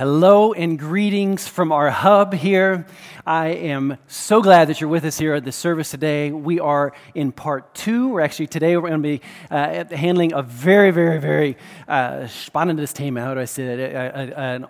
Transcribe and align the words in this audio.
Hello 0.00 0.54
and 0.54 0.78
greetings 0.78 1.46
from 1.46 1.72
our 1.72 1.90
hub 1.90 2.32
here. 2.32 2.86
I 3.26 3.48
am 3.48 3.98
so 4.06 4.40
glad 4.40 4.68
that 4.68 4.80
you're 4.80 4.88
with 4.88 5.04
us 5.04 5.18
here 5.18 5.34
at 5.34 5.44
the 5.44 5.52
service 5.52 5.90
today. 5.90 6.30
We 6.30 6.58
are 6.58 6.94
in 7.14 7.32
part 7.32 7.74
two. 7.74 8.08
We're 8.08 8.22
actually 8.22 8.46
today 8.46 8.78
we're 8.78 8.88
going 8.88 9.02
to 9.02 9.06
be 9.06 9.20
uh, 9.50 9.84
handling 9.94 10.32
a 10.32 10.40
very, 10.40 10.90
very, 10.90 11.18
very 11.20 11.58
uh, 11.86 12.20
spannendes 12.20 12.92
Thema. 12.92 13.20
How 13.20 13.34
do 13.34 13.40
I 13.40 13.44
say 13.44 13.76
that? 13.76 14.68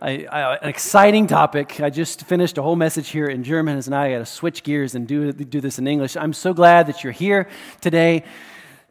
an 0.00 0.58
exciting 0.62 1.26
topic. 1.26 1.80
I 1.80 1.90
just 1.90 2.24
finished 2.24 2.56
a 2.56 2.62
whole 2.62 2.76
message 2.76 3.08
here 3.08 3.26
in 3.26 3.42
German, 3.42 3.76
and 3.76 3.90
now 3.90 4.02
I 4.02 4.12
got 4.12 4.18
to 4.18 4.26
switch 4.26 4.62
gears 4.62 4.94
and 4.94 5.08
do 5.08 5.32
do 5.32 5.60
this 5.60 5.80
in 5.80 5.88
English. 5.88 6.16
I'm 6.16 6.32
so 6.32 6.54
glad 6.54 6.86
that 6.86 7.02
you're 7.02 7.12
here 7.12 7.48
today. 7.80 8.22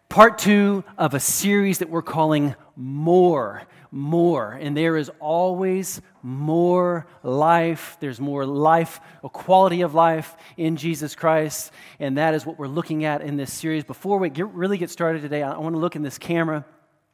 Part 0.10 0.40
two 0.40 0.84
of 0.98 1.14
a 1.14 1.22
series 1.22 1.78
that 1.78 1.90
we're 1.90 2.02
calling 2.02 2.54
More 2.76 3.66
more. 3.94 4.54
And 4.54 4.76
there 4.76 4.98
is 4.98 5.12
always 5.20 6.02
more 6.24 7.06
life. 7.22 7.96
There's 8.00 8.20
more 8.20 8.44
life, 8.44 9.00
a 9.24 9.30
quality 9.30 9.82
of 9.82 9.94
life 9.94 10.36
in 10.58 10.78
Jesus 10.78 11.14
Christ. 11.14 11.72
And 12.00 12.18
that 12.18 12.34
is 12.34 12.44
what 12.44 12.58
we're 12.58 12.68
looking 12.68 13.06
at 13.06 13.22
in 13.22 13.38
this 13.38 13.54
series. 13.54 13.84
Before 13.84 14.18
we 14.18 14.30
get, 14.30 14.48
really 14.48 14.80
get 14.80 14.90
started 14.90 15.22
today, 15.22 15.44
I 15.44 15.58
want 15.60 15.76
to 15.76 15.80
look 15.80 15.96
in 15.96 16.02
this 16.02 16.18
camera. 16.18 16.66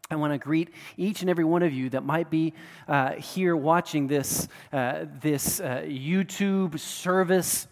I 0.09 0.15
want 0.15 0.34
to 0.34 0.39
greet 0.39 0.70
each 0.95 1.21
and 1.21 1.29
every 1.29 1.43
one 1.43 1.63
of 1.63 1.73
you 1.73 1.89
that 1.89 2.03
might 2.03 2.31
be 2.31 2.53
uh, 2.87 3.13
here 3.15 3.55
watching 3.55 4.07
this, 4.07 4.48
uh, 4.71 5.05
this 5.21 5.59
uh, 5.59 5.84
YouTube 5.85 6.79
service. 6.79 7.67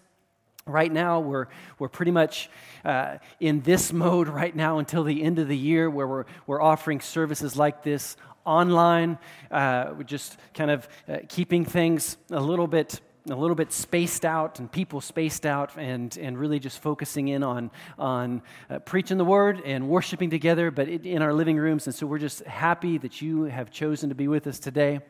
Right 0.66 0.92
now, 0.92 1.22
we're, 1.22 1.48
we're 1.80 1.88
pretty 1.88 2.12
much 2.12 2.50
uh, 2.84 3.20
in 3.40 3.62
this 3.62 3.94
mode 3.94 4.28
right 4.28 4.56
now 4.56 4.80
until 4.80 5.06
the 5.06 5.24
end 5.24 5.40
of 5.40 5.48
the 5.48 5.58
year 5.58 5.90
where 5.90 6.08
we're, 6.08 6.26
we're 6.46 6.62
offering 6.62 7.00
services 7.00 7.56
like 7.56 7.84
this 7.84 8.18
online. 8.48 9.20
Uh, 9.52 9.94
we're 9.96 10.04
just 10.04 10.38
kind 10.54 10.72
of 10.72 10.88
uh, 11.08 11.18
keeping 11.28 11.66
things 11.66 12.18
a 12.32 12.40
little 12.40 12.68
bit 12.68 13.02
a 13.30 13.36
little 13.36 13.56
bit 13.58 13.74
spaced 13.74 14.24
out 14.24 14.60
and 14.60 14.72
people 14.72 15.02
spaced 15.02 15.46
out 15.46 15.72
and, 15.76 16.18
and 16.18 16.38
really 16.38 16.60
just 16.60 16.82
focusing 16.82 17.28
in 17.28 17.44
on, 17.44 17.70
on 18.00 18.42
uh, 18.70 18.80
preaching 18.80 19.18
the 19.18 19.26
word 19.26 19.62
and 19.66 19.90
worshiping 19.90 20.30
together, 20.30 20.72
but 20.72 20.88
it, 20.88 21.06
in 21.06 21.22
our 21.22 21.34
living 21.34 21.58
rooms. 21.58 21.88
And 21.88 21.94
so 21.94 22.08
we're 22.08 22.20
just 22.20 22.40
happy 22.46 22.98
that 23.00 23.22
you 23.22 23.44
have 23.44 23.70
chosen 23.70 24.08
to 24.08 24.16
be 24.16 24.30
with 24.30 24.48
us 24.48 24.60
today 24.60 25.02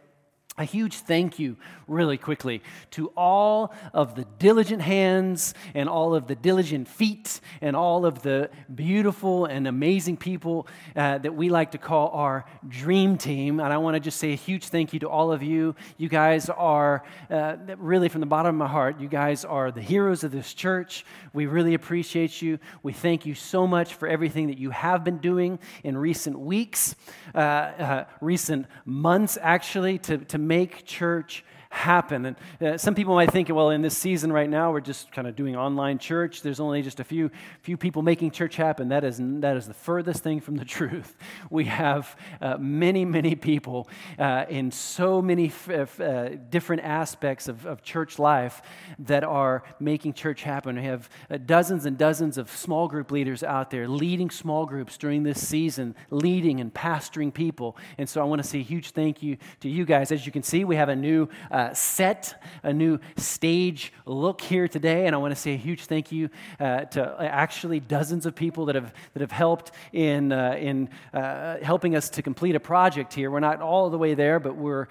a 0.57 0.63
huge 0.63 0.95
thank 0.95 1.37
you, 1.37 1.55
really 1.87 2.17
quickly, 2.17 2.63
to 2.89 3.09
all 3.15 3.71
of 3.93 4.15
the 4.15 4.25
diligent 4.39 4.81
hands 4.81 5.53
and 5.75 5.87
all 5.87 6.15
of 6.15 6.25
the 6.25 6.35
diligent 6.35 6.87
feet 6.87 7.39
and 7.61 7.75
all 7.75 8.07
of 8.07 8.23
the 8.23 8.49
beautiful 8.73 9.45
and 9.45 9.67
amazing 9.67 10.17
people 10.17 10.67
uh, 10.95 11.19
that 11.19 11.35
we 11.35 11.49
like 11.49 11.71
to 11.71 11.77
call 11.77 12.09
our 12.09 12.43
dream 12.67 13.17
team. 13.19 13.59
And 13.59 13.71
I 13.71 13.77
want 13.77 13.95
to 13.95 13.99
just 13.99 14.17
say 14.17 14.33
a 14.33 14.35
huge 14.35 14.65
thank 14.65 14.93
you 14.93 14.99
to 15.01 15.09
all 15.09 15.31
of 15.31 15.43
you. 15.43 15.75
You 15.97 16.09
guys 16.09 16.49
are, 16.49 17.03
uh, 17.29 17.57
really 17.77 18.09
from 18.09 18.21
the 18.21 18.27
bottom 18.27 18.55
of 18.55 18.55
my 18.55 18.67
heart, 18.67 18.99
you 18.99 19.07
guys 19.07 19.45
are 19.45 19.71
the 19.71 19.81
heroes 19.81 20.23
of 20.23 20.31
this 20.31 20.55
church. 20.55 21.05
We 21.33 21.45
really 21.45 21.75
appreciate 21.75 22.41
you. 22.41 22.57
We 22.81 22.93
thank 22.93 23.27
you 23.27 23.35
so 23.35 23.67
much 23.67 23.93
for 23.93 24.07
everything 24.07 24.47
that 24.47 24.57
you 24.57 24.71
have 24.71 25.03
been 25.03 25.19
doing 25.19 25.59
in 25.83 25.95
recent 25.95 26.39
weeks, 26.39 26.95
uh, 27.35 27.37
uh 27.37 28.05
recent 28.21 28.65
months, 28.85 29.37
actually, 29.39 29.99
to, 29.99 30.17
to 30.17 30.46
make 30.47 30.85
church 30.85 31.43
happen. 31.69 32.25
And 32.25 32.35
uh, 32.61 32.77
some 32.77 32.95
people 32.95 33.15
might 33.15 33.31
think, 33.31 33.49
well, 33.49 33.69
in 33.69 33.81
this 33.81 33.97
season 33.97 34.31
right 34.31 34.49
now, 34.49 34.71
we're 34.71 34.79
just 34.79 35.11
kind 35.11 35.27
of 35.27 35.35
doing 35.35 35.55
online 35.55 35.97
church. 35.97 36.41
There's 36.41 36.59
only 36.59 36.81
just 36.81 36.99
a 36.99 37.03
few 37.03 37.31
few 37.61 37.77
people 37.77 38.01
making 38.01 38.31
church 38.31 38.55
happen. 38.55 38.89
That 38.89 39.03
is 39.03 39.19
that 39.21 39.57
is 39.57 39.67
the 39.67 39.73
furthest 39.73 40.23
thing 40.23 40.39
from 40.39 40.55
the 40.55 40.65
truth. 40.77 41.15
We 41.49 41.65
have 41.65 42.17
uh, 42.41 42.57
many 42.57 43.05
many 43.05 43.35
people 43.35 43.89
uh, 44.17 44.45
in 44.49 44.71
so 44.71 45.21
many 45.21 45.47
f- 45.47 45.99
uh, 45.99 46.29
different 46.49 46.83
aspects 46.83 47.47
of, 47.47 47.65
of 47.65 47.81
church 47.83 48.19
life 48.19 48.61
that 48.99 49.23
are 49.23 49.63
making 49.79 50.13
church 50.13 50.43
happen. 50.43 50.75
We 50.77 50.83
have 50.83 51.09
uh, 51.29 51.37
dozens 51.37 51.85
and 51.85 51.97
dozens 51.97 52.37
of 52.37 52.49
small 52.49 52.87
group 52.87 53.11
leaders 53.11 53.43
out 53.43 53.71
there 53.71 53.87
leading 53.87 54.29
small 54.29 54.65
groups 54.65 54.97
during 54.97 55.23
this 55.23 55.45
season, 55.45 55.95
leading 56.09 56.61
and 56.61 56.73
pastoring 56.73 57.33
people. 57.33 57.77
And 57.97 58.07
so 58.07 58.21
I 58.21 58.23
want 58.25 58.41
to 58.41 58.47
say 58.47 58.59
a 58.59 58.63
huge 58.63 58.91
thank 58.91 59.21
you 59.21 59.37
to 59.61 59.69
you 59.69 59.85
guys. 59.85 60.11
As 60.11 60.25
you 60.25 60.31
can 60.31 60.43
see, 60.43 60.63
we 60.63 60.75
have 60.75 60.89
a 60.89 60.95
new 60.95 61.29
uh, 61.57 61.73
set, 61.73 62.39
a 62.61 62.71
new 62.71 62.99
stage 63.15 63.91
look 64.05 64.41
here 64.41 64.67
today. 64.67 65.07
And 65.07 65.15
I 65.15 65.17
want 65.17 65.33
to 65.33 65.41
say 65.41 65.55
a 65.55 65.57
huge 65.57 65.85
thank 65.85 66.11
you 66.11 66.29
uh, 66.59 66.81
to 66.81 67.03
uh, 67.03 67.23
actually 67.23 67.79
dozens 67.79 68.27
of 68.27 68.35
people 68.35 68.65
that 68.65 68.75
have, 68.75 68.93
that 69.13 69.21
have 69.21 69.31
helped 69.31 69.71
in, 69.91 70.31
uh, 70.31 70.55
in 70.59 70.87
uh, 71.15 71.57
helping 71.63 71.95
us 71.95 72.11
to 72.11 72.21
complete 72.21 72.55
a 72.55 72.59
project 72.59 73.11
here. 73.11 73.31
We're 73.31 73.39
not 73.39 73.59
all 73.59 73.89
the 73.89 73.97
way 73.97 74.13
there, 74.13 74.39
but 74.39 74.55
we're 74.55 74.87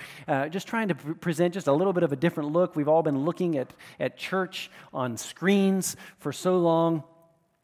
just 0.50 0.66
trying 0.66 0.88
to 0.88 0.94
present 0.96 1.54
just 1.54 1.68
a 1.68 1.72
little 1.72 1.92
bit 1.92 2.02
of 2.02 2.12
a 2.12 2.16
different 2.16 2.50
look. 2.52 2.74
We've 2.74 2.88
all 2.88 3.04
been 3.04 3.24
looking 3.24 3.56
at, 3.58 3.72
at 4.00 4.16
church 4.16 4.68
on 4.92 5.16
screens 5.16 5.96
for 6.18 6.32
so 6.32 6.58
long 6.58 7.04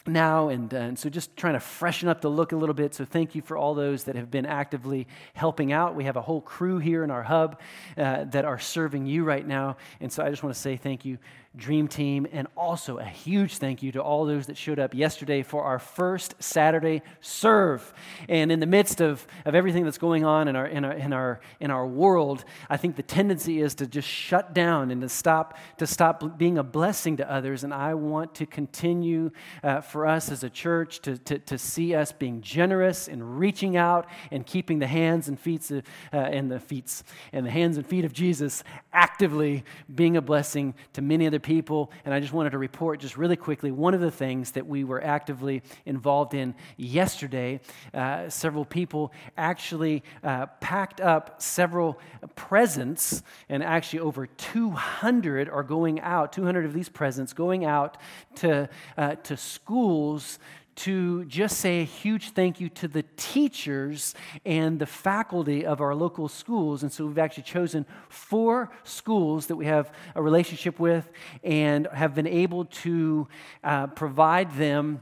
now 0.07 0.49
and, 0.49 0.73
uh, 0.73 0.79
and, 0.79 0.99
so 0.99 1.09
just 1.09 1.37
trying 1.37 1.55
to 1.55 1.61
freshen 1.61 2.09
up 2.09 2.21
the 2.21 2.29
look 2.29 2.53
a 2.53 2.57
little 2.57 2.75
bit. 2.75 2.95
So 2.95 3.05
thank 3.05 3.35
you 3.35 3.43
for 3.43 3.57
all 3.57 3.75
those 3.75 4.05
that 4.05 4.17
have 4.17 4.31
been 4.31 4.47
actively 4.47 5.07
helping 5.35 5.73
out. 5.73 5.95
We 5.95 6.05
have 6.05 6.17
a 6.17 6.23
whole 6.23 6.41
crew 6.41 6.79
here 6.79 7.05
in 7.05 7.11
our 7.11 7.23
hub 7.23 7.61
uh, 7.97 8.25
that 8.25 8.45
are 8.45 8.59
serving 8.59 9.07
you 9.07 9.25
right 9.25 9.47
now. 9.47 9.77
And 10.01 10.13
so 10.13 10.25
i 10.25 10.31
just 10.31 10.43
want 10.43 10.55
to 10.55 10.61
say 10.61 10.77
thank 10.77 11.05
you 11.05 11.19
Dream 11.55 11.87
Team, 11.87 12.27
and 12.33 12.49
also 12.57 12.97
a 12.97 13.05
huge 13.05 13.59
thank 13.59 13.83
you 13.83 13.93
to 13.93 14.01
all 14.01 14.25
those 14.25 14.47
that 14.47 14.57
showed 14.57 14.79
up 14.79 14.95
yesterday 14.95 15.43
for 15.43 15.65
our 15.65 15.79
first 15.79 16.35
Saturday 16.39 17.03
serve. 17.21 17.93
And 18.27 18.51
in 18.51 18.59
the 18.59 18.67
midst 18.67 19.03
of, 19.03 19.27
of 19.45 19.55
everything 19.55 19.85
that's 19.85 19.99
going 19.99 20.25
on 20.25 20.49
in 20.49 20.57
our, 20.57 20.67
in, 20.67 20.85
our, 20.85 20.93
in, 20.93 21.13
our, 21.13 21.41
in 21.61 21.71
our 21.71 21.87
world, 21.87 22.45
I 22.71 22.79
think 22.79 22.97
the 22.97 23.03
tendency 23.03 23.61
is 23.61 23.75
to 23.77 23.87
just 23.87 24.09
shut 24.09 24.55
down 24.55 24.91
and 24.91 25.03
to 25.03 25.11
stop, 25.11 25.59
to 25.77 25.87
stop 25.87 26.39
being 26.39 26.57
a 26.57 26.63
blessing 26.63 27.19
to 27.19 27.31
others. 27.31 27.65
And 27.65 27.75
I 27.75 27.95
want 27.95 28.35
to 28.37 28.47
continue 28.47 29.31
uh, 29.63 29.83
for 29.83 30.07
us 30.07 30.31
as 30.31 30.43
a 30.45 30.51
church 30.51 31.01
to, 31.03 31.19
to, 31.19 31.39
to 31.39 31.59
see 31.59 31.95
us 31.95 32.13
being 32.13 32.41
generous 32.41 33.09
and 33.09 33.39
reaching 33.39 33.77
out 33.77 34.07
and 34.31 34.47
keeping 34.47 34.79
the 34.79 34.87
hands 34.87 35.29
and 35.29 35.39
feet 35.39 35.71
uh, 35.71 35.83
and 36.17 36.51
the 36.51 36.59
feet 36.59 37.03
and 37.33 37.45
the 37.45 37.51
hands 37.51 37.77
and 37.77 37.87
feet 37.87 38.07
of 38.07 38.13
Jesus 38.13 38.65
actively 38.93 39.65
being 39.95 40.17
a 40.17 40.23
blessing 40.23 40.75
to 40.95 41.03
many 41.03 41.27
other 41.27 41.42
people, 41.43 41.91
and 42.05 42.15
I 42.15 42.21
just 42.21 42.33
wanted 42.33 42.51
to 42.51 42.59
report 42.59 43.01
just 43.01 43.17
really 43.17 43.37
quickly 43.37 43.71
one 43.71 43.95
of 43.95 44.01
the 44.01 44.11
things 44.11 44.53
that 44.53 44.67
we 44.67 44.85
were 44.85 45.03
actively 45.03 45.63
involved 45.85 46.35
in 46.35 46.55
yesterday. 46.77 47.61
Uh, 47.93 48.29
several 48.29 48.65
people 48.65 49.13
actually 49.37 50.03
uh, 50.23 50.47
packed 50.61 51.01
up 51.01 51.43
several 51.43 51.99
presents, 52.35 53.23
and 53.49 53.63
actually 53.63 54.01
over 54.01 54.27
200 54.27 55.49
are 55.49 55.63
going 55.63 56.01
out, 56.01 56.33
200 56.33 56.65
of 56.65 56.73
these 56.73 56.89
presents 56.89 57.33
going 57.33 57.65
out 57.65 57.97
to, 58.37 58.69
uh, 58.97 59.17
to 59.17 59.37
schools 59.37 60.39
to 60.75 61.25
just 61.27 61.59
say 61.59 61.81
a 61.81 61.85
huge 61.85 62.31
thank 62.31 62.61
you 62.61 62.69
to 62.71 62.89
the 62.89 63.05
teachers 63.17 64.15
and 64.45 64.79
the 64.79 64.87
faculty 64.87 65.67
of 65.67 65.81
our 65.81 65.95
local 65.95 66.29
schools. 66.29 66.83
And 66.83 66.91
so 66.91 67.07
we've 67.07 67.19
actually 67.19 67.43
chosen 67.45 67.87
four 68.09 68.71
schools 68.85 69.47
that 69.47 69.57
we 69.57 69.67
have 69.67 69.93
a 70.15 70.23
relationship 70.23 70.81
with 70.81 71.11
and 71.43 71.87
have 71.93 72.15
been 72.15 72.27
able 72.27 72.65
to 72.67 73.29
uh, 73.63 73.89
provide 73.89 74.57
them 74.57 75.01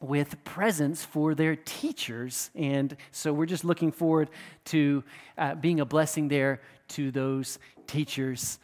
with 0.00 0.42
presents 0.44 1.04
for 1.04 1.34
their 1.34 1.56
teachers. 1.56 2.50
And 2.54 2.96
so 3.12 3.32
we're 3.32 3.46
just 3.46 3.64
looking 3.64 3.92
forward 3.92 4.30
to 4.66 5.04
uh, 5.36 5.56
being 5.56 5.80
a 5.80 5.84
blessing 5.84 6.28
there 6.28 6.60
to 6.88 7.10
those 7.10 7.58
teachers. 7.86 8.58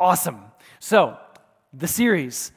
Awesome. 0.00 0.40
So, 0.78 1.18
the 1.74 1.88
series 1.88 2.52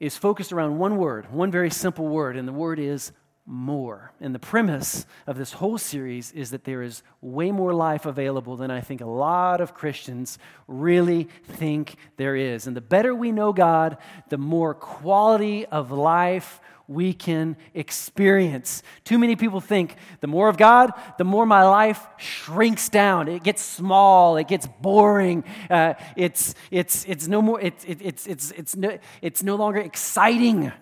is 0.00 0.16
focused 0.16 0.52
around 0.52 0.78
one 0.78 0.96
word, 0.96 1.32
one 1.32 1.50
very 1.50 1.70
simple 1.70 2.06
word, 2.06 2.36
and 2.36 2.46
the 2.46 2.52
word 2.52 2.78
is 2.78 3.12
more. 3.46 4.12
And 4.20 4.34
the 4.34 4.40
premise 4.40 5.06
of 5.26 5.38
this 5.38 5.52
whole 5.52 5.78
series 5.78 6.32
is 6.32 6.50
that 6.50 6.64
there 6.64 6.82
is 6.82 7.02
way 7.20 7.52
more 7.52 7.72
life 7.72 8.04
available 8.04 8.56
than 8.56 8.70
I 8.70 8.80
think 8.80 9.00
a 9.00 9.06
lot 9.06 9.60
of 9.60 9.72
Christians 9.72 10.38
really 10.66 11.28
think 11.44 11.96
there 12.16 12.34
is. 12.34 12.66
And 12.66 12.76
the 12.76 12.80
better 12.80 13.14
we 13.14 13.30
know 13.30 13.52
God, 13.52 13.98
the 14.28 14.38
more 14.38 14.74
quality 14.74 15.64
of 15.66 15.92
life 15.92 16.60
we 16.88 17.12
can 17.12 17.56
experience. 17.74 18.82
Too 19.04 19.18
many 19.18 19.36
people 19.36 19.60
think 19.60 19.96
the 20.20 20.26
more 20.26 20.48
of 20.48 20.56
God, 20.56 20.92
the 21.18 21.24
more 21.24 21.46
my 21.46 21.64
life 21.64 22.06
shrinks 22.16 22.88
down. 22.88 23.28
It 23.28 23.42
gets 23.42 23.62
small, 23.62 24.36
it 24.36 24.48
gets 24.48 24.66
boring, 24.80 25.44
uh, 25.68 25.94
it's, 26.16 26.54
it's, 26.70 27.04
it's, 27.06 27.28
no 27.28 27.42
more, 27.42 27.60
it, 27.60 27.74
it, 27.86 27.98
it's, 28.00 28.26
it's, 28.26 28.50
it's, 28.52 28.76
no, 28.76 28.98
it's 29.22 29.42
no 29.42 29.56
longer 29.56 29.80
exciting. 29.80 30.72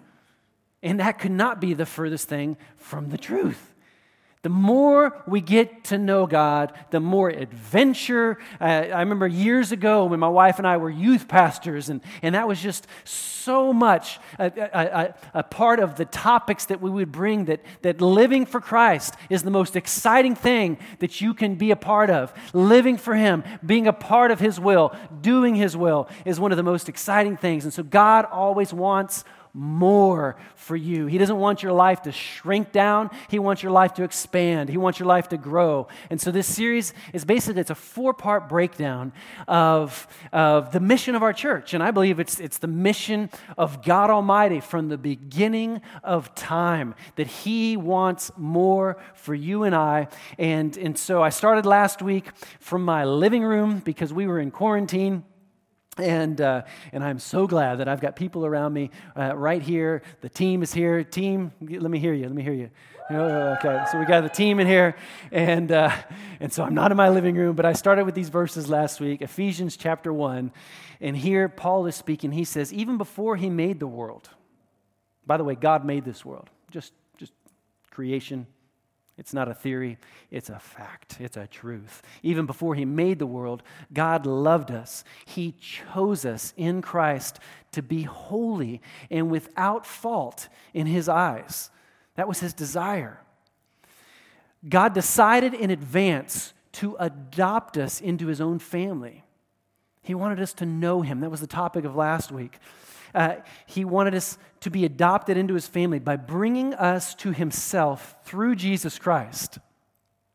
And 0.83 1.01
that 1.01 1.19
could 1.19 1.33
not 1.33 1.61
be 1.61 1.75
the 1.75 1.87
furthest 1.87 2.29
thing 2.29 2.56
from 2.77 3.09
the 3.09 3.19
truth. 3.19 3.74
The 4.44 4.50
more 4.50 5.23
we 5.26 5.41
get 5.41 5.85
to 5.85 5.96
know 5.96 6.26
God, 6.26 6.75
the 6.91 7.00
more 7.00 7.31
adventure. 7.31 8.37
Uh, 8.61 8.64
I 8.64 9.00
remember 9.00 9.26
years 9.26 9.73
ago 9.73 10.05
when 10.05 10.20
my 10.20 10.29
wife 10.29 10.58
and 10.58 10.67
I 10.67 10.76
were 10.76 10.91
youth 10.91 11.29
pastors, 11.29 11.88
and, 11.88 12.02
and 12.20 12.35
that 12.35 12.46
was 12.46 12.61
just 12.61 12.87
so 13.06 13.73
much 13.73 14.19
a, 14.38 14.52
a, 14.55 15.14
a, 15.32 15.43
part 15.43 15.81
of 15.81 15.96
the 15.96 16.05
topics 16.05 16.67
that 16.67 16.82
we 16.82 16.91
would 16.91 17.11
bring 17.11 17.46
that, 17.46 17.62
that 17.81 18.02
living 18.02 18.44
for 18.44 18.61
Christ 18.61 19.14
is 19.31 19.43
the 19.44 19.50
most 19.50 19.76
exciting 19.76 20.35
thing 20.35 20.76
that 20.99 21.23
you 21.23 21.32
can 21.32 21.55
be 21.55 21.70
a 21.70 21.76
part 21.76 22.11
of. 22.11 22.31
Living 22.52 22.99
for 22.99 23.14
Him, 23.14 23.44
being 23.64 23.87
a 23.87 23.94
part 23.94 24.31
of 24.31 24.41
His 24.41 24.61
will, 24.61 24.94
doing 25.23 25.55
His 25.55 25.75
will 25.75 26.06
is 26.26 26.38
one 26.38 26.52
of 26.52 26.56
the 26.58 26.62
most 26.62 26.91
exciting 26.91 27.38
things. 27.38 27.64
And 27.64 27.73
so 27.73 27.82
God 27.82 28.26
always 28.31 28.75
wants 28.75 29.25
more 29.55 30.37
for 30.56 30.75
you. 30.75 31.06
He 31.06 31.17
doesn't 31.17 31.39
want 31.39 31.62
your 31.62 31.73
life 31.73 32.03
to 32.03 32.12
shrink 32.12 32.73
down. 32.73 33.11
He 33.29 33.39
wants 33.39 33.62
your 33.62 33.71
life 33.71 33.95
to 33.95 34.03
expand. 34.03 34.69
He 34.69 34.77
wants 34.77 34.99
your 34.99 35.06
life 35.06 35.29
to 35.29 35.37
grow. 35.37 35.87
And 36.11 36.21
so 36.21 36.33
this 36.33 36.53
series 36.53 36.93
is 37.12 37.25
basically 37.25 37.61
it's 37.61 37.71
a 37.71 37.77
four-part 37.77 38.49
breakdown 38.49 39.12
of, 39.47 40.09
of 40.33 40.73
the 40.73 40.81
mission 40.81 41.15
of 41.15 41.23
our 41.23 41.33
church. 41.33 41.73
And 41.73 41.85
I 41.85 41.93
believe 41.93 42.19
it's, 42.19 42.41
it's 42.41 42.59
the 42.59 42.67
mission 42.67 43.31
of 43.56 43.85
God 43.85 44.11
Almighty 44.11 44.59
from 44.59 44.89
the 44.89 44.99
beginning 44.99 45.81
of 46.03 46.35
time 46.35 46.97
that 47.15 47.29
He 47.29 47.77
wants 47.77 48.33
more 48.37 48.97
for 49.15 49.35
you 49.35 49.62
and 49.62 49.75
I. 49.75 50.09
And, 50.37 50.77
and 50.77 50.99
so 50.99 51.23
I 51.23 51.29
started 51.29 51.65
last 51.65 52.03
week 52.03 52.31
from 52.59 52.85
my 52.85 53.05
living 53.05 53.45
room 53.45 53.79
because 53.79 54.12
we 54.12 54.27
were 54.27 54.41
in 54.41 54.51
quarantine. 54.51 55.23
And, 55.99 56.41
uh, 56.41 56.62
and 56.93 57.05
I'm 57.05 57.19
so 57.19 57.46
glad 57.46 57.76
that 57.76 57.88
I've 57.88 58.00
got 58.00 58.17
people 58.17 58.44
around 58.44 58.73
me 58.73 58.91
uh, 59.17 59.37
right 59.37 59.62
here. 59.62 60.02
The 60.23 60.29
team 60.29 60.62
is 60.62 60.73
here. 60.73 61.05
Team, 61.05 61.52
let 61.61 61.91
me 61.91 61.99
hear 61.99 62.12
you. 62.12 62.25
Let 62.25 62.35
me 62.35 62.43
hear 62.43 62.52
you. 62.52 62.70
Oh, 63.11 63.56
okay, 63.58 63.85
so 63.93 63.99
we 63.99 64.06
got 64.06 64.23
the 64.23 64.31
team 64.31 64.58
in 64.61 64.67
here. 64.67 64.96
And, 65.31 65.70
uh, 65.70 65.93
and 66.41 66.52
so 66.52 66.64
I'm 66.64 66.75
not 66.75 66.91
in 66.91 66.96
my 66.96 67.11
living 67.11 67.37
room, 67.37 67.55
but 67.55 67.67
I 67.67 67.75
started 67.75 68.06
with 68.06 68.14
these 68.14 68.31
verses 68.31 68.69
last 68.69 68.99
week 68.99 69.20
Ephesians 69.20 69.76
chapter 69.76 70.12
1. 70.12 70.50
And 71.00 71.17
here 71.17 71.49
Paul 71.49 71.87
is 71.87 71.94
speaking. 71.94 72.32
He 72.32 72.44
says, 72.44 72.73
Even 72.73 72.96
before 72.96 73.37
he 73.37 73.50
made 73.50 73.79
the 73.79 73.87
world, 73.87 74.31
by 75.26 75.37
the 75.37 75.44
way, 75.44 75.55
God 75.55 75.85
made 75.85 76.05
this 76.05 76.25
world, 76.25 76.49
just, 76.70 76.93
just 77.19 77.32
creation, 77.91 78.46
it's 79.16 79.32
not 79.32 79.49
a 79.49 79.55
theory, 79.55 79.99
it's 80.31 80.50
a 80.50 80.58
fact, 80.58 81.20
it's 81.20 81.37
a 81.37 81.46
truth. 81.46 82.02
Even 82.22 82.46
before 82.46 82.75
He 82.75 82.84
made 82.84 83.19
the 83.19 83.26
world, 83.26 83.62
God 83.93 84.26
loved 84.26 84.70
us. 84.70 85.05
He 85.25 85.52
chose 85.52 86.25
us 86.25 86.52
in 86.56 86.82
Christ 86.82 87.38
to 87.72 87.82
be 87.82 88.02
holy 88.02 88.82
and 89.11 89.31
without 89.31 89.87
fault 89.87 90.49
in 90.72 90.87
His 90.87 91.08
eyes. 91.08 91.70
That 92.16 92.26
was 92.26 92.40
His 92.40 92.52
desire. 92.52 93.20
God 94.69 94.94
decided 94.94 95.55
in 95.55 95.70
advance 95.70 96.52
to 96.72 96.96
adopt 96.99 97.76
us 97.76 98.00
into 98.00 98.26
His 98.26 98.40
own 98.40 98.58
family. 98.58 99.22
He 100.02 100.14
wanted 100.14 100.40
us 100.40 100.52
to 100.55 100.67
know 100.67 101.02
Him. 101.02 101.20
That 101.20 101.31
was 101.31 101.40
the 101.40 101.46
topic 101.46 101.84
of 101.84 101.94
last 101.94 102.32
week. 102.32 102.58
Uh, 103.14 103.37
he 103.66 103.84
wanted 103.84 104.14
us 104.14 104.38
to 104.61 104.70
be 104.70 104.84
adopted 104.84 105.37
into 105.37 105.55
his 105.55 105.66
family 105.66 105.99
by 105.99 106.16
bringing 106.16 106.75
us 106.75 107.14
to 107.16 107.32
himself 107.32 108.16
through 108.25 108.56
Jesus 108.56 108.99
Christ. 108.99 109.58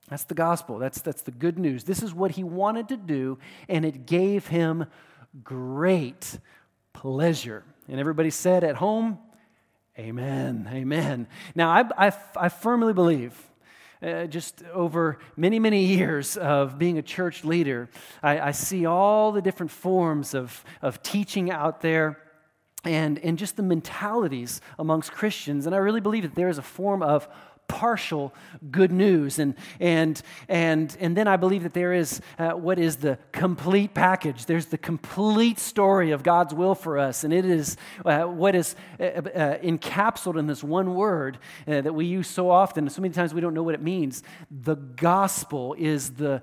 That's 0.09 0.23
the 0.23 0.35
gospel. 0.35 0.79
That's, 0.79 1.01
that's 1.01 1.21
the 1.21 1.31
good 1.31 1.59
news. 1.59 1.83
This 1.83 2.01
is 2.01 2.13
what 2.13 2.31
he 2.31 2.43
wanted 2.43 2.89
to 2.89 2.97
do, 2.97 3.37
and 3.67 3.85
it 3.85 4.05
gave 4.05 4.47
him 4.47 4.85
great 5.43 6.39
pleasure. 6.93 7.63
And 7.87 7.99
everybody 7.99 8.29
said 8.29 8.63
at 8.63 8.75
home, 8.75 9.19
Amen. 9.97 10.69
Amen. 10.71 11.27
Now, 11.55 11.71
I, 11.71 12.07
I, 12.07 12.13
I 12.37 12.47
firmly 12.47 12.93
believe 12.93 13.37
uh, 14.01 14.27
just 14.27 14.63
over 14.73 15.19
many, 15.35 15.59
many 15.59 15.83
years 15.83 16.37
of 16.37 16.79
being 16.79 16.97
a 16.97 17.01
church 17.01 17.43
leader, 17.43 17.89
I, 18.23 18.39
I, 18.39 18.51
see 18.51 18.85
all 18.85 19.33
the 19.33 19.41
different 19.41 19.71
forms 19.71 20.33
of, 20.33 20.63
of 20.81 21.03
teaching 21.03 21.51
out 21.51 21.81
there 21.81 22.17
and, 22.83 23.19
and 23.19 23.37
just 23.37 23.57
the 23.57 23.63
mentalities 23.63 24.61
amongst 24.77 25.11
Christians. 25.11 25.65
And 25.65 25.75
I 25.75 25.79
really 25.79 25.99
believe 25.99 26.23
that 26.23 26.35
there 26.35 26.49
is 26.49 26.57
a 26.57 26.63
form 26.63 27.01
of 27.01 27.27
partial 27.69 28.33
good 28.69 28.91
news. 28.91 29.39
And, 29.39 29.55
and, 29.79 30.21
and, 30.49 30.97
and 30.99 31.15
then 31.15 31.29
I 31.29 31.37
believe 31.37 31.63
that 31.63 31.73
there 31.73 31.93
is 31.93 32.19
uh, 32.37 32.51
what 32.51 32.77
is 32.77 32.97
the 32.97 33.17
complete 33.31 33.93
package. 33.93 34.45
There's 34.45 34.65
the 34.65 34.77
complete 34.77 35.59
story 35.59 36.11
of 36.11 36.23
God's 36.23 36.53
will 36.53 36.75
for 36.75 36.97
us. 36.97 37.23
And 37.23 37.31
it 37.31 37.45
is 37.45 37.77
uh, 38.03 38.23
what 38.23 38.55
is 38.55 38.75
uh, 38.99 39.03
uh 39.03 39.57
encapsulated 39.59 40.39
in 40.39 40.47
this 40.47 40.63
one 40.63 40.95
word 40.95 41.37
uh, 41.67 41.79
that 41.79 41.93
we 41.93 42.05
use 42.05 42.27
so 42.27 42.49
often. 42.49 42.89
So 42.89 43.01
many 43.01 43.13
times 43.13 43.33
we 43.33 43.39
don't 43.39 43.53
know 43.53 43.63
what 43.63 43.75
it 43.75 43.81
means. 43.81 44.23
The 44.51 44.75
gospel 44.75 45.75
is 45.77 46.11
the 46.11 46.41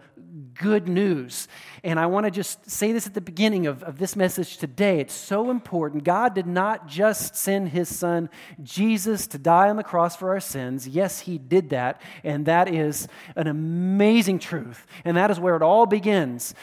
good 0.55 0.89
news. 0.89 1.49
And 1.83 1.99
I 1.99 2.07
want 2.07 2.25
to 2.25 2.31
just 2.31 2.71
say 2.71 2.93
this 2.93 3.07
at 3.07 3.15
the 3.15 3.21
beginning 3.21 3.67
of, 3.67 3.83
of 3.83 3.99
this 3.99 4.17
message 4.17 4.59
today. 4.59 5.01
It's 5.01 5.15
so 5.15 5.51
important. 5.51 6.05
God 6.05 6.35
did 6.35 6.47
not 6.47 6.89
just 6.89 7.37
send 7.37 7.71
his 7.71 7.95
son, 7.95 8.29
Jesus, 8.63 9.27
to 9.29 9.39
die 9.39 9.69
on 9.69 9.77
the 9.77 9.85
cross 9.85 10.17
for 10.17 10.31
our 10.31 10.41
sins. 10.41 10.89
Yes, 10.89 11.16
he 11.21 11.39
did 11.39 11.71
that. 11.71 12.01
And 12.25 12.47
that 12.47 12.73
is 12.73 13.09
an 13.35 13.47
amazing 13.47 14.39
truth. 14.39 14.87
And 15.05 15.17
that 15.17 15.31
is 15.31 15.41
where 15.41 15.57
it 15.57 15.63
all 15.63 15.87
begins. 15.87 16.55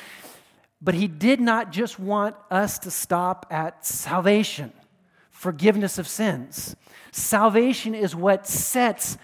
But 0.82 0.96
he 0.96 1.08
did 1.08 1.40
not 1.40 1.72
just 1.72 1.98
want 1.98 2.36
us 2.52 2.80
to 2.80 2.92
stop 2.92 3.46
at 3.50 3.86
salvation, 3.86 4.74
forgiveness 5.32 5.98
of 5.98 6.08
sins. 6.08 6.76
Salvation 7.12 7.96
is 7.96 8.16
what 8.16 8.46
sets 8.46 9.18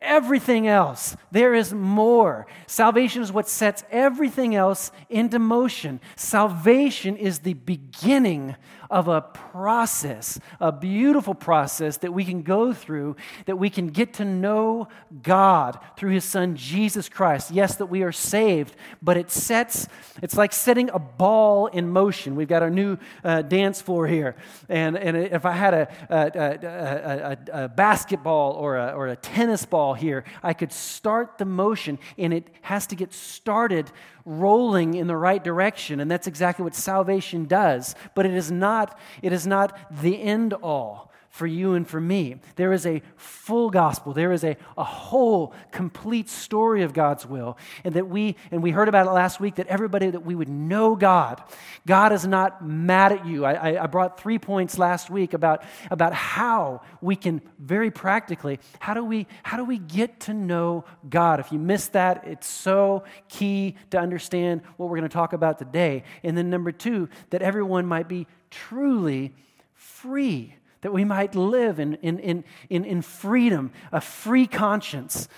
everything 0.00 0.68
else. 0.68 1.16
There 1.32 1.54
is 1.54 1.72
more. 1.72 2.46
Salvation 2.66 3.22
is 3.22 3.32
what 3.32 3.48
sets 3.48 3.82
everything 3.90 4.54
else 4.54 4.92
into 5.08 5.38
motion. 5.38 6.00
Salvation 6.14 7.16
is 7.16 7.40
the 7.40 7.54
beginning 7.54 8.54
of 8.94 9.08
a 9.08 9.20
process, 9.20 10.38
a 10.60 10.70
beautiful 10.70 11.34
process 11.34 11.96
that 11.96 12.14
we 12.14 12.24
can 12.24 12.42
go 12.42 12.72
through, 12.72 13.16
that 13.46 13.56
we 13.56 13.68
can 13.68 13.88
get 13.88 14.14
to 14.14 14.24
know 14.24 14.86
God 15.20 15.80
through 15.96 16.12
His 16.12 16.24
Son 16.24 16.54
Jesus 16.54 17.08
Christ. 17.08 17.50
Yes, 17.50 17.74
that 17.74 17.86
we 17.86 18.04
are 18.04 18.12
saved, 18.12 18.76
but 19.02 19.16
it 19.16 19.32
sets, 19.32 19.88
it's 20.22 20.36
like 20.36 20.52
setting 20.52 20.90
a 20.90 21.00
ball 21.00 21.66
in 21.66 21.88
motion. 21.88 22.36
We've 22.36 22.46
got 22.46 22.62
our 22.62 22.70
new 22.70 22.96
uh, 23.24 23.42
dance 23.42 23.82
floor 23.82 24.06
here. 24.06 24.36
And, 24.68 24.96
and 24.96 25.16
if 25.16 25.44
I 25.44 25.52
had 25.52 25.74
a, 25.74 25.88
a, 26.08 27.38
a, 27.52 27.64
a 27.64 27.68
basketball 27.68 28.52
or 28.52 28.76
a, 28.76 28.92
or 28.92 29.08
a 29.08 29.16
tennis 29.16 29.66
ball 29.66 29.94
here, 29.94 30.22
I 30.40 30.52
could 30.52 30.70
start 30.70 31.38
the 31.38 31.44
motion, 31.44 31.98
and 32.16 32.32
it 32.32 32.46
has 32.62 32.86
to 32.86 32.94
get 32.94 33.12
started 33.12 33.90
rolling 34.24 34.94
in 34.94 35.06
the 35.06 35.16
right 35.16 35.42
direction. 35.42 36.00
And 36.00 36.10
that's 36.10 36.26
exactly 36.26 36.62
what 36.62 36.74
salvation 36.74 37.44
does. 37.44 37.94
But 38.14 38.26
it 38.26 38.34
is 38.34 38.50
not, 38.50 38.98
it 39.22 39.32
is 39.32 39.46
not 39.46 39.78
the 39.90 40.20
end 40.20 40.52
all 40.54 41.10
for 41.34 41.48
you 41.48 41.74
and 41.74 41.84
for 41.84 42.00
me. 42.00 42.36
There 42.54 42.72
is 42.72 42.86
a 42.86 43.02
full 43.16 43.68
gospel. 43.68 44.12
There 44.12 44.30
is 44.30 44.44
a, 44.44 44.56
a 44.78 44.84
whole, 44.84 45.52
complete 45.72 46.28
story 46.28 46.84
of 46.84 46.92
God's 46.92 47.26
will. 47.26 47.58
And 47.82 47.94
that 47.94 48.06
we, 48.06 48.36
and 48.52 48.62
we 48.62 48.70
heard 48.70 48.88
about 48.88 49.08
it 49.08 49.10
last 49.10 49.40
week, 49.40 49.56
that 49.56 49.66
everybody, 49.66 50.10
that 50.10 50.24
we 50.24 50.36
would 50.36 50.48
know 50.48 50.94
God. 50.94 51.42
God 51.88 52.12
is 52.12 52.24
not 52.24 52.64
mad 52.64 53.10
at 53.10 53.26
you. 53.26 53.44
I, 53.44 53.82
I, 53.82 53.86
brought 53.88 54.20
three 54.20 54.38
points 54.38 54.78
last 54.78 55.10
week 55.10 55.34
about, 55.34 55.64
about 55.90 56.14
how 56.14 56.82
we 57.00 57.16
can 57.16 57.42
very 57.58 57.90
practically, 57.90 58.60
how 58.78 58.94
do 58.94 59.04
we, 59.04 59.26
how 59.42 59.56
do 59.56 59.64
we 59.64 59.78
get 59.78 60.20
to 60.20 60.34
know 60.34 60.84
God? 61.10 61.40
If 61.40 61.50
you 61.50 61.58
missed 61.58 61.94
that, 61.94 62.28
it's 62.28 62.46
so 62.46 63.02
key 63.28 63.74
to 63.90 63.98
understand 63.98 64.60
what 64.76 64.88
we're 64.88 64.98
going 64.98 65.10
to 65.10 65.12
talk 65.12 65.32
about 65.32 65.58
today. 65.58 66.04
And 66.22 66.38
then 66.38 66.48
number 66.48 66.70
two, 66.70 67.08
that 67.30 67.42
everyone 67.42 67.86
might 67.86 68.06
be 68.06 68.28
truly 68.52 69.34
free 69.74 70.54
that 70.84 70.92
we 70.92 71.02
might 71.02 71.34
live 71.34 71.80
in, 71.80 71.94
in, 72.02 72.18
in, 72.18 72.44
in, 72.68 72.84
in 72.84 73.00
freedom, 73.00 73.72
a 73.90 74.02
free 74.02 74.46
conscience, 74.46 75.28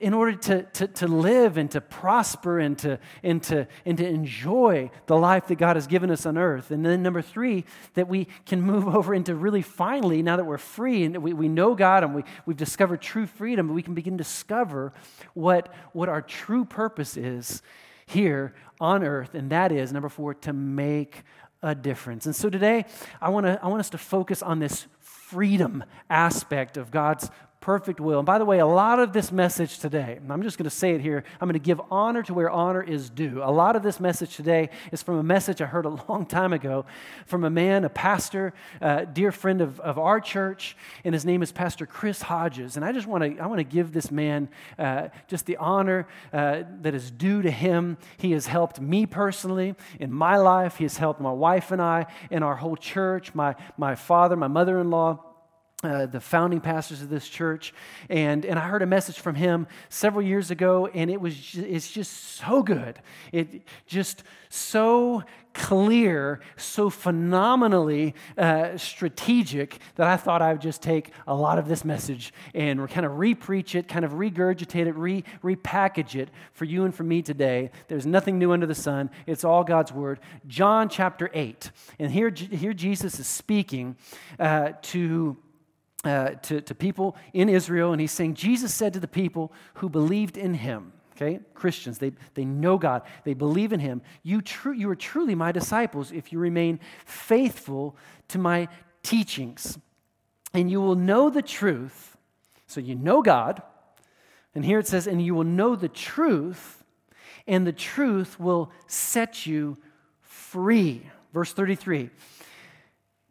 in 0.00 0.12
order 0.12 0.32
to, 0.32 0.62
to, 0.64 0.88
to 0.88 1.06
live 1.06 1.56
and 1.56 1.70
to 1.70 1.80
prosper 1.80 2.58
and 2.58 2.76
to, 2.80 2.98
and, 3.22 3.44
to, 3.44 3.68
and 3.84 3.96
to 3.98 4.04
enjoy 4.04 4.90
the 5.06 5.16
life 5.16 5.46
that 5.46 5.54
God 5.54 5.76
has 5.76 5.86
given 5.86 6.10
us 6.10 6.26
on 6.26 6.36
earth. 6.36 6.72
And 6.72 6.84
then, 6.84 7.00
number 7.00 7.22
three, 7.22 7.64
that 7.94 8.08
we 8.08 8.26
can 8.44 8.60
move 8.60 8.88
over 8.96 9.14
into 9.14 9.36
really 9.36 9.62
finally, 9.62 10.20
now 10.20 10.36
that 10.36 10.44
we're 10.44 10.58
free 10.58 11.04
and 11.04 11.16
we, 11.18 11.32
we 11.32 11.48
know 11.48 11.76
God 11.76 12.02
and 12.02 12.12
we, 12.12 12.24
we've 12.44 12.56
discovered 12.56 13.00
true 13.00 13.26
freedom, 13.26 13.72
we 13.72 13.82
can 13.82 13.94
begin 13.94 14.18
to 14.18 14.24
discover 14.24 14.92
what, 15.34 15.72
what 15.92 16.08
our 16.08 16.22
true 16.22 16.64
purpose 16.64 17.16
is 17.16 17.62
here 18.04 18.52
on 18.80 19.04
earth. 19.04 19.36
And 19.36 19.50
that 19.50 19.70
is, 19.70 19.92
number 19.92 20.08
four, 20.08 20.34
to 20.34 20.52
make 20.52 21.22
a 21.66 21.74
difference. 21.74 22.26
And 22.26 22.34
so 22.34 22.48
today, 22.48 22.84
I 23.20 23.28
want, 23.28 23.46
to, 23.46 23.58
I 23.62 23.66
want 23.68 23.80
us 23.80 23.90
to 23.90 23.98
focus 23.98 24.42
on 24.42 24.60
this 24.60 24.86
freedom 25.00 25.82
aspect 26.08 26.76
of 26.76 26.90
God's 26.90 27.30
perfect 27.60 28.00
will. 28.00 28.18
And 28.18 28.26
by 28.26 28.38
the 28.38 28.44
way, 28.44 28.58
a 28.58 28.66
lot 28.66 28.98
of 28.98 29.12
this 29.12 29.32
message 29.32 29.78
today, 29.78 30.18
I'm 30.28 30.42
just 30.42 30.58
going 30.58 30.64
to 30.64 30.76
say 30.76 30.92
it 30.92 31.00
here, 31.00 31.24
I'm 31.40 31.48
going 31.48 31.54
to 31.54 31.64
give 31.64 31.80
honor 31.90 32.22
to 32.24 32.34
where 32.34 32.50
honor 32.50 32.82
is 32.82 33.10
due. 33.10 33.42
A 33.42 33.50
lot 33.50 33.76
of 33.76 33.82
this 33.82 33.98
message 33.98 34.36
today 34.36 34.70
is 34.92 35.02
from 35.02 35.18
a 35.18 35.22
message 35.22 35.60
I 35.60 35.66
heard 35.66 35.84
a 35.84 35.88
long 36.08 36.26
time 36.26 36.52
ago 36.52 36.86
from 37.26 37.44
a 37.44 37.50
man, 37.50 37.84
a 37.84 37.88
pastor, 37.88 38.52
a 38.80 39.06
dear 39.06 39.32
friend 39.32 39.60
of, 39.60 39.80
of 39.80 39.98
our 39.98 40.20
church, 40.20 40.76
and 41.04 41.14
his 41.14 41.24
name 41.24 41.42
is 41.42 41.50
Pastor 41.50 41.86
Chris 41.86 42.22
Hodges. 42.22 42.76
And 42.76 42.84
I 42.84 42.92
just 42.92 43.06
want 43.06 43.24
to, 43.24 43.42
I 43.42 43.46
want 43.46 43.58
to 43.58 43.64
give 43.64 43.92
this 43.92 44.10
man 44.10 44.48
uh, 44.78 45.08
just 45.26 45.46
the 45.46 45.56
honor 45.56 46.06
uh, 46.32 46.62
that 46.82 46.94
is 46.94 47.10
due 47.10 47.42
to 47.42 47.50
him. 47.50 47.96
He 48.16 48.32
has 48.32 48.46
helped 48.46 48.80
me 48.80 49.06
personally 49.06 49.74
in 49.98 50.12
my 50.12 50.36
life, 50.36 50.76
he 50.76 50.84
has 50.84 50.98
helped 50.98 51.20
my 51.20 51.32
wife 51.32 51.72
and 51.72 51.82
I 51.82 52.06
and 52.30 52.44
our 52.44 52.56
whole 52.56 52.76
church, 52.76 53.34
my, 53.34 53.54
my 53.76 53.94
father, 53.94 54.36
my 54.36 54.48
mother 54.48 54.80
in 54.80 54.90
law 54.90 55.25
uh, 55.82 56.06
the 56.06 56.20
founding 56.20 56.60
pastors 56.60 57.02
of 57.02 57.10
this 57.10 57.28
church, 57.28 57.74
and, 58.08 58.46
and 58.46 58.58
I 58.58 58.66
heard 58.66 58.82
a 58.82 58.86
message 58.86 59.20
from 59.20 59.34
him 59.34 59.66
several 59.90 60.24
years 60.24 60.50
ago, 60.50 60.86
and 60.86 61.10
it 61.10 61.20
was 61.20 61.36
just, 61.36 61.66
it's 61.66 61.90
just 61.90 62.12
so 62.36 62.62
good. 62.62 62.98
It 63.30 63.62
just 63.86 64.22
so 64.48 65.22
clear, 65.56 66.40
so 66.56 66.90
phenomenally 66.90 68.14
uh, 68.36 68.76
strategic 68.76 69.78
that 69.96 70.06
I 70.06 70.16
thought 70.16 70.42
I 70.42 70.52
would 70.52 70.60
just 70.60 70.82
take 70.82 71.12
a 71.26 71.34
lot 71.34 71.58
of 71.58 71.66
this 71.66 71.82
message 71.84 72.32
and 72.54 72.78
we're 72.78 72.88
kind 72.88 73.06
of 73.06 73.12
repreach 73.12 73.74
it, 73.74 73.88
kind 73.88 74.04
of 74.04 74.12
regurgitate 74.12 74.86
it, 74.86 74.94
re- 74.94 75.24
repackage 75.42 76.14
it 76.14 76.28
for 76.52 76.66
you 76.66 76.84
and 76.84 76.94
for 76.94 77.04
me 77.04 77.22
today. 77.22 77.70
There's 77.88 78.04
nothing 78.04 78.38
new 78.38 78.52
under 78.52 78.66
the 78.66 78.74
sun. 78.74 79.10
It's 79.26 79.44
all 79.44 79.64
God's 79.64 79.92
word. 79.92 80.20
John 80.46 80.90
chapter 80.90 81.30
8. 81.32 81.70
And 81.98 82.12
here, 82.12 82.30
here 82.30 82.74
Jesus 82.74 83.18
is 83.18 83.26
speaking 83.26 83.96
uh, 84.38 84.72
to 84.82 85.38
uh, 86.06 86.30
to, 86.42 86.60
to 86.60 86.74
people 86.74 87.16
in 87.32 87.48
Israel, 87.48 87.92
and 87.92 88.00
he's 88.00 88.12
saying, 88.12 88.34
Jesus 88.34 88.72
said 88.72 88.92
to 88.92 89.00
the 89.00 89.08
people 89.08 89.52
who 89.74 89.88
believed 89.88 90.38
in 90.38 90.54
him, 90.54 90.92
okay, 91.12 91.40
Christians, 91.52 91.98
they, 91.98 92.12
they 92.34 92.44
know 92.44 92.78
God, 92.78 93.02
they 93.24 93.34
believe 93.34 93.72
in 93.72 93.80
him, 93.80 94.02
you, 94.22 94.40
tru- 94.40 94.74
you 94.74 94.88
are 94.88 94.96
truly 94.96 95.34
my 95.34 95.50
disciples 95.50 96.12
if 96.12 96.32
you 96.32 96.38
remain 96.38 96.78
faithful 97.04 97.96
to 98.28 98.38
my 98.38 98.68
teachings. 99.02 99.78
And 100.54 100.70
you 100.70 100.80
will 100.80 100.94
know 100.94 101.28
the 101.28 101.42
truth. 101.42 102.16
So 102.66 102.80
you 102.80 102.94
know 102.94 103.20
God. 103.20 103.62
And 104.54 104.64
here 104.64 104.78
it 104.78 104.86
says, 104.86 105.06
and 105.06 105.20
you 105.20 105.34
will 105.34 105.44
know 105.44 105.74
the 105.74 105.88
truth, 105.88 106.84
and 107.46 107.66
the 107.66 107.72
truth 107.72 108.38
will 108.38 108.70
set 108.86 109.44
you 109.44 109.76
free. 110.20 111.10
Verse 111.34 111.52
33. 111.52 112.10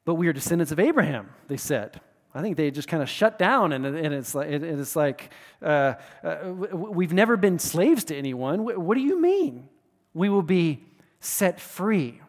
But 0.03 0.15
we 0.15 0.27
are 0.27 0.33
descendants 0.33 0.71
of 0.71 0.79
Abraham, 0.79 1.29
they 1.47 1.57
said. 1.57 2.01
I 2.35 2.41
think 2.41 2.57
they 2.57 2.69
just 2.69 2.89
kind 2.89 3.01
of 3.01 3.07
shut 3.07 3.39
down, 3.39 3.71
and, 3.71 3.85
and 3.85 4.13
it's 4.13 4.35
like, 4.35 4.49
it's 4.49 4.95
like 4.95 5.31
uh, 5.61 5.93
uh, 6.21 6.51
we've 6.51 7.13
never 7.13 7.37
been 7.37 7.59
slaves 7.59 8.03
to 8.05 8.15
anyone. 8.15 8.65
What 8.65 8.95
do 8.95 9.01
you 9.01 9.21
mean? 9.21 9.69
We 10.13 10.27
will 10.27 10.43
be 10.43 10.83
set 11.21 11.61
free. 11.61 12.19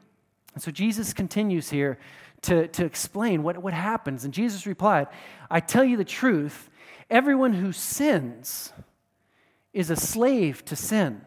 And 0.54 0.62
so 0.62 0.70
Jesus 0.70 1.12
continues 1.12 1.70
here 1.70 1.98
to, 2.42 2.68
to 2.68 2.84
explain 2.84 3.42
what, 3.42 3.58
what 3.58 3.74
happens. 3.74 4.24
And 4.24 4.32
Jesus 4.32 4.64
replied, 4.64 5.08
I 5.50 5.58
tell 5.58 5.84
you 5.84 5.96
the 5.96 6.04
truth, 6.04 6.70
everyone 7.10 7.54
who 7.54 7.72
sins 7.72 8.72
is 9.72 9.90
a 9.90 9.96
slave 9.96 10.64
to 10.66 10.76
sin 10.76 11.22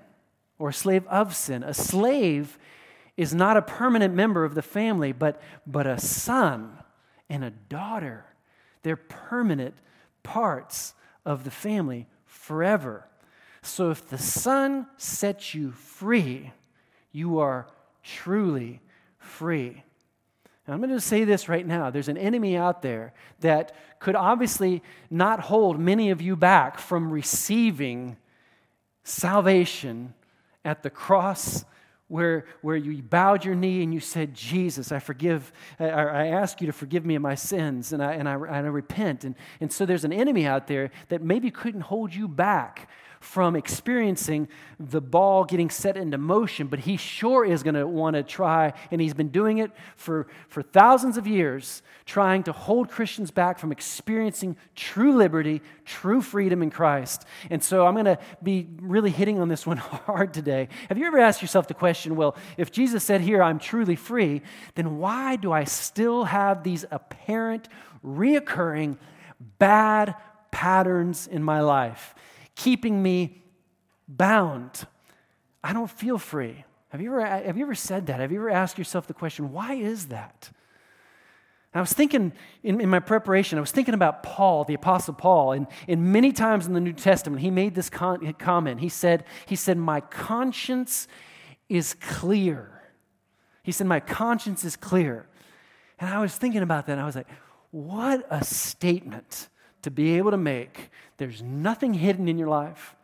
or 0.57 0.69
a 0.69 0.73
slave 0.73 1.05
of 1.07 1.35
sin. 1.35 1.63
A 1.63 1.73
slave 1.73 2.57
is 3.17 3.35
not 3.35 3.57
a 3.57 3.61
permanent 3.61 4.13
member 4.13 4.45
of 4.45 4.55
the 4.55 4.61
family, 4.61 5.11
but, 5.11 5.41
but 5.67 5.85
a 5.85 5.99
son 5.99 6.79
and 7.29 7.43
a 7.43 7.51
daughter 7.51 8.25
they're 8.83 8.95
permanent 8.95 9.75
parts 10.23 10.93
of 11.25 11.43
the 11.43 11.51
family 11.51 12.07
forever. 12.25 13.05
So 13.61 13.91
if 13.91 14.07
the 14.07 14.17
Son 14.17 14.87
sets 14.97 15.53
you 15.53 15.71
free, 15.71 16.51
you 17.11 17.39
are 17.39 17.67
truly 18.03 18.81
free. 19.17 19.83
And 20.65 20.73
I'm 20.73 20.81
going 20.81 20.91
to 20.91 21.01
say 21.01 21.23
this 21.23 21.49
right 21.49 21.65
now. 21.65 21.89
There's 21.89 22.09
an 22.09 22.17
enemy 22.17 22.55
out 22.55 22.81
there 22.81 23.13
that 23.39 23.75
could 23.99 24.15
obviously 24.15 24.83
not 25.09 25.39
hold 25.39 25.79
many 25.79 26.11
of 26.11 26.21
you 26.21 26.35
back 26.35 26.77
from 26.77 27.11
receiving 27.11 28.17
salvation 29.03 30.13
at 30.63 30.83
the 30.83 30.89
cross 30.89 31.65
where, 32.09 32.45
where 32.61 32.75
you 32.75 33.01
bowed 33.01 33.45
your 33.45 33.55
knee 33.55 33.81
and 33.83 33.93
you 33.93 33.99
said, 33.99 34.33
Jesus, 34.33 34.91
I 34.91 34.99
forgive, 34.99 35.53
I, 35.79 35.85
I 35.85 36.27
ask 36.27 36.59
you 36.59 36.67
to 36.67 36.73
forgive 36.73 37.05
me 37.05 37.15
of 37.15 37.21
my 37.21 37.35
sins, 37.35 37.93
and 37.93 38.03
I, 38.03 38.13
and 38.13 38.27
I, 38.27 38.33
and 38.33 38.67
I 38.67 38.69
repent. 38.69 39.23
And, 39.23 39.35
and 39.61 39.71
so 39.71 39.85
there's 39.85 40.03
an 40.03 40.11
enemy 40.11 40.45
out 40.45 40.67
there 40.67 40.91
that 41.07 41.21
maybe 41.21 41.51
couldn't 41.51 41.81
hold 41.81 42.13
you 42.13 42.27
back 42.27 42.89
from 43.19 43.55
experiencing 43.55 44.47
the 44.79 45.01
ball 45.01 45.43
getting 45.43 45.69
set 45.69 45.97
into 45.97 46.17
motion, 46.17 46.67
but 46.67 46.79
he 46.79 46.95
sure 46.95 47.43
is 47.43 47.63
going 47.63 47.75
to 47.75 47.85
want 47.85 48.15
to 48.15 48.23
try, 48.23 48.73
and 48.91 49.01
he's 49.01 49.13
been 49.13 49.27
doing 49.27 49.57
it 49.57 49.71
for, 49.97 50.27
for 50.47 50.61
thousands 50.61 51.17
of 51.17 51.27
years, 51.27 51.81
trying 52.05 52.43
to 52.43 52.53
hold 52.53 52.89
Christians 52.89 53.29
back 53.29 53.59
from 53.59 53.71
experiencing 53.71 54.55
true 54.73 55.15
liberty, 55.15 55.61
true 55.83 56.21
freedom 56.21 56.63
in 56.63 56.71
Christ. 56.71 57.25
And 57.49 57.61
so 57.61 57.85
I'm 57.85 57.93
going 57.93 58.05
to 58.05 58.19
be 58.41 58.67
really 58.79 59.11
hitting 59.11 59.39
on 59.39 59.49
this 59.49 59.67
one 59.67 59.77
hard 59.77 60.33
today. 60.33 60.69
Have 60.87 60.97
you 60.97 61.05
ever 61.05 61.19
asked 61.19 61.41
yourself 61.41 61.67
the 61.67 61.73
question, 61.73 62.15
well, 62.15 62.37
if 62.57 62.71
Jesus 62.71 63.03
said 63.03 63.21
here, 63.21 63.43
I'm 63.43 63.59
truly 63.59 63.95
free, 63.95 64.41
then 64.75 64.97
why 64.97 65.35
do 65.35 65.51
I 65.51 65.65
still 65.65 66.23
have 66.23 66.63
these 66.63 66.85
apparent, 66.89 67.67
reoccurring, 68.03 68.97
bad 69.57 70.15
patterns 70.51 71.27
in 71.27 71.43
my 71.43 71.59
life? 71.59 72.15
Keeping 72.59 73.01
me 73.01 73.41
bound. 74.05 74.85
I 75.63 75.71
don't 75.71 75.89
feel 75.89 76.17
free. 76.17 76.65
Have 76.89 77.01
you, 77.01 77.13
ever, 77.13 77.25
have 77.25 77.57
you 77.57 77.63
ever 77.63 77.75
said 77.75 78.07
that? 78.07 78.19
Have 78.19 78.33
you 78.33 78.39
ever 78.39 78.49
asked 78.49 78.77
yourself 78.77 79.07
the 79.07 79.13
question, 79.13 79.53
why 79.53 79.75
is 79.75 80.07
that? 80.07 80.49
I 81.73 81.79
was 81.79 81.93
thinking 81.93 82.33
in, 82.63 82.81
in, 82.81 82.89
my 82.89 82.99
preparation, 82.99 83.57
I 83.57 83.61
was 83.61 83.71
thinking 83.71 83.93
about 83.93 84.23
Paul, 84.23 84.65
the 84.65 84.73
Apostle 84.73 85.13
Paul, 85.13 85.53
and, 85.53 85.67
and 85.87 86.11
many 86.11 86.33
times 86.33 86.67
in 86.67 86.73
the 86.73 86.81
New 86.81 86.93
Testament, 86.93 87.41
he 87.41 87.51
made 87.51 87.75
this 87.75 87.89
con- 87.89 88.33
comment. 88.33 88.81
He 88.81 88.89
said, 88.89 89.23
he 89.45 89.55
said, 89.55 89.77
My 89.77 90.01
conscience 90.01 91.07
is 91.69 91.93
clear. 91.93 92.81
He 93.63 93.71
said, 93.71 93.87
My 93.87 94.01
conscience 94.01 94.65
is 94.65 94.75
clear. 94.75 95.27
And 95.99 96.09
I 96.09 96.19
was 96.19 96.35
thinking 96.35 96.63
about 96.63 96.87
that, 96.87 96.93
and 96.93 97.01
I 97.01 97.05
was 97.05 97.15
like, 97.15 97.29
What 97.71 98.25
a 98.29 98.43
statement 98.43 99.47
to 99.81 99.91
be 99.91 100.17
able 100.17 100.31
to 100.31 100.37
make. 100.37 100.89
There's 101.17 101.41
nothing 101.41 101.93
hidden 101.93 102.27
in 102.27 102.37
your 102.37 102.49
life. 102.49 102.95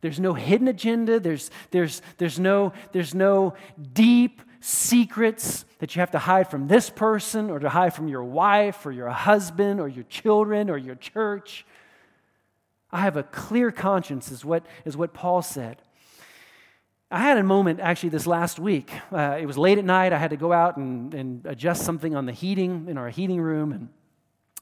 There's 0.00 0.18
no 0.18 0.34
hidden 0.34 0.68
agenda. 0.68 1.20
There's, 1.20 1.50
there's, 1.70 2.02
there's, 2.18 2.38
no, 2.38 2.72
there's 2.92 3.14
no 3.14 3.54
deep 3.92 4.42
secrets 4.60 5.64
that 5.78 5.94
you 5.94 6.00
have 6.00 6.10
to 6.12 6.18
hide 6.18 6.50
from 6.50 6.68
this 6.68 6.90
person 6.90 7.50
or 7.50 7.58
to 7.58 7.68
hide 7.68 7.94
from 7.94 8.08
your 8.08 8.24
wife 8.24 8.84
or 8.84 8.92
your 8.92 9.08
husband 9.08 9.80
or 9.80 9.88
your 9.88 10.04
children 10.04 10.70
or 10.70 10.76
your 10.76 10.94
church. 10.96 11.64
I 12.90 13.00
have 13.00 13.16
a 13.16 13.22
clear 13.22 13.70
conscience, 13.70 14.30
is 14.30 14.44
what, 14.44 14.66
is 14.84 14.96
what 14.96 15.14
Paul 15.14 15.40
said. 15.40 15.80
I 17.10 17.20
had 17.20 17.38
a 17.38 17.42
moment 17.42 17.80
actually 17.80 18.08
this 18.08 18.26
last 18.26 18.58
week. 18.58 18.90
Uh, 19.12 19.36
it 19.40 19.46
was 19.46 19.58
late 19.58 19.78
at 19.78 19.84
night. 19.84 20.12
I 20.12 20.18
had 20.18 20.30
to 20.30 20.36
go 20.36 20.52
out 20.52 20.76
and, 20.76 21.12
and 21.14 21.46
adjust 21.46 21.84
something 21.84 22.16
on 22.16 22.26
the 22.26 22.32
heating 22.32 22.86
in 22.88 22.96
our 22.98 23.08
heating 23.08 23.40
room. 23.40 23.72
And 23.72 23.88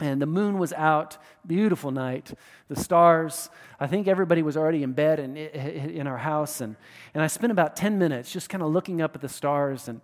and 0.00 0.21
the 0.21 0.26
moon 0.26 0.59
was 0.59 0.73
out, 0.73 1.19
beautiful 1.47 1.90
night. 1.90 2.33
The 2.69 2.76
stars, 2.76 3.50
I 3.78 3.87
think 3.87 4.09
everybody 4.09 4.42
was 4.42 4.57
already 4.57 4.83
in 4.83 4.92
bed 4.92 5.21
in, 5.21 5.37
in 5.37 6.07
our 6.07 6.16
house. 6.16 6.61
And, 6.61 6.76
and 7.12 7.23
I 7.23 7.26
spent 7.26 7.52
about 7.52 7.76
10 7.76 7.99
minutes 7.99 8.33
just 8.33 8.49
kind 8.49 8.62
of 8.62 8.71
looking 8.71 9.02
up 9.02 9.14
at 9.14 9.21
the 9.21 9.28
stars. 9.28 9.88
And, 9.88 10.00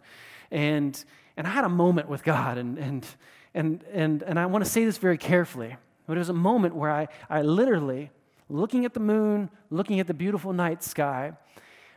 and, 0.50 1.02
and 1.36 1.46
I 1.46 1.50
had 1.50 1.64
a 1.64 1.68
moment 1.68 2.08
with 2.08 2.22
God. 2.22 2.58
And, 2.58 2.78
and, 2.78 3.06
and, 3.54 3.82
and, 3.92 4.22
and 4.22 4.38
I 4.38 4.46
want 4.46 4.64
to 4.64 4.70
say 4.70 4.84
this 4.84 4.98
very 4.98 5.18
carefully. 5.18 5.76
But 6.06 6.16
it 6.16 6.18
was 6.18 6.28
a 6.28 6.34
moment 6.34 6.74
where 6.74 6.90
I, 6.90 7.08
I 7.30 7.42
literally, 7.42 8.10
looking 8.48 8.84
at 8.84 8.92
the 8.92 9.00
moon, 9.00 9.50
looking 9.70 9.98
at 9.98 10.06
the 10.06 10.14
beautiful 10.14 10.52
night 10.52 10.82
sky, 10.82 11.32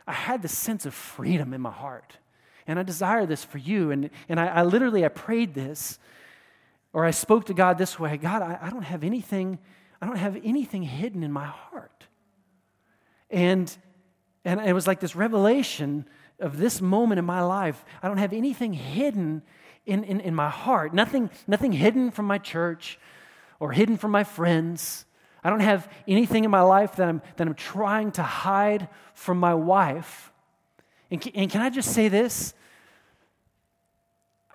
I 0.06 0.12
had 0.12 0.42
this 0.42 0.56
sense 0.56 0.86
of 0.86 0.94
freedom 0.94 1.52
in 1.52 1.60
my 1.60 1.70
heart. 1.70 2.16
And 2.66 2.78
I 2.78 2.82
desire 2.82 3.26
this 3.26 3.44
for 3.44 3.58
you. 3.58 3.90
And, 3.90 4.10
and 4.28 4.40
I, 4.40 4.46
I 4.46 4.62
literally, 4.62 5.04
I 5.04 5.08
prayed 5.08 5.54
this 5.54 5.98
or 6.92 7.04
I 7.04 7.10
spoke 7.10 7.46
to 7.46 7.54
God 7.54 7.78
this 7.78 7.98
way 7.98 8.16
God, 8.16 8.42
I, 8.42 8.58
I 8.62 8.70
don't 8.70 8.82
have 8.82 9.04
anything, 9.04 9.58
I 10.00 10.06
don't 10.06 10.16
have 10.16 10.36
anything 10.44 10.82
hidden 10.82 11.22
in 11.22 11.32
my 11.32 11.46
heart. 11.46 12.06
And, 13.30 13.74
and 14.44 14.60
it 14.60 14.72
was 14.72 14.86
like 14.86 15.00
this 15.00 15.14
revelation 15.14 16.04
of 16.40 16.56
this 16.56 16.80
moment 16.80 17.18
in 17.18 17.24
my 17.24 17.42
life. 17.42 17.84
I 18.02 18.08
don't 18.08 18.18
have 18.18 18.32
anything 18.32 18.72
hidden 18.72 19.42
in, 19.86 20.04
in, 20.04 20.20
in 20.20 20.34
my 20.34 20.48
heart, 20.48 20.92
nothing, 20.94 21.30
nothing 21.46 21.72
hidden 21.72 22.10
from 22.10 22.26
my 22.26 22.38
church 22.38 22.98
or 23.58 23.72
hidden 23.72 23.96
from 23.96 24.10
my 24.10 24.24
friends. 24.24 25.04
I 25.42 25.50
don't 25.50 25.60
have 25.60 25.88
anything 26.06 26.44
in 26.44 26.50
my 26.50 26.60
life 26.62 26.96
that 26.96 27.08
I'm, 27.08 27.22
that 27.36 27.46
I'm 27.46 27.54
trying 27.54 28.12
to 28.12 28.22
hide 28.22 28.88
from 29.14 29.38
my 29.38 29.54
wife. 29.54 30.32
And, 31.10 31.30
and 31.34 31.50
can 31.50 31.60
I 31.60 31.70
just 31.70 31.92
say 31.92 32.08
this? 32.08 32.54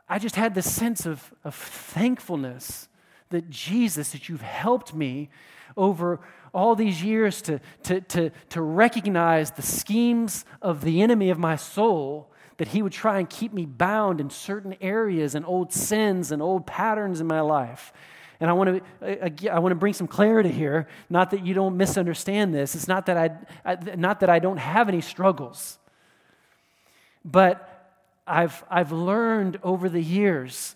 I 0.07 0.19
just 0.19 0.35
had 0.35 0.53
this 0.53 0.71
sense 0.71 1.05
of, 1.05 1.33
of 1.43 1.55
thankfulness 1.55 2.87
that 3.29 3.49
Jesus, 3.49 4.11
that 4.11 4.29
you've 4.29 4.41
helped 4.41 4.93
me 4.93 5.29
over 5.75 6.19
all 6.53 6.75
these 6.75 7.03
years 7.03 7.41
to, 7.41 7.59
to, 7.83 8.01
to, 8.01 8.29
to 8.49 8.61
recognize 8.61 9.51
the 9.51 9.61
schemes 9.61 10.45
of 10.61 10.81
the 10.81 11.01
enemy 11.01 11.29
of 11.29 11.37
my 11.37 11.55
soul, 11.55 12.31
that 12.57 12.69
he 12.69 12.81
would 12.81 12.93
try 12.93 13.19
and 13.19 13.29
keep 13.29 13.51
me 13.51 13.65
bound 13.65 14.21
in 14.21 14.29
certain 14.29 14.75
areas 14.79 15.35
and 15.35 15.45
old 15.45 15.73
sins 15.73 16.31
and 16.31 16.41
old 16.41 16.65
patterns 16.65 17.19
in 17.19 17.27
my 17.27 17.41
life. 17.41 17.91
And 18.39 18.49
I 18.49 18.53
want 18.53 18.81
to 19.01 19.51
I 19.51 19.59
want 19.59 19.71
to 19.71 19.75
bring 19.75 19.93
some 19.93 20.07
clarity 20.07 20.51
here. 20.51 20.87
Not 21.09 21.31
that 21.31 21.45
you 21.45 21.53
don't 21.53 21.77
misunderstand 21.77 22.53
this. 22.53 22.75
It's 22.75 22.87
not 22.87 23.05
that 23.05 23.17
I, 23.17 23.29
I 23.65 23.95
not 23.95 24.19
that 24.19 24.29
I 24.29 24.39
don't 24.39 24.57
have 24.57 24.89
any 24.89 25.01
struggles. 25.01 25.77
But 27.23 27.74
I've 28.27 28.63
I've 28.69 28.91
learned 28.91 29.59
over 29.63 29.89
the 29.89 30.01
years 30.01 30.75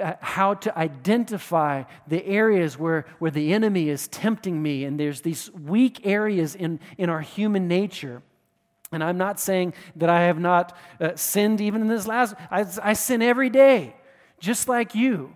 uh, 0.00 0.14
how 0.20 0.54
to 0.54 0.78
identify 0.78 1.82
the 2.06 2.24
areas 2.26 2.78
where, 2.78 3.06
where 3.18 3.30
the 3.30 3.52
enemy 3.52 3.88
is 3.88 4.06
tempting 4.08 4.62
me, 4.62 4.84
and 4.84 5.00
there's 5.00 5.22
these 5.22 5.50
weak 5.52 6.06
areas 6.06 6.54
in, 6.54 6.78
in 6.98 7.08
our 7.10 7.20
human 7.20 7.66
nature. 7.68 8.22
And 8.92 9.02
I'm 9.02 9.18
not 9.18 9.40
saying 9.40 9.74
that 9.96 10.08
I 10.08 10.22
have 10.22 10.38
not 10.38 10.76
uh, 11.00 11.16
sinned 11.16 11.60
even 11.60 11.82
in 11.82 11.88
this 11.88 12.06
last, 12.06 12.34
I, 12.50 12.64
I 12.82 12.92
sin 12.92 13.22
every 13.22 13.50
day, 13.50 13.96
just 14.40 14.68
like 14.68 14.94
you. 14.94 15.34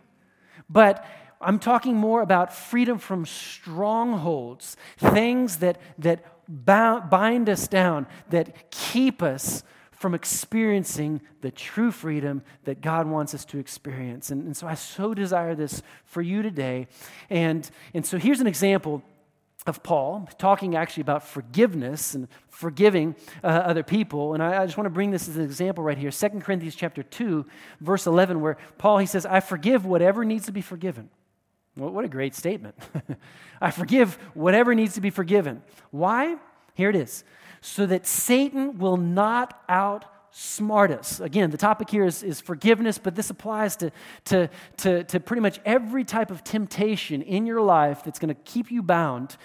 But 0.70 1.04
I'm 1.40 1.58
talking 1.58 1.96
more 1.96 2.22
about 2.22 2.54
freedom 2.54 2.98
from 2.98 3.26
strongholds, 3.26 4.76
things 4.98 5.56
that, 5.58 5.80
that 5.98 6.24
bind 6.48 7.48
us 7.48 7.66
down, 7.68 8.06
that 8.30 8.70
keep 8.70 9.22
us 9.22 9.64
from 10.02 10.14
experiencing 10.14 11.20
the 11.42 11.50
true 11.52 11.92
freedom 11.92 12.42
that 12.64 12.80
God 12.80 13.06
wants 13.06 13.34
us 13.34 13.44
to 13.46 13.58
experience. 13.58 14.30
And, 14.30 14.46
and 14.46 14.56
so 14.56 14.66
I 14.66 14.74
so 14.74 15.14
desire 15.14 15.54
this 15.54 15.80
for 16.04 16.20
you 16.20 16.42
today. 16.42 16.88
And, 17.30 17.70
and 17.94 18.04
so 18.04 18.18
here's 18.18 18.40
an 18.40 18.48
example 18.48 19.04
of 19.64 19.84
Paul 19.84 20.28
talking 20.38 20.74
actually 20.74 21.02
about 21.02 21.22
forgiveness 21.22 22.16
and 22.16 22.26
forgiving 22.48 23.14
uh, 23.44 23.46
other 23.46 23.84
people. 23.84 24.34
And 24.34 24.42
I, 24.42 24.62
I, 24.62 24.66
just 24.66 24.76
want 24.76 24.86
to 24.86 24.90
bring 24.90 25.12
this 25.12 25.28
as 25.28 25.36
an 25.36 25.44
example 25.44 25.84
right 25.84 25.96
here. 25.96 26.10
2 26.10 26.28
Corinthians 26.40 26.74
chapter 26.74 27.04
2, 27.04 27.46
verse 27.80 28.08
11, 28.08 28.40
where 28.40 28.58
Paul, 28.78 28.98
he 28.98 29.06
says, 29.06 29.24
I 29.24 29.38
forgive 29.38 29.86
whatever 29.86 30.24
needs 30.24 30.46
to 30.46 30.52
be 30.52 30.62
forgiven. 30.62 31.10
What 31.76 32.04
a 32.04 32.08
great 32.08 32.34
statement. 32.34 32.74
I 33.60 33.70
forgive 33.70 34.14
whatever 34.34 34.74
needs 34.74 34.94
to 34.94 35.00
be 35.00 35.10
forgiven. 35.10 35.62
Why? 35.92 36.38
Here 36.74 36.90
it 36.90 36.96
is. 36.96 37.22
So 37.62 37.86
that 37.86 38.06
Satan 38.06 38.78
will 38.78 38.98
not 38.98 39.66
outsmart 39.68 40.90
us. 40.90 41.20
Again, 41.20 41.50
the 41.50 41.56
topic 41.56 41.88
here 41.88 42.04
is, 42.04 42.22
is 42.22 42.40
forgiveness, 42.40 42.98
but 42.98 43.14
this 43.14 43.30
applies 43.30 43.76
to, 43.76 43.90
to, 44.26 44.50
to, 44.78 45.04
to 45.04 45.20
pretty 45.20 45.40
much 45.40 45.58
every 45.64 46.04
type 46.04 46.30
of 46.30 46.44
temptation 46.44 47.22
in 47.22 47.46
your 47.46 47.62
life 47.62 48.04
that's 48.04 48.18
going 48.18 48.34
to 48.34 48.40
keep 48.42 48.70
you 48.70 48.82
bound. 48.82 49.38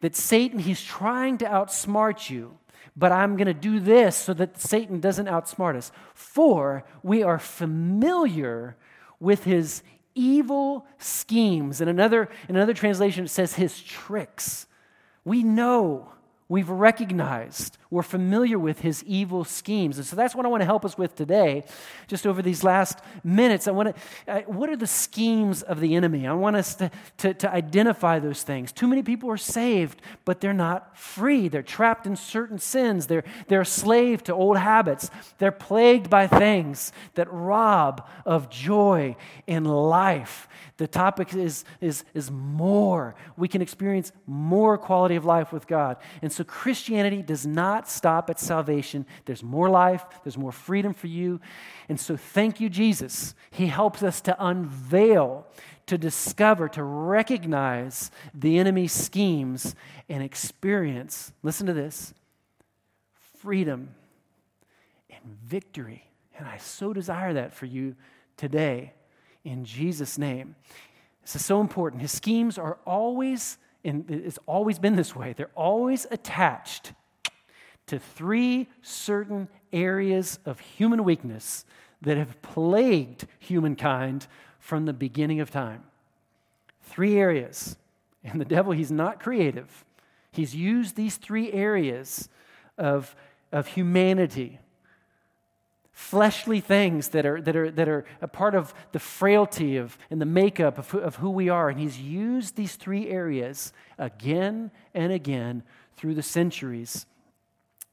That 0.00 0.16
Satan, 0.16 0.58
he's 0.58 0.82
trying 0.82 1.38
to 1.38 1.44
outsmart 1.44 2.30
you 2.30 2.56
but 2.96 3.12
I'm 3.12 3.36
going 3.36 3.46
to 3.46 3.54
do 3.54 3.78
this 3.78 4.16
so 4.16 4.32
that 4.34 4.58
Satan 4.58 5.00
doesn't 5.00 5.26
outsmart 5.26 5.76
us. 5.76 5.92
For 6.14 6.84
we 7.02 7.22
are 7.22 7.38
familiar 7.38 8.76
with 9.20 9.44
his 9.44 9.82
evil 10.14 10.86
schemes. 10.98 11.82
In 11.82 11.88
another, 11.88 12.30
in 12.48 12.56
another 12.56 12.72
translation, 12.72 13.26
it 13.26 13.28
says 13.28 13.54
his 13.54 13.80
tricks. 13.82 14.66
We 15.24 15.42
know 15.42 16.12
We've 16.48 16.68
recognized, 16.68 17.76
we're 17.90 18.02
familiar 18.02 18.58
with 18.58 18.80
his 18.80 19.04
evil 19.04 19.44
schemes. 19.44 19.98
And 19.98 20.06
so 20.06 20.16
that's 20.16 20.34
what 20.34 20.44
I 20.44 20.48
want 20.48 20.60
to 20.62 20.66
help 20.66 20.84
us 20.84 20.98
with 20.98 21.14
today. 21.14 21.64
Just 22.08 22.26
over 22.26 22.42
these 22.42 22.64
last 22.64 22.98
minutes, 23.22 23.68
I 23.68 23.70
want 23.70 23.94
to, 23.94 24.32
uh, 24.32 24.40
what 24.42 24.68
are 24.68 24.76
the 24.76 24.86
schemes 24.86 25.62
of 25.62 25.80
the 25.80 25.94
enemy? 25.94 26.26
I 26.26 26.32
want 26.32 26.56
us 26.56 26.74
to, 26.76 26.90
to, 27.18 27.34
to 27.34 27.52
identify 27.52 28.18
those 28.18 28.42
things. 28.42 28.72
Too 28.72 28.88
many 28.88 29.02
people 29.02 29.30
are 29.30 29.36
saved, 29.36 30.02
but 30.24 30.40
they're 30.40 30.52
not 30.52 30.98
free. 30.98 31.48
They're 31.48 31.62
trapped 31.62 32.06
in 32.06 32.16
certain 32.16 32.58
sins. 32.58 33.06
They're, 33.06 33.24
they're 33.48 33.60
a 33.60 33.66
slave 33.66 34.24
to 34.24 34.34
old 34.34 34.58
habits. 34.58 35.10
They're 35.38 35.52
plagued 35.52 36.10
by 36.10 36.26
things 36.26 36.92
that 37.14 37.32
rob 37.32 38.08
of 38.24 38.50
joy 38.50 39.16
in 39.46 39.64
life. 39.64 40.48
The 40.78 40.86
topic 40.86 41.34
is, 41.34 41.64
is, 41.80 42.04
is 42.12 42.30
more. 42.30 43.14
We 43.36 43.48
can 43.48 43.62
experience 43.62 44.12
more 44.26 44.76
quality 44.76 45.16
of 45.16 45.24
life 45.24 45.52
with 45.52 45.66
God. 45.66 45.96
And 46.20 46.30
so 46.30 46.44
Christianity 46.44 47.22
does 47.22 47.46
not 47.46 47.75
stop 47.84 48.30
at 48.30 48.40
salvation. 48.40 49.06
There's 49.24 49.42
more 49.42 49.68
life, 49.68 50.04
there's 50.24 50.38
more 50.38 50.52
freedom 50.52 50.94
for 50.94 51.06
you. 51.06 51.40
And 51.88 52.00
so 52.00 52.16
thank 52.16 52.60
you, 52.60 52.68
Jesus. 52.68 53.34
He 53.50 53.66
helps 53.66 54.02
us 54.02 54.20
to 54.22 54.36
unveil, 54.44 55.46
to 55.86 55.98
discover, 55.98 56.68
to 56.70 56.82
recognize 56.82 58.10
the 58.34 58.58
enemy's 58.58 58.92
schemes 58.92 59.74
and 60.08 60.22
experience, 60.22 61.32
listen 61.42 61.66
to 61.66 61.72
this, 61.72 62.14
freedom 63.38 63.90
and 65.10 65.20
victory. 65.44 66.04
And 66.38 66.46
I 66.46 66.58
so 66.58 66.92
desire 66.92 67.34
that 67.34 67.52
for 67.52 67.66
you 67.66 67.96
today 68.36 68.92
in 69.44 69.64
Jesus' 69.64 70.18
name. 70.18 70.56
This 71.22 71.36
is 71.36 71.44
so 71.44 71.60
important. 71.60 72.02
His 72.02 72.12
schemes 72.12 72.58
are 72.58 72.78
always, 72.86 73.58
and 73.84 74.10
it's 74.10 74.38
always 74.46 74.78
been 74.78 74.96
this 74.96 75.14
way, 75.14 75.32
they're 75.32 75.50
always 75.54 76.06
attached 76.10 76.92
to 77.86 77.98
three 77.98 78.68
certain 78.82 79.48
areas 79.72 80.38
of 80.44 80.60
human 80.60 81.04
weakness 81.04 81.64
that 82.02 82.16
have 82.16 82.40
plagued 82.42 83.26
humankind 83.38 84.26
from 84.58 84.84
the 84.84 84.92
beginning 84.92 85.40
of 85.40 85.50
time. 85.50 85.84
Three 86.82 87.16
areas. 87.16 87.76
And 88.24 88.40
the 88.40 88.44
devil, 88.44 88.72
he's 88.72 88.90
not 88.90 89.20
creative. 89.20 89.84
He's 90.32 90.54
used 90.54 90.96
these 90.96 91.16
three 91.16 91.52
areas 91.52 92.28
of, 92.76 93.14
of 93.52 93.68
humanity 93.68 94.58
fleshly 95.96 96.60
things 96.60 97.08
that 97.08 97.24
are, 97.24 97.40
that 97.40 97.56
are, 97.56 97.70
that 97.70 97.88
are 97.88 98.04
a 98.20 98.28
part 98.28 98.54
of 98.54 98.74
the 98.92 98.98
frailty 98.98 99.78
of, 99.78 99.96
and 100.10 100.20
the 100.20 100.26
makeup 100.26 100.76
of, 100.76 100.94
of 100.94 101.16
who 101.16 101.30
we 101.30 101.48
are. 101.48 101.70
And 101.70 101.80
he's 101.80 101.98
used 101.98 102.54
these 102.54 102.76
three 102.76 103.08
areas 103.08 103.72
again 103.96 104.70
and 104.92 105.10
again 105.10 105.62
through 105.96 106.12
the 106.12 106.22
centuries, 106.22 107.06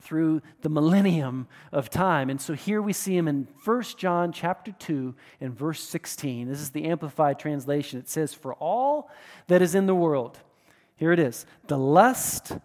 through 0.03 0.41
the 0.61 0.69
millennium 0.69 1.47
of 1.71 1.89
time. 1.89 2.29
And 2.29 2.39
so 2.39 2.53
here 2.53 2.81
we 2.81 2.93
see 2.93 3.15
him 3.15 3.27
in 3.27 3.47
1 3.63 3.83
John 3.97 4.31
chapter 4.31 4.73
2 4.73 5.15
and 5.39 5.57
verse 5.57 5.81
16. 5.81 6.49
This 6.49 6.59
is 6.59 6.71
the 6.71 6.85
Amplified 6.85 7.39
translation. 7.39 7.99
It 7.99 8.09
says, 8.09 8.33
For 8.33 8.53
all 8.55 9.09
that 9.47 9.61
is 9.61 9.75
in 9.75 9.85
the 9.85 9.95
world, 9.95 10.39
here 10.95 11.11
it 11.11 11.19
is, 11.19 11.45
the 11.67 11.77
lust 11.77 12.57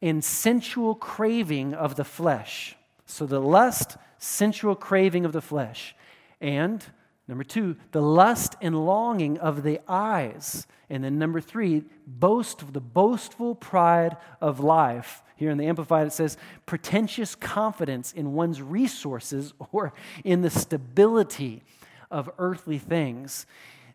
and 0.00 0.24
sensual 0.24 0.94
craving 0.94 1.74
of 1.74 1.96
the 1.96 2.04
flesh. 2.04 2.76
So 3.06 3.26
the 3.26 3.40
lust, 3.40 3.96
sensual 4.18 4.76
craving 4.76 5.24
of 5.24 5.32
the 5.32 5.42
flesh. 5.42 5.96
And 6.40 6.84
number 7.26 7.44
two, 7.44 7.76
the 7.92 8.02
lust 8.02 8.56
and 8.60 8.86
longing 8.86 9.38
of 9.38 9.62
the 9.62 9.80
eyes. 9.88 10.66
And 10.90 11.02
then 11.02 11.18
number 11.18 11.40
three, 11.40 11.84
boast, 12.06 12.72
the 12.72 12.80
boastful 12.80 13.54
pride 13.54 14.16
of 14.40 14.60
life. 14.60 15.22
Here 15.36 15.50
in 15.50 15.58
the 15.58 15.66
Amplified, 15.66 16.06
it 16.06 16.12
says 16.12 16.36
pretentious 16.66 17.34
confidence 17.34 18.12
in 18.12 18.34
one's 18.34 18.62
resources 18.62 19.52
or 19.72 19.92
in 20.22 20.42
the 20.42 20.50
stability 20.50 21.62
of 22.10 22.30
earthly 22.38 22.78
things. 22.78 23.46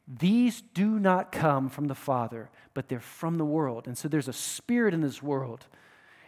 These 0.07 0.61
do 0.73 0.99
not 0.99 1.31
come 1.31 1.69
from 1.69 1.87
the 1.87 1.95
Father, 1.95 2.49
but 2.73 2.89
they're 2.89 2.99
from 2.99 3.37
the 3.37 3.45
world. 3.45 3.87
And 3.87 3.97
so 3.97 4.07
there's 4.07 4.27
a 4.27 4.33
spirit 4.33 4.93
in 4.93 5.01
this 5.01 5.21
world 5.21 5.67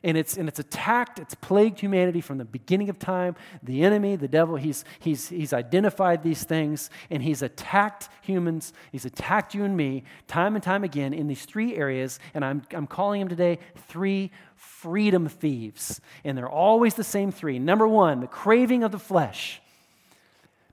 and 0.03 0.17
it's, 0.17 0.35
and 0.35 0.47
it's 0.47 0.57
attacked, 0.57 1.19
it's 1.19 1.35
plagued 1.35 1.79
humanity 1.79 2.21
from 2.21 2.39
the 2.39 2.45
beginning 2.45 2.89
of 2.89 2.97
time. 2.97 3.35
The 3.61 3.83
enemy, 3.83 4.15
the 4.15 4.27
devil, 4.27 4.55
he's, 4.55 4.83
he's, 4.99 5.29
he's 5.29 5.53
identified 5.53 6.23
these 6.23 6.43
things 6.43 6.89
and 7.11 7.21
he's 7.21 7.43
attacked 7.43 8.09
humans. 8.21 8.73
He's 8.91 9.05
attacked 9.05 9.53
you 9.53 9.63
and 9.63 9.77
me 9.77 10.03
time 10.27 10.55
and 10.55 10.63
time 10.63 10.83
again 10.83 11.13
in 11.13 11.27
these 11.27 11.45
three 11.45 11.75
areas. 11.75 12.19
And 12.33 12.43
I'm, 12.43 12.63
I'm 12.71 12.87
calling 12.87 13.21
him 13.21 13.27
today 13.27 13.59
three 13.75 14.31
freedom 14.55 15.27
thieves. 15.27 16.01
And 16.23 16.35
they're 16.35 16.49
always 16.49 16.95
the 16.95 17.03
same 17.03 17.31
three. 17.31 17.59
Number 17.59 17.87
one, 17.87 18.21
the 18.21 18.27
craving 18.27 18.83
of 18.83 18.91
the 18.91 18.99
flesh, 18.99 19.61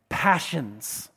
passions. 0.08 1.10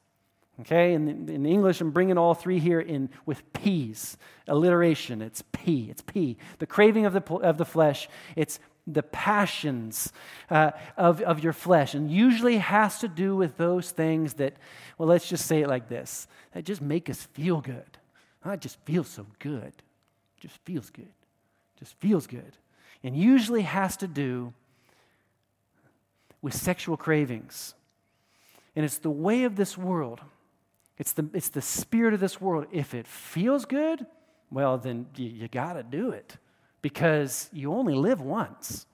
Okay, 0.62 0.93
in, 0.93 1.28
in 1.28 1.45
English, 1.45 1.82
I'm 1.82 1.91
bringing 1.91 2.17
all 2.17 2.36
three 2.36 2.60
here 2.60 2.80
in 2.80 3.10
with 3.26 3.41
P's. 3.54 4.17
Alliteration, 4.47 5.21
it's 5.21 5.43
P, 5.52 5.88
it's 5.89 6.04
P. 6.04 6.38
The 6.60 6.67
craving 6.67 7.06
of 7.06 7.13
the, 7.13 7.34
of 7.36 7.58
the 7.58 7.65
flesh, 7.65 8.08
it's 8.36 8.60
the 8.86 9.02
passions 9.02 10.13
uh, 10.50 10.71
of, 10.97 11.21
of 11.21 11.43
your 11.43 11.54
flesh. 11.54 11.95
And 11.95 12.12
usually 12.12 12.58
has 12.58 13.00
to 13.00 13.08
do 13.08 13.36
with 13.36 13.58
those 13.58 13.89
things 13.89 14.36
that, 14.36 14.56
well, 14.97 15.08
let's 15.10 15.28
just 15.28 15.47
say 15.47 15.62
it 15.62 15.67
like 15.67 15.89
this 15.89 16.28
that 16.54 16.63
just 16.63 16.82
make 16.82 17.10
us 17.10 17.24
feel 17.34 17.62
good. 17.62 17.97
i 18.43 18.56
just 18.56 18.80
feel 18.86 19.04
so 19.04 19.26
good. 19.39 19.74
Just 20.39 20.58
feels 20.65 20.89
good. 20.91 21.13
Just 21.80 21.95
feels 21.95 22.28
good. 22.28 22.58
And 23.04 23.15
usually 23.15 23.62
has 23.63 23.97
to 23.97 24.08
do 24.08 24.54
with 26.41 26.54
sexual 26.54 26.97
cravings. 26.97 27.74
And 28.76 28.86
it's 28.86 29.00
the 29.00 29.10
way 29.10 29.43
of 29.43 29.56
this 29.56 29.76
world 29.78 30.21
It's 31.02 31.14
the, 31.14 31.28
it's 31.34 31.50
the 31.50 31.64
spirit 31.64 32.14
of 32.14 32.20
this 32.20 32.40
world. 32.40 32.68
If 32.72 32.94
it 32.94 33.08
feels 33.08 33.66
good, 33.66 34.06
well, 34.52 34.78
then 34.78 35.08
you, 35.16 35.30
you 35.30 35.48
got 35.48 35.74
to 35.74 35.82
do 35.82 36.12
it 36.12 36.38
because 36.84 37.50
you 37.52 37.74
only 37.74 37.96
live 37.96 38.22
once. 38.22 38.86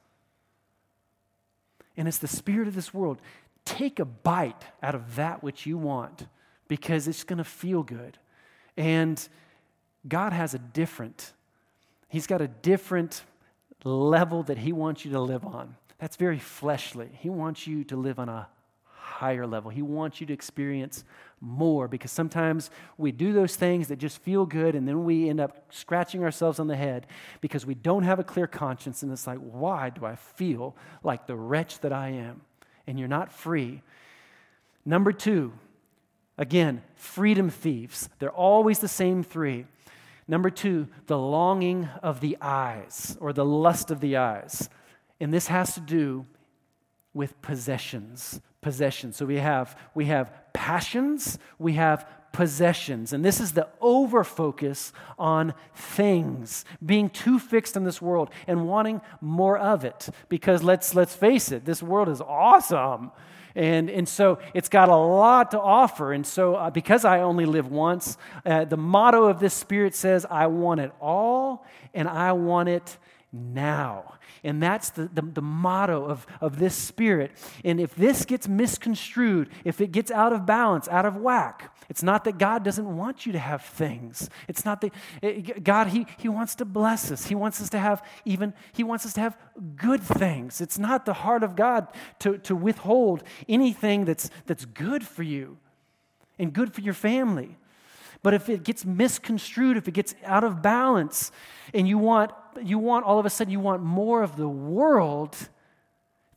And 1.97 2.07
it's 2.07 2.19
the 2.19 2.27
spirit 2.29 2.69
of 2.69 2.75
this 2.75 2.93
world. 2.93 3.21
Take 3.65 3.99
a 3.99 4.05
bite 4.05 4.63
out 4.81 4.95
of 4.95 5.17
that 5.17 5.43
which 5.43 5.65
you 5.65 5.77
want 5.77 6.27
because 6.69 7.09
it's 7.09 7.25
going 7.25 7.39
to 7.39 7.43
feel 7.43 7.83
good. 7.83 8.17
And 8.77 9.27
God 10.07 10.31
has 10.31 10.53
a 10.53 10.59
different, 10.59 11.33
He's 12.07 12.25
got 12.25 12.39
a 12.39 12.47
different 12.47 13.21
level 13.83 14.43
that 14.43 14.59
He 14.59 14.71
wants 14.71 15.03
you 15.03 15.11
to 15.11 15.19
live 15.19 15.43
on. 15.43 15.75
That's 15.97 16.15
very 16.15 16.39
fleshly. 16.39 17.09
He 17.19 17.29
wants 17.29 17.67
you 17.67 17.83
to 17.83 17.97
live 17.97 18.17
on 18.17 18.29
a 18.29 18.47
higher 19.07 19.47
level. 19.47 19.71
He 19.71 19.81
wants 19.81 20.19
you 20.19 20.27
to 20.27 20.33
experience 20.33 21.03
more 21.39 21.87
because 21.87 22.11
sometimes 22.11 22.69
we 22.97 23.11
do 23.11 23.31
those 23.31 23.55
things 23.55 23.87
that 23.87 23.97
just 23.97 24.21
feel 24.21 24.45
good 24.45 24.75
and 24.75 24.87
then 24.87 25.05
we 25.05 25.29
end 25.29 25.39
up 25.39 25.65
scratching 25.69 26.23
ourselves 26.23 26.59
on 26.59 26.67
the 26.67 26.75
head 26.75 27.07
because 27.41 27.65
we 27.65 27.73
don't 27.73 28.03
have 28.03 28.19
a 28.19 28.23
clear 28.23 28.47
conscience 28.47 29.03
and 29.03 29.11
it's 29.11 29.27
like, 29.27 29.39
why 29.39 29.89
do 29.89 30.05
I 30.05 30.15
feel 30.15 30.75
like 31.03 31.27
the 31.27 31.35
wretch 31.35 31.79
that 31.79 31.93
I 31.93 32.09
am? 32.09 32.41
And 32.85 32.99
you're 32.99 33.07
not 33.07 33.31
free. 33.31 33.81
Number 34.85 35.11
two, 35.11 35.53
again, 36.37 36.81
freedom 36.95 37.49
thieves. 37.49 38.09
They're 38.19 38.29
always 38.29 38.79
the 38.79 38.87
same 38.87 39.23
three. 39.23 39.65
Number 40.27 40.49
two, 40.49 40.87
the 41.05 41.17
longing 41.17 41.87
of 42.03 42.19
the 42.19 42.37
eyes 42.41 43.17
or 43.21 43.31
the 43.31 43.45
lust 43.45 43.91
of 43.91 44.01
the 44.01 44.17
eyes. 44.17 44.69
And 45.19 45.33
this 45.33 45.47
has 45.47 45.73
to 45.75 45.79
do 45.79 46.25
with 47.13 47.41
possessions. 47.41 48.41
Possessions. 48.61 49.15
So 49.17 49.25
we 49.25 49.37
have, 49.37 49.77
we 49.93 50.05
have 50.05 50.31
passions, 50.53 51.39
we 51.59 51.73
have 51.73 52.07
possessions. 52.31 53.13
And 53.13 53.25
this 53.25 53.39
is 53.39 53.53
the 53.53 53.67
over 53.81 54.23
focus 54.23 54.93
on 55.17 55.55
things, 55.73 56.65
being 56.85 57.09
too 57.09 57.39
fixed 57.39 57.75
in 57.75 57.83
this 57.83 58.01
world 58.01 58.29
and 58.45 58.67
wanting 58.67 59.01
more 59.21 59.57
of 59.57 59.83
it. 59.83 60.09
Because 60.29 60.61
let's, 60.61 60.93
let's 60.93 61.15
face 61.15 61.51
it, 61.51 61.65
this 61.65 61.81
world 61.81 62.09
is 62.09 62.21
awesome. 62.21 63.11
And, 63.55 63.89
and 63.89 64.07
so 64.07 64.37
it's 64.53 64.69
got 64.69 64.89
a 64.89 64.95
lot 64.95 65.49
to 65.51 65.59
offer. 65.59 66.13
And 66.13 66.27
so, 66.27 66.55
uh, 66.55 66.69
because 66.69 67.05
I 67.05 67.21
only 67.21 67.45
live 67.45 67.71
once, 67.71 68.17
uh, 68.45 68.65
the 68.65 68.77
motto 68.77 69.25
of 69.25 69.39
this 69.39 69.55
spirit 69.55 69.95
says, 69.95 70.23
I 70.29 70.45
want 70.45 70.79
it 70.79 70.91
all 71.01 71.65
and 71.95 72.07
I 72.07 72.33
want 72.33 72.69
it 72.69 72.97
now. 73.33 74.13
And 74.47 74.63
that's 74.63 74.91
the, 74.91 75.09
the, 75.13 75.21
the, 75.21 75.41
motto 75.41 76.05
of, 76.05 76.25
of 76.39 76.57
this 76.57 76.73
spirit. 76.73 77.31
And 77.65 77.81
if 77.81 77.93
this 77.95 78.23
gets 78.23 78.47
misconstrued, 78.47 79.49
if 79.65 79.81
it 79.81 79.91
gets 79.91 80.09
out 80.09 80.31
of 80.31 80.45
balance, 80.45 80.87
out 80.87 81.05
of 81.05 81.17
whack, 81.17 81.75
it's 81.89 82.01
not 82.01 82.23
that 82.23 82.37
God 82.37 82.63
doesn't 82.63 82.95
want 82.95 83.25
you 83.25 83.33
to 83.33 83.39
have 83.39 83.61
things. 83.61 84.29
It's 84.47 84.63
not 84.63 84.79
that 84.81 84.93
eh, 85.21 85.27
it, 85.27 85.63
God, 85.65 85.87
he, 85.87 86.07
he 86.17 86.29
wants 86.29 86.55
to 86.55 86.65
bless 86.65 87.11
us. 87.11 87.25
He 87.25 87.35
wants 87.35 87.61
us 87.61 87.69
to 87.71 87.79
have 87.79 88.01
even, 88.23 88.53
He 88.71 88.85
wants 88.85 89.05
us 89.05 89.13
to 89.13 89.21
have 89.21 89.37
good 89.75 90.01
things. 90.01 90.61
It's 90.61 90.79
not 90.79 91.05
the 91.05 91.13
heart 91.13 91.43
of 91.43 91.57
God 91.57 91.89
to, 92.19 92.37
to 92.39 92.55
withhold 92.55 93.23
anything 93.49 94.05
that's, 94.05 94.29
that's 94.45 94.63
good 94.63 95.05
for 95.05 95.23
you 95.23 95.57
and 96.39 96.53
good 96.53 96.73
for 96.73 96.79
your 96.79 96.93
family. 96.93 97.57
But 98.23 98.33
if 98.33 98.49
it 98.49 98.63
gets 98.63 98.85
misconstrued, 98.85 99.77
if 99.77 99.87
it 99.87 99.93
gets 99.93 100.15
out 100.23 100.43
of 100.43 100.61
balance, 100.61 101.31
and 101.73 101.87
you 101.87 101.97
want, 101.97 102.31
you 102.61 102.79
want 102.79 103.05
all 103.05 103.19
of 103.19 103.25
a 103.25 103.29
sudden, 103.29 103.51
you 103.51 103.59
want 103.59 103.83
more 103.83 104.23
of 104.23 104.35
the 104.35 104.47
world, 104.47 105.35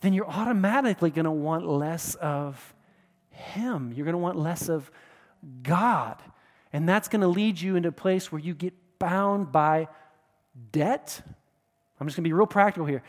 then 0.00 0.12
you're 0.12 0.28
automatically 0.28 1.10
going 1.10 1.24
to 1.24 1.30
want 1.30 1.66
less 1.66 2.14
of 2.16 2.74
Him. 3.30 3.92
You're 3.94 4.04
going 4.04 4.14
to 4.14 4.18
want 4.18 4.36
less 4.36 4.68
of 4.68 4.90
God. 5.62 6.20
And 6.72 6.88
that's 6.88 7.08
going 7.08 7.22
to 7.22 7.28
lead 7.28 7.60
you 7.60 7.76
into 7.76 7.88
a 7.88 7.92
place 7.92 8.30
where 8.30 8.40
you 8.40 8.54
get 8.54 8.74
bound 8.98 9.50
by 9.50 9.88
debt. 10.72 11.22
I'm 12.00 12.06
just 12.06 12.16
going 12.16 12.24
to 12.24 12.28
be 12.28 12.32
real 12.32 12.46
practical 12.46 12.86
here. 12.86 13.02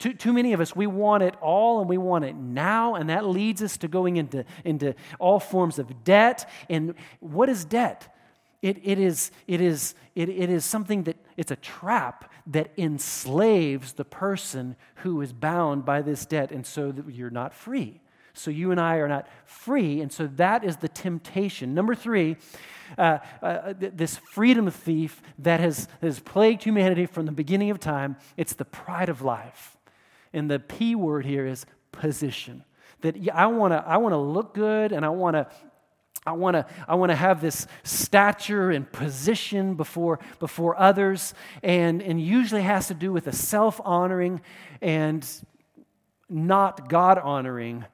Too, 0.00 0.14
too 0.14 0.32
many 0.32 0.52
of 0.52 0.60
us, 0.60 0.74
we 0.74 0.88
want 0.88 1.22
it 1.22 1.36
all 1.40 1.80
and 1.80 1.88
we 1.88 1.96
want 1.96 2.24
it 2.24 2.34
now, 2.34 2.96
and 2.96 3.08
that 3.08 3.24
leads 3.24 3.62
us 3.62 3.76
to 3.78 3.88
going 3.88 4.16
into, 4.16 4.44
into 4.64 4.94
all 5.20 5.38
forms 5.38 5.78
of 5.78 6.02
debt. 6.02 6.50
And 6.68 6.94
what 7.20 7.48
is 7.48 7.64
debt? 7.64 8.12
It, 8.60 8.78
it, 8.82 8.98
is, 8.98 9.30
it, 9.46 9.60
is, 9.60 9.94
it, 10.16 10.28
it 10.28 10.50
is 10.50 10.64
something 10.64 11.04
that 11.04 11.16
it's 11.36 11.52
a 11.52 11.56
trap 11.56 12.32
that 12.48 12.72
enslaves 12.76 13.92
the 13.92 14.04
person 14.04 14.76
who 14.96 15.20
is 15.20 15.32
bound 15.32 15.84
by 15.84 16.02
this 16.02 16.26
debt, 16.26 16.50
and 16.50 16.66
so 16.66 16.90
that 16.90 17.14
you're 17.14 17.30
not 17.30 17.54
free. 17.54 18.00
So 18.34 18.50
you 18.50 18.70
and 18.70 18.80
I 18.80 18.96
are 18.96 19.08
not 19.08 19.28
free, 19.44 20.00
and 20.00 20.12
so 20.12 20.26
that 20.36 20.64
is 20.64 20.78
the 20.78 20.88
temptation. 20.88 21.74
Number 21.74 21.94
three, 21.94 22.36
uh, 22.98 23.18
uh, 23.42 23.74
this 23.76 24.16
freedom 24.16 24.70
thief 24.70 25.22
that 25.38 25.60
has, 25.60 25.88
has 26.00 26.20
plagued 26.20 26.64
humanity 26.64 27.06
from 27.06 27.26
the 27.26 27.32
beginning 27.32 27.70
of 27.70 27.80
time, 27.80 28.16
it's 28.36 28.54
the 28.54 28.64
pride 28.64 29.08
of 29.08 29.22
life. 29.22 29.76
And 30.32 30.50
the 30.50 30.58
P 30.58 30.94
word 30.94 31.26
here 31.26 31.46
is 31.46 31.66
position. 31.90 32.64
That 33.02 33.16
I 33.34 33.46
want 33.46 33.72
to 33.72 33.84
I 33.86 33.96
wanna 33.96 34.20
look 34.20 34.54
good 34.54 34.92
and 34.92 35.04
I 35.04 35.10
want 35.10 35.34
to 35.34 35.46
I 36.24 36.32
want 36.32 36.54
to 36.54 36.66
I 36.86 36.94
want 36.94 37.10
to 37.10 37.16
have 37.16 37.40
this 37.40 37.66
stature 37.82 38.70
and 38.70 38.90
position 38.90 39.74
before 39.74 40.20
before 40.38 40.78
others 40.78 41.34
and 41.62 42.00
and 42.00 42.20
usually 42.20 42.62
has 42.62 42.86
to 42.88 42.94
do 42.94 43.12
with 43.12 43.26
a 43.26 43.32
self-honoring 43.32 44.40
and 44.80 45.26
not 46.28 46.88
God-honoring 46.88 47.84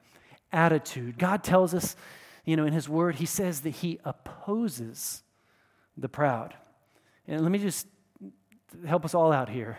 attitude. 0.52 1.18
God 1.18 1.42
tells 1.42 1.74
us, 1.74 1.96
you 2.48 2.56
know, 2.56 2.64
in 2.64 2.72
his 2.72 2.88
word 2.88 3.16
he 3.16 3.26
says 3.26 3.60
that 3.60 3.70
he 3.70 3.98
opposes 4.06 5.22
the 5.98 6.08
proud. 6.08 6.54
And 7.26 7.42
let 7.42 7.52
me 7.52 7.58
just 7.58 7.86
help 8.86 9.04
us 9.04 9.14
all 9.14 9.32
out 9.32 9.50
here. 9.50 9.78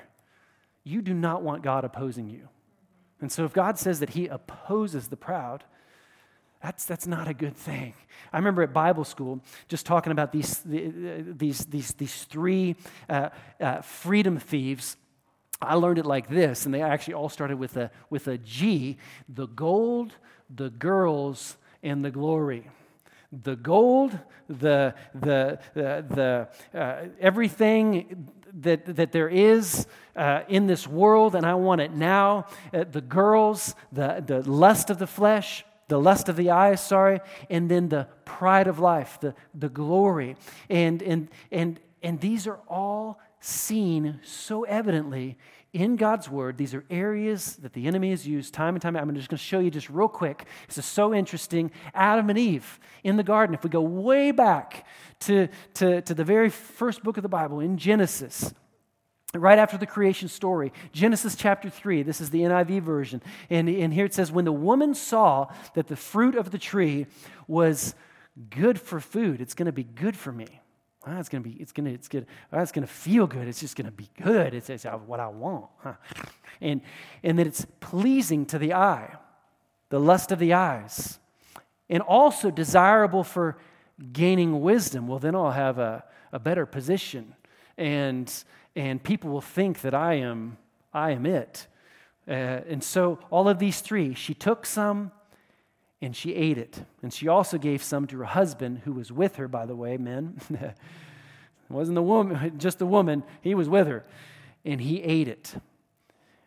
You 0.84 1.02
do 1.02 1.16
not 1.16 1.42
want 1.42 1.64
God 1.64 1.84
opposing 1.84 2.30
you. 2.30 2.48
And 3.22 3.32
so 3.32 3.44
if 3.44 3.54
God 3.54 3.80
says 3.80 4.02
that 4.02 4.12
he 4.12 4.28
opposes 4.28 5.08
the 5.08 5.18
proud, 5.18 5.64
that's, 6.62 6.86
that's 6.86 7.08
not 7.08 7.28
a 7.28 7.34
good 7.34 7.58
thing. 7.58 7.96
I 8.32 8.38
remember 8.38 8.62
at 8.62 8.72
Bible 8.72 9.04
school 9.04 9.42
just 9.68 9.88
talking 9.88 10.12
about 10.12 10.32
these, 10.32 10.60
these, 10.64 11.66
these, 11.66 11.94
these 11.96 12.24
three 12.26 12.76
uh, 13.10 13.30
uh, 13.60 13.82
freedom 13.82 14.38
thieves. 14.38 14.96
I 15.60 15.74
learned 15.74 15.98
it 15.98 16.06
like 16.06 16.30
this, 16.30 16.66
and 16.66 16.74
they 16.74 16.84
actually 16.84 17.16
all 17.16 17.30
started 17.30 17.58
with 17.58 17.78
a, 17.78 17.90
with 18.12 18.28
a 18.28 18.38
G 18.38 19.00
the 19.28 19.48
gold, 19.48 20.14
the 20.56 20.70
girls, 20.70 21.58
and 21.84 22.04
the 22.04 22.12
glory. 22.12 22.70
The 23.32 23.56
gold, 23.56 24.18
the, 24.48 24.96
the, 25.14 25.60
the, 25.74 26.50
the 26.74 26.80
uh, 26.80 27.06
everything 27.20 28.28
that, 28.62 28.96
that 28.96 29.12
there 29.12 29.30
is 29.30 29.86
uh, 30.16 30.42
in 30.48 30.68
this 30.68 30.88
world, 30.88 31.36
and 31.36 31.46
I 31.46 31.54
want 31.54 31.82
it 31.82 31.92
now. 31.92 32.48
Uh, 32.74 32.86
the 32.90 33.02
girls, 33.02 33.76
the, 33.92 34.24
the 34.26 34.42
lust 34.50 34.90
of 34.90 34.98
the 34.98 35.08
flesh, 35.08 35.64
the 35.88 36.00
lust 36.00 36.30
of 36.30 36.36
the 36.36 36.52
eyes, 36.52 36.86
sorry, 36.86 37.20
and 37.50 37.70
then 37.70 37.90
the 37.90 38.08
pride 38.26 38.68
of 38.68 38.80
life, 38.80 39.20
the, 39.22 39.36
the 39.54 39.70
glory. 39.70 40.36
And, 40.70 41.02
and, 41.02 41.28
and, 41.52 41.80
and 42.02 42.20
these 42.20 42.48
are 42.48 42.60
all 42.68 43.20
seen 43.42 44.20
so 44.24 44.64
evidently 44.64 45.38
in 45.74 45.96
God's 45.96 46.30
word. 46.30 46.58
These 46.58 46.74
are 46.74 46.84
areas 46.90 47.58
that 47.58 47.74
the 47.74 47.86
enemy 47.88 48.10
has 48.10 48.28
used 48.28 48.54
time 48.54 48.76
and 48.76 48.82
time. 48.82 48.96
I'm 48.96 49.14
just 49.16 49.30
going 49.30 49.38
to 49.38 49.44
show 49.44 49.60
you 49.60 49.70
just 49.70 49.90
real 49.90 50.08
quick. 50.08 50.46
This 50.68 50.80
is 50.80 50.86
so 50.86 51.14
interesting. 51.14 51.72
Adam 51.94 52.30
and 52.30 52.40
Eve 52.40 52.80
in 53.04 53.18
the 53.18 53.24
garden, 53.24 53.54
if 53.54 53.64
we 53.64 53.70
go 53.70 53.82
way 53.82 54.32
back 54.32 54.86
to, 55.22 55.48
to, 55.76 56.02
to 56.02 56.14
the 56.14 56.24
very 56.24 56.50
first 56.50 57.04
book 57.04 57.18
of 57.18 57.24
the 57.24 57.30
Bible 57.30 57.60
in 57.60 57.78
Genesis, 57.78 58.54
right 59.36 59.60
after 59.60 59.78
the 59.78 59.86
creation 59.86 60.28
story. 60.28 60.74
Genesis 60.92 61.36
chapter 61.36 61.70
3, 61.70 62.04
this 62.04 62.20
is 62.20 62.32
the 62.32 62.40
NIV 62.40 62.82
version. 62.82 63.22
And, 63.50 63.70
and 63.70 63.94
here 63.94 64.06
it 64.06 64.14
says, 64.14 64.32
When 64.32 64.46
the 64.46 64.52
woman 64.52 64.96
saw 64.96 65.48
that 65.76 65.88
the 65.88 65.96
fruit 65.96 66.36
of 66.36 66.52
the 66.52 66.58
tree 66.58 67.06
was 67.48 67.94
good 68.50 68.80
for 68.80 69.00
food, 69.00 69.42
it's 69.42 69.54
going 69.54 69.68
to 69.68 69.72
be 69.72 69.84
good 69.84 70.18
for 70.18 70.32
me. 70.32 70.48
It's 71.08 71.30
going 71.30 71.44
to 71.44 71.50
be, 71.50 71.56
it's 71.56 71.72
to, 71.72 71.86
it's 71.86 72.08
good. 72.08 72.26
Well, 72.52 72.62
it's 72.62 72.72
to 72.74 72.86
feel 72.86 73.26
good. 73.26 73.48
It's 73.48 73.62
just 73.62 73.76
going 73.76 73.86
to 73.86 73.92
be 73.92 74.10
good. 74.22 74.54
It's, 74.54 74.70
it's 74.70 74.84
what 74.84 75.20
I 75.20 75.28
want. 75.28 75.68
Huh? 75.78 75.94
And, 76.62 76.82
and 77.24 77.40
that 77.40 77.48
it's 77.48 77.66
pleasing 77.80 78.46
to 78.48 78.60
the 78.60 78.74
eye, 78.74 79.16
the 79.90 80.00
lust 80.00 80.32
of 80.32 80.40
the 80.40 80.54
eyes, 80.54 81.20
and 81.90 82.04
also 82.04 82.52
desirable 82.52 83.24
for 83.24 83.58
gaining 84.12 84.62
wisdom. 84.62 85.08
Well, 85.08 85.20
then 85.20 85.36
I'll 85.36 85.52
have 85.52 85.80
a, 85.80 86.04
a 86.32 86.40
better 86.40 86.66
position. 86.66 87.34
And, 87.78 88.32
and 88.76 89.02
people 89.02 89.30
will 89.30 89.42
think 89.42 89.82
that 89.82 89.94
I 89.94 90.16
am, 90.16 90.58
I 90.94 91.12
am 91.12 91.26
it. 91.26 91.68
Uh, 92.28 92.32
and 92.68 92.84
so, 92.84 93.20
all 93.32 93.50
of 93.50 93.58
these 93.58 93.82
three, 93.82 94.14
she 94.14 94.34
took 94.34 94.66
some 94.66 95.12
and 96.02 96.16
she 96.16 96.34
ate 96.34 96.58
it. 96.58 96.84
And 97.02 97.14
she 97.14 97.28
also 97.28 97.58
gave 97.58 97.84
some 97.84 98.08
to 98.08 98.18
her 98.20 98.26
husband, 98.26 98.82
who 98.86 98.94
was 98.94 99.12
with 99.12 99.36
her, 99.36 99.48
by 99.48 99.66
the 99.66 99.76
way, 99.76 99.98
men. 99.98 100.40
it 100.50 100.76
wasn't 101.70 101.96
the 101.96 102.04
woman, 102.04 102.58
just 102.58 102.80
the 102.80 102.86
woman, 102.86 103.24
he 103.42 103.54
was 103.54 103.68
with 103.68 103.88
her. 103.88 104.06
And 104.64 104.82
he 104.82 105.02
ate 105.02 105.28
it. 105.28 105.56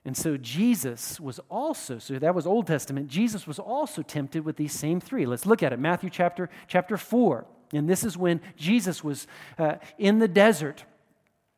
And 0.04 0.16
so 0.16 0.36
Jesus 0.36 1.20
was 1.20 1.38
also, 1.48 1.98
so 1.98 2.18
that 2.18 2.34
was 2.34 2.46
Old 2.46 2.66
Testament, 2.66 3.08
Jesus 3.08 3.46
was 3.46 3.58
also 3.58 4.02
tempted 4.02 4.44
with 4.44 4.56
these 4.56 4.72
same 4.72 5.00
three. 5.00 5.26
Let's 5.26 5.46
look 5.46 5.62
at 5.62 5.72
it. 5.72 5.78
Matthew 5.78 6.10
chapter, 6.10 6.50
chapter 6.66 6.96
4. 6.96 7.46
And 7.72 7.88
this 7.88 8.04
is 8.04 8.16
when 8.16 8.40
Jesus 8.56 9.04
was 9.04 9.26
uh, 9.58 9.76
in 9.98 10.18
the 10.18 10.28
desert 10.28 10.84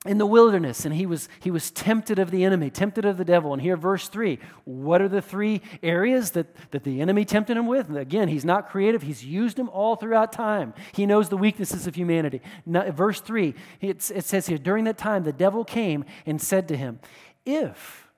in 0.07 0.19
the 0.19 0.27
wilderness 0.27 0.85
and 0.85 0.95
he 0.95 1.07
was 1.07 1.31
he 1.41 1.51
was 1.51 1.71
tempted 1.71 2.19
of 2.19 2.31
the 2.31 2.45
enemy 2.45 2.69
tempted 2.69 3.07
of 3.07 3.17
the 3.17 3.25
devil. 3.25 3.53
And 3.55 3.63
here 3.63 3.77
verse 3.77 4.09
3 4.09 4.39
what 4.65 5.01
are 5.01 5.09
the 5.09 5.23
three 5.23 5.63
areas 5.83 6.33
that 6.33 6.55
that 6.73 6.85
the 6.85 7.01
enemy 7.01 7.25
tempted 7.25 7.57
him 7.57 7.67
with? 7.67 7.89
And 7.89 7.97
again 7.97 8.29
he's 8.29 8.45
not 8.45 8.69
creative. 8.69 9.03
He's 9.03 9.25
used 9.25 9.57
them 9.57 9.71
all 9.71 9.97
throughout 9.97 10.31
time. 10.31 10.75
He 10.93 11.07
knows 11.07 11.31
the 11.31 11.39
weaknesses 11.39 11.87
of 11.87 11.95
humanity. 11.95 12.43
Now, 12.67 12.91
verse 12.91 13.21
3 13.21 13.55
it 13.81 14.03
says 14.03 14.47
here 14.47 14.59
during 14.59 14.85
that 14.85 14.99
time 14.99 15.25
the 15.25 15.33
devil 15.33 15.65
came 15.65 16.05
and 16.27 16.41
said 16.41 16.69
to 16.69 16.77
him 16.77 17.01
if 17.47 18.09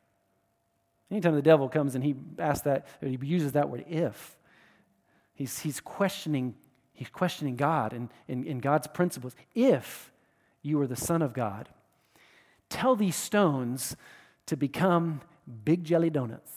anytime 1.08 1.36
the 1.36 1.42
devil 1.42 1.68
comes 1.68 1.94
and 1.94 2.02
he 2.02 2.16
asks 2.38 2.64
that 2.64 2.88
he 3.00 3.16
uses 3.22 3.52
that 3.52 3.70
word 3.70 3.84
if 3.88 4.36
he's 5.34 5.60
he's 5.60 5.78
questioning 5.78 6.56
he's 6.94 7.10
questioning 7.10 7.54
god 7.54 7.92
and, 7.92 8.10
and 8.28 8.60
god's 8.60 8.88
principles. 8.88 9.36
If 9.54 10.10
you 10.62 10.80
are 10.80 10.88
the 10.88 10.96
son 10.96 11.22
of 11.22 11.32
god 11.32 11.68
tell 12.68 12.96
these 12.96 13.16
stones 13.16 13.96
to 14.46 14.56
become 14.56 15.20
big 15.64 15.84
jelly 15.84 16.10
donuts. 16.10 16.52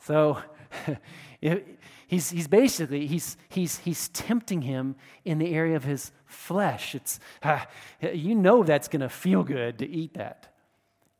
So 0.00 0.38
he's, 2.06 2.30
he's 2.30 2.48
basically, 2.48 3.06
he's, 3.06 3.36
he's, 3.48 3.78
he's 3.78 4.08
tempting 4.08 4.62
him 4.62 4.96
in 5.24 5.38
the 5.38 5.54
area 5.54 5.76
of 5.76 5.84
his 5.84 6.12
flesh. 6.26 6.94
It's, 6.94 7.20
uh, 7.42 7.60
you 8.12 8.34
know 8.34 8.62
that's 8.62 8.88
going 8.88 9.00
to 9.00 9.08
feel 9.08 9.42
good 9.42 9.78
to 9.78 9.88
eat 9.88 10.14
that. 10.14 10.53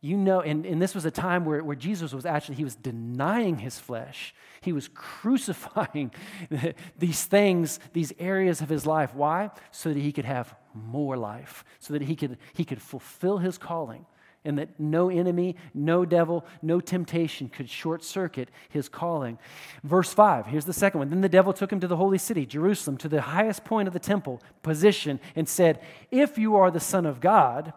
You 0.04 0.18
know, 0.18 0.42
and, 0.42 0.66
and 0.66 0.82
this 0.82 0.94
was 0.94 1.06
a 1.06 1.10
time 1.10 1.46
where, 1.46 1.64
where 1.64 1.74
Jesus 1.74 2.12
was 2.12 2.26
actually, 2.26 2.56
he 2.56 2.64
was 2.64 2.74
denying 2.74 3.56
his 3.56 3.78
flesh. 3.78 4.34
He 4.60 4.70
was 4.70 4.86
crucifying 4.92 6.12
these 6.98 7.24
things, 7.24 7.80
these 7.94 8.12
areas 8.18 8.60
of 8.60 8.68
his 8.68 8.84
life. 8.84 9.14
Why? 9.14 9.50
So 9.70 9.94
that 9.94 9.98
he 9.98 10.12
could 10.12 10.26
have 10.26 10.54
more 10.74 11.16
life, 11.16 11.64
so 11.78 11.94
that 11.94 12.02
he 12.02 12.16
could, 12.16 12.36
he 12.52 12.66
could 12.66 12.82
fulfill 12.82 13.38
his 13.38 13.56
calling 13.56 14.04
and 14.44 14.58
that 14.58 14.78
no 14.78 15.08
enemy, 15.08 15.56
no 15.72 16.04
devil, 16.04 16.44
no 16.60 16.80
temptation 16.80 17.48
could 17.48 17.70
short 17.70 18.04
circuit 18.04 18.50
his 18.68 18.90
calling. 18.90 19.38
Verse 19.84 20.12
5, 20.12 20.48
here's 20.48 20.66
the 20.66 20.74
second 20.74 20.98
one. 20.98 21.08
Then 21.08 21.22
the 21.22 21.30
devil 21.30 21.54
took 21.54 21.72
him 21.72 21.80
to 21.80 21.88
the 21.88 21.96
holy 21.96 22.18
city, 22.18 22.44
Jerusalem, 22.44 22.98
to 22.98 23.08
the 23.08 23.22
highest 23.22 23.64
point 23.64 23.88
of 23.88 23.94
the 23.94 23.98
temple 23.98 24.42
position, 24.62 25.18
and 25.34 25.48
said, 25.48 25.80
If 26.10 26.36
you 26.36 26.56
are 26.56 26.70
the 26.70 26.78
Son 26.78 27.06
of 27.06 27.22
God, 27.22 27.72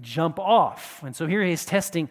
jump 0.00 0.38
off. 0.38 1.02
And 1.02 1.14
so 1.14 1.26
here 1.26 1.42
he's 1.42 1.64
testing 1.64 2.08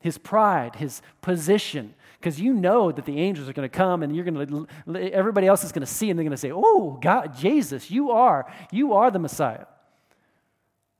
his 0.00 0.18
pride, 0.18 0.76
his 0.76 1.00
position, 1.20 1.94
because 2.18 2.40
you 2.40 2.52
know 2.54 2.92
that 2.92 3.04
the 3.04 3.18
angels 3.18 3.48
are 3.48 3.52
going 3.52 3.68
to 3.68 3.76
come 3.76 4.02
and 4.02 4.14
you're 4.14 4.24
going 4.24 4.66
to 4.86 5.12
everybody 5.12 5.46
else 5.46 5.64
is 5.64 5.72
going 5.72 5.86
to 5.86 5.92
see 5.92 6.10
and 6.10 6.18
they're 6.18 6.24
going 6.24 6.30
to 6.30 6.36
say 6.36 6.52
oh 6.52 6.96
god 7.02 7.36
jesus 7.36 7.90
you 7.90 8.12
are 8.12 8.50
you 8.70 8.94
are 8.94 9.10
the 9.10 9.18
messiah. 9.18 9.66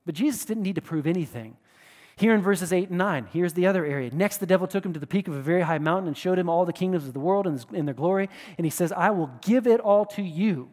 But 0.04 0.16
jesus 0.16 0.44
didn't 0.44 0.64
need 0.64 0.76
to 0.76 0.82
prove 0.82 1.06
anything. 1.06 1.56
Here 2.16 2.34
in 2.34 2.42
verses 2.42 2.72
8 2.72 2.90
and 2.90 2.98
9 2.98 3.28
here's 3.32 3.54
the 3.54 3.66
other 3.66 3.84
area. 3.84 4.10
Next 4.12 4.38
the 4.38 4.46
devil 4.46 4.66
took 4.66 4.84
him 4.84 4.92
to 4.92 5.00
the 5.00 5.06
peak 5.06 5.28
of 5.28 5.34
a 5.34 5.40
very 5.40 5.62
high 5.62 5.78
mountain 5.78 6.08
and 6.08 6.16
showed 6.16 6.38
him 6.38 6.48
all 6.48 6.64
the 6.64 6.72
kingdoms 6.72 7.06
of 7.06 7.12
the 7.12 7.20
world 7.20 7.46
and, 7.46 7.64
in 7.72 7.86
their 7.86 7.94
glory. 7.94 8.28
And 8.58 8.64
he 8.64 8.70
says 8.70 8.92
i 8.92 9.10
will 9.10 9.30
give 9.42 9.66
it 9.66 9.80
all 9.80 10.04
to 10.06 10.22
you. 10.22 10.70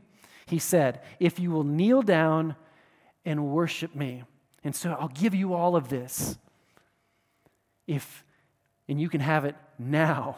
He 0.47 0.59
said 0.59 1.01
if 1.19 1.39
you 1.39 1.51
will 1.51 1.63
kneel 1.63 2.01
down 2.01 2.55
and 3.23 3.47
worship 3.47 3.95
me 3.95 4.23
and 4.63 4.75
so 4.75 4.95
i'll 4.99 5.07
give 5.09 5.33
you 5.33 5.53
all 5.53 5.75
of 5.75 5.89
this 5.89 6.37
if 7.87 8.23
and 8.89 8.99
you 8.99 9.07
can 9.07 9.21
have 9.21 9.45
it 9.45 9.55
now. 9.77 10.35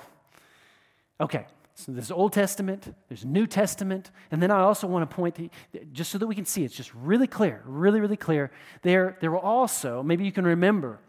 Okay, 1.20 1.46
so 1.74 1.92
there's 1.94 2.12
Old 2.12 2.34
Testament, 2.34 2.94
there's 3.08 3.24
New 3.24 3.48
Testament, 3.48 4.12
and 4.30 4.44
then 4.44 4.52
I 4.52 4.60
also 4.60 4.88
want 4.88 5.10
to 5.10 5.16
point 5.16 5.36
to, 5.36 5.50
just 5.94 6.12
so 6.12 6.18
that 6.18 6.28
we 6.28 6.36
can 6.36 6.46
see, 6.46 6.66
it's 6.66 6.76
just 6.76 6.94
really 6.94 7.28
clear, 7.28 7.62
really, 7.66 8.02
really 8.02 8.18
clear. 8.18 8.52
There, 8.82 9.18
there 9.22 9.32
were 9.32 9.40
also, 9.40 10.04
maybe 10.04 10.26
you 10.26 10.34
can 10.34 10.46
remember, 10.46 11.00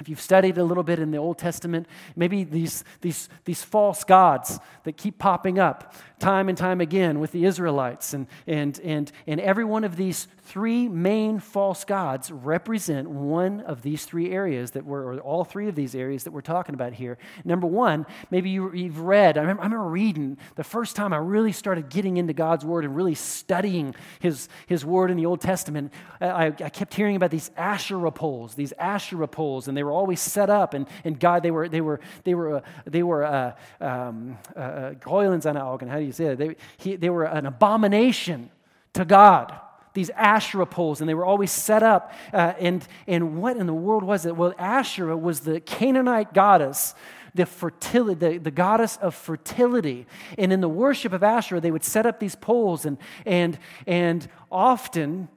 if 0.00 0.08
you've 0.08 0.20
studied 0.20 0.56
a 0.56 0.64
little 0.64 0.82
bit 0.82 0.98
in 0.98 1.10
the 1.10 1.18
Old 1.18 1.36
Testament, 1.36 1.86
maybe 2.16 2.44
these, 2.44 2.82
these, 3.02 3.28
these 3.44 3.62
false 3.62 4.04
gods 4.04 4.58
that 4.84 4.96
keep 4.96 5.18
popping 5.18 5.58
up 5.58 5.94
time 6.18 6.48
and 6.48 6.56
time 6.56 6.80
again 6.80 7.20
with 7.20 7.32
the 7.32 7.44
Israelites. 7.44 8.14
And, 8.14 8.26
and, 8.46 8.80
and, 8.80 9.12
and 9.26 9.38
every 9.40 9.64
one 9.64 9.84
of 9.84 9.96
these 9.96 10.28
three 10.44 10.88
main 10.88 11.38
false 11.40 11.84
gods 11.84 12.30
represent 12.30 13.10
one 13.10 13.60
of 13.60 13.82
these 13.82 14.04
three 14.04 14.30
areas 14.32 14.72
that 14.72 14.84
we're, 14.84 15.02
or 15.02 15.18
all 15.20 15.44
three 15.44 15.68
of 15.68 15.74
these 15.74 15.94
areas 15.94 16.24
that 16.24 16.30
we're 16.30 16.40
talking 16.40 16.74
about 16.74 16.94
here. 16.94 17.18
Number 17.44 17.66
one, 17.66 18.06
maybe 18.30 18.50
you, 18.50 18.70
have 18.70 18.98
read, 18.98 19.36
I 19.36 19.42
remember, 19.42 19.62
I 19.62 19.66
remember 19.66 19.88
reading 19.88 20.38
the 20.56 20.64
first 20.64 20.96
time 20.96 21.12
I 21.12 21.18
really 21.18 21.52
started 21.52 21.90
getting 21.90 22.16
into 22.16 22.32
God's 22.32 22.64
Word 22.64 22.84
and 22.84 22.96
really 22.96 23.14
studying 23.14 23.94
His, 24.20 24.48
his 24.66 24.84
Word 24.84 25.10
in 25.10 25.16
the 25.16 25.26
Old 25.26 25.40
Testament. 25.40 25.92
I, 26.20 26.46
I 26.46 26.70
kept 26.70 26.94
hearing 26.94 27.16
about 27.16 27.30
these 27.30 27.50
Asherah 27.56 28.12
poles, 28.12 28.54
these 28.54 28.72
Asherah 28.72 29.28
poles, 29.28 29.68
and 29.68 29.76
they 29.76 29.81
were 29.84 29.92
always 29.92 30.20
set 30.20 30.50
up, 30.50 30.74
and, 30.74 30.86
and 31.04 31.18
God, 31.18 31.42
they 31.42 31.50
were, 31.50 31.68
they 31.68 31.80
were, 31.80 32.00
they 32.24 32.34
were, 32.34 32.56
uh, 32.56 32.60
they 32.86 33.02
were, 33.02 33.24
uh, 33.24 33.52
um, 33.80 34.38
uh, 34.56 34.60
uh 34.60 34.94
how 35.06 35.98
do 35.98 36.04
you 36.04 36.12
say 36.12 36.26
it? 36.26 36.38
They, 36.38 36.56
he, 36.76 36.96
they 36.96 37.10
were 37.10 37.24
an 37.24 37.46
abomination 37.46 38.50
to 38.94 39.04
God 39.04 39.58
these 39.94 40.10
Asherah 40.10 40.66
poles, 40.66 41.00
and 41.00 41.08
they 41.08 41.14
were 41.14 41.24
always 41.24 41.50
set 41.50 41.82
up. 41.82 42.12
Uh, 42.32 42.54
and, 42.58 42.86
and 43.06 43.40
what 43.40 43.56
in 43.56 43.66
the 43.66 43.74
world 43.74 44.02
was 44.02 44.26
it? 44.26 44.36
Well, 44.36 44.54
Asherah 44.58 45.16
was 45.16 45.40
the 45.40 45.60
Canaanite 45.60 46.32
goddess, 46.32 46.94
the 47.34 47.46
fertility, 47.46 48.18
the, 48.18 48.38
the 48.38 48.50
goddess 48.50 48.96
of 48.98 49.14
fertility. 49.14 50.06
And 50.38 50.52
in 50.52 50.60
the 50.60 50.68
worship 50.68 51.12
of 51.12 51.22
Asherah, 51.22 51.60
they 51.60 51.70
would 51.70 51.84
set 51.84 52.06
up 52.06 52.20
these 52.20 52.34
poles, 52.34 52.84
and, 52.84 52.98
and, 53.26 53.58
and 53.86 54.26
often 54.50 55.28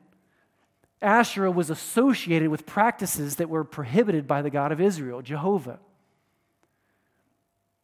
Asherah 1.05 1.51
was 1.51 1.69
associated 1.69 2.49
with 2.49 2.65
practices 2.65 3.35
that 3.35 3.47
were 3.47 3.63
prohibited 3.63 4.27
by 4.27 4.41
the 4.41 4.49
God 4.49 4.71
of 4.71 4.81
Israel, 4.81 5.21
Jehovah. 5.21 5.79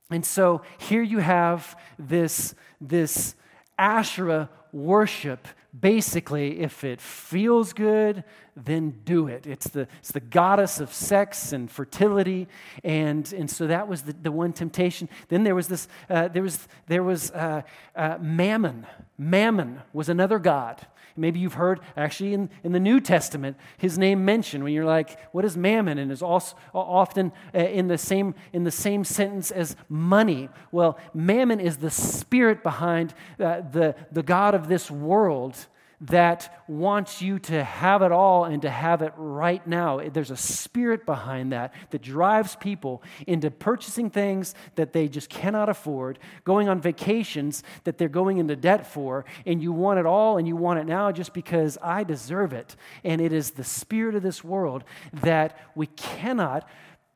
And 0.09 0.25
so 0.25 0.61
here 0.77 1.03
you 1.03 1.19
have 1.19 1.79
this, 1.97 2.53
this 2.81 3.35
Asherah 3.77 4.49
worship. 4.73 5.47
Basically, 5.79 6.59
if 6.59 6.83
it 6.83 6.99
feels 6.99 7.71
good, 7.71 8.25
then 8.57 8.99
do 9.05 9.27
it. 9.27 9.47
It's 9.47 9.69
the, 9.69 9.87
it's 9.99 10.11
the 10.11 10.19
goddess 10.19 10.81
of 10.81 10.91
sex 10.91 11.53
and 11.53 11.71
fertility. 11.71 12.47
And, 12.83 13.31
and 13.31 13.49
so 13.49 13.67
that 13.67 13.87
was 13.87 14.01
the, 14.01 14.13
the 14.13 14.31
one 14.31 14.51
temptation. 14.51 15.07
Then 15.29 15.43
there 15.43 15.55
was 15.55 15.69
this, 15.69 15.87
uh, 16.09 16.27
there 16.27 16.43
was, 16.43 16.67
there 16.87 17.03
was 17.03 17.31
uh, 17.31 17.61
uh, 17.95 18.17
Mammon. 18.19 18.85
Mammon 19.17 19.81
was 19.93 20.09
another 20.09 20.39
god. 20.39 20.85
Maybe 21.21 21.39
you've 21.39 21.53
heard, 21.53 21.79
actually, 21.95 22.33
in, 22.33 22.49
in 22.63 22.71
the 22.71 22.79
New 22.79 22.99
Testament, 22.99 23.55
his 23.77 23.97
name 23.97 24.25
mentioned 24.25 24.63
when 24.63 24.73
you're 24.73 24.83
like, 24.83 25.19
what 25.31 25.45
is 25.45 25.55
mammon? 25.55 25.99
And 25.99 26.11
is 26.11 26.21
also 26.21 26.55
often 26.73 27.31
uh, 27.53 27.59
in, 27.59 27.87
the 27.87 27.97
same, 27.97 28.33
in 28.51 28.63
the 28.63 28.71
same 28.71 29.03
sentence 29.03 29.51
as 29.51 29.75
money. 29.87 30.49
Well, 30.71 30.97
mammon 31.13 31.59
is 31.59 31.77
the 31.77 31.91
spirit 31.91 32.63
behind 32.63 33.13
uh, 33.39 33.61
the, 33.61 33.95
the 34.11 34.23
God 34.23 34.55
of 34.55 34.67
this 34.67 34.89
world 34.89 35.67
that 36.01 36.63
wants 36.67 37.21
you 37.21 37.37
to 37.37 37.63
have 37.63 38.01
it 38.01 38.11
all 38.11 38.45
and 38.45 38.63
to 38.63 38.69
have 38.69 39.03
it 39.03 39.13
right 39.15 39.65
now. 39.67 40.01
There's 40.11 40.31
a 40.31 40.37
spirit 40.37 41.05
behind 41.05 41.51
that 41.51 41.73
that 41.91 42.01
drives 42.01 42.55
people 42.55 43.03
into 43.27 43.51
purchasing 43.51 44.09
things 44.09 44.55
that 44.75 44.93
they 44.93 45.07
just 45.07 45.29
cannot 45.29 45.69
afford, 45.69 46.17
going 46.43 46.67
on 46.67 46.81
vacations 46.81 47.61
that 47.83 47.99
they're 47.99 48.09
going 48.09 48.39
into 48.39 48.55
debt 48.55 48.87
for, 48.87 49.25
and 49.45 49.61
you 49.61 49.71
want 49.71 49.99
it 49.99 50.07
all 50.07 50.37
and 50.37 50.47
you 50.47 50.55
want 50.55 50.79
it 50.79 50.87
now 50.87 51.11
just 51.11 51.33
because 51.33 51.77
I 51.83 52.03
deserve 52.03 52.51
it. 52.51 52.75
And 53.03 53.21
it 53.21 53.31
is 53.31 53.51
the 53.51 53.63
spirit 53.63 54.15
of 54.15 54.23
this 54.23 54.43
world 54.43 54.83
that 55.13 55.57
we 55.75 55.87
cannot. 55.87 56.67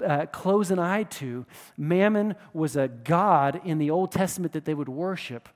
Uh, 0.06 0.26
close 0.26 0.71
an 0.71 0.78
eye 0.78 1.04
to. 1.04 1.45
Mammon 1.78 2.36
was 2.52 2.76
a 2.76 2.89
god 2.89 3.62
in 3.63 3.78
the 3.78 3.91
Old 3.91 4.12
Testament 4.12 4.52
that 4.52 4.65
they 4.65 4.74
would 4.74 4.89
worship. 4.89 5.48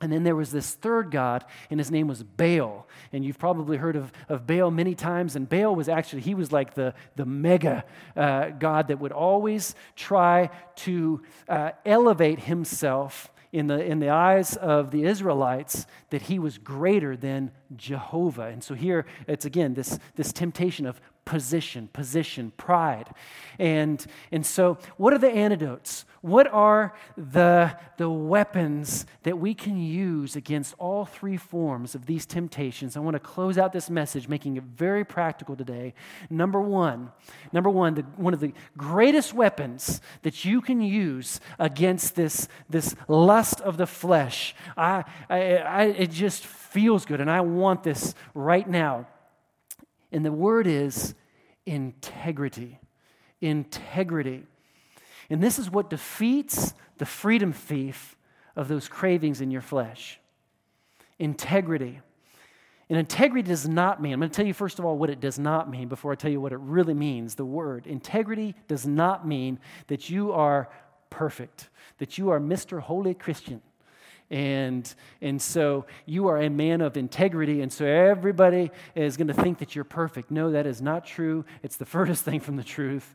And 0.00 0.12
then 0.12 0.24
there 0.24 0.36
was 0.36 0.50
this 0.50 0.74
third 0.74 1.10
god, 1.10 1.44
and 1.70 1.78
his 1.78 1.90
name 1.90 2.08
was 2.08 2.22
Baal. 2.22 2.86
And 3.12 3.24
you've 3.24 3.38
probably 3.38 3.76
heard 3.76 3.96
of, 3.96 4.12
of 4.28 4.46
Baal 4.46 4.70
many 4.70 4.94
times. 4.94 5.36
And 5.36 5.48
Baal 5.48 5.74
was 5.74 5.88
actually, 5.88 6.22
he 6.22 6.34
was 6.34 6.50
like 6.50 6.74
the, 6.74 6.94
the 7.16 7.24
mega 7.24 7.84
uh, 8.16 8.50
god 8.50 8.88
that 8.88 8.98
would 8.98 9.12
always 9.12 9.74
try 9.94 10.50
to 10.76 11.22
uh, 11.48 11.70
elevate 11.86 12.40
himself 12.40 13.30
in 13.52 13.68
the, 13.68 13.84
in 13.84 14.00
the 14.00 14.08
eyes 14.08 14.56
of 14.56 14.90
the 14.90 15.04
Israelites 15.04 15.86
that 16.10 16.22
he 16.22 16.40
was 16.40 16.58
greater 16.58 17.16
than 17.16 17.52
Jehovah. 17.76 18.46
And 18.46 18.64
so 18.64 18.74
here 18.74 19.06
it's 19.28 19.44
again 19.44 19.74
this, 19.74 20.00
this 20.16 20.32
temptation 20.32 20.86
of 20.86 21.00
position, 21.24 21.88
position, 21.92 22.52
pride. 22.56 23.08
And, 23.58 24.04
and 24.30 24.44
so, 24.44 24.78
what 24.96 25.12
are 25.12 25.18
the 25.18 25.30
antidotes? 25.30 26.04
What 26.24 26.46
are 26.46 26.94
the, 27.18 27.76
the 27.98 28.08
weapons 28.08 29.04
that 29.24 29.38
we 29.38 29.52
can 29.52 29.76
use 29.76 30.36
against 30.36 30.74
all 30.78 31.04
three 31.04 31.36
forms 31.36 31.94
of 31.94 32.06
these 32.06 32.24
temptations? 32.24 32.96
I 32.96 33.00
want 33.00 33.14
to 33.14 33.20
close 33.20 33.58
out 33.58 33.74
this 33.74 33.90
message 33.90 34.26
making 34.26 34.56
it 34.56 34.62
very 34.62 35.04
practical 35.04 35.54
today. 35.54 35.92
Number 36.30 36.62
one, 36.62 37.12
number 37.52 37.68
one, 37.68 37.94
the, 37.94 38.02
one 38.16 38.32
of 38.32 38.40
the 38.40 38.54
greatest 38.76 39.34
weapons 39.34 40.00
that 40.22 40.46
you 40.46 40.62
can 40.62 40.80
use 40.80 41.40
against 41.58 42.16
this, 42.16 42.48
this 42.70 42.94
lust 43.06 43.60
of 43.60 43.76
the 43.76 43.86
flesh. 43.86 44.54
I, 44.78 45.04
I, 45.28 45.56
I, 45.56 45.82
it 45.84 46.10
just 46.10 46.46
feels 46.46 47.04
good, 47.04 47.20
and 47.20 47.30
I 47.30 47.42
want 47.42 47.82
this 47.82 48.14
right 48.34 48.66
now. 48.66 49.06
And 50.14 50.24
the 50.24 50.32
word 50.32 50.68
is 50.68 51.14
integrity. 51.66 52.78
Integrity. 53.40 54.44
And 55.28 55.42
this 55.42 55.58
is 55.58 55.68
what 55.68 55.90
defeats 55.90 56.72
the 56.98 57.04
freedom 57.04 57.52
thief 57.52 58.16
of 58.54 58.68
those 58.68 58.88
cravings 58.88 59.40
in 59.42 59.50
your 59.50 59.60
flesh 59.60 60.20
integrity. 61.18 62.00
And 62.88 62.98
integrity 62.98 63.48
does 63.48 63.68
not 63.68 64.02
mean, 64.02 64.12
I'm 64.12 64.20
going 64.20 64.30
to 64.30 64.36
tell 64.36 64.46
you 64.46 64.52
first 64.52 64.78
of 64.78 64.84
all 64.84 64.98
what 64.98 65.10
it 65.10 65.20
does 65.20 65.38
not 65.38 65.70
mean 65.70 65.88
before 65.88 66.12
I 66.12 66.16
tell 66.16 66.30
you 66.30 66.40
what 66.40 66.52
it 66.52 66.58
really 66.58 66.94
means. 66.94 67.34
The 67.34 67.44
word 67.44 67.86
integrity 67.86 68.54
does 68.68 68.86
not 68.86 69.26
mean 69.26 69.58
that 69.88 70.10
you 70.10 70.32
are 70.32 70.68
perfect, 71.10 71.70
that 71.98 72.18
you 72.18 72.30
are 72.30 72.38
Mr. 72.38 72.80
Holy 72.80 73.14
Christian. 73.14 73.62
And, 74.30 74.92
and 75.20 75.40
so 75.40 75.86
you 76.06 76.28
are 76.28 76.38
a 76.40 76.48
man 76.48 76.80
of 76.80 76.96
integrity, 76.96 77.60
and 77.60 77.72
so 77.72 77.84
everybody 77.84 78.70
is 78.94 79.16
going 79.16 79.28
to 79.28 79.34
think 79.34 79.58
that 79.58 79.74
you're 79.74 79.84
perfect. 79.84 80.30
No, 80.30 80.50
that 80.50 80.66
is 80.66 80.80
not 80.80 81.04
true. 81.04 81.44
It's 81.62 81.76
the 81.76 81.84
furthest 81.86 82.24
thing 82.24 82.40
from 82.40 82.56
the 82.56 82.64
truth. 82.64 83.14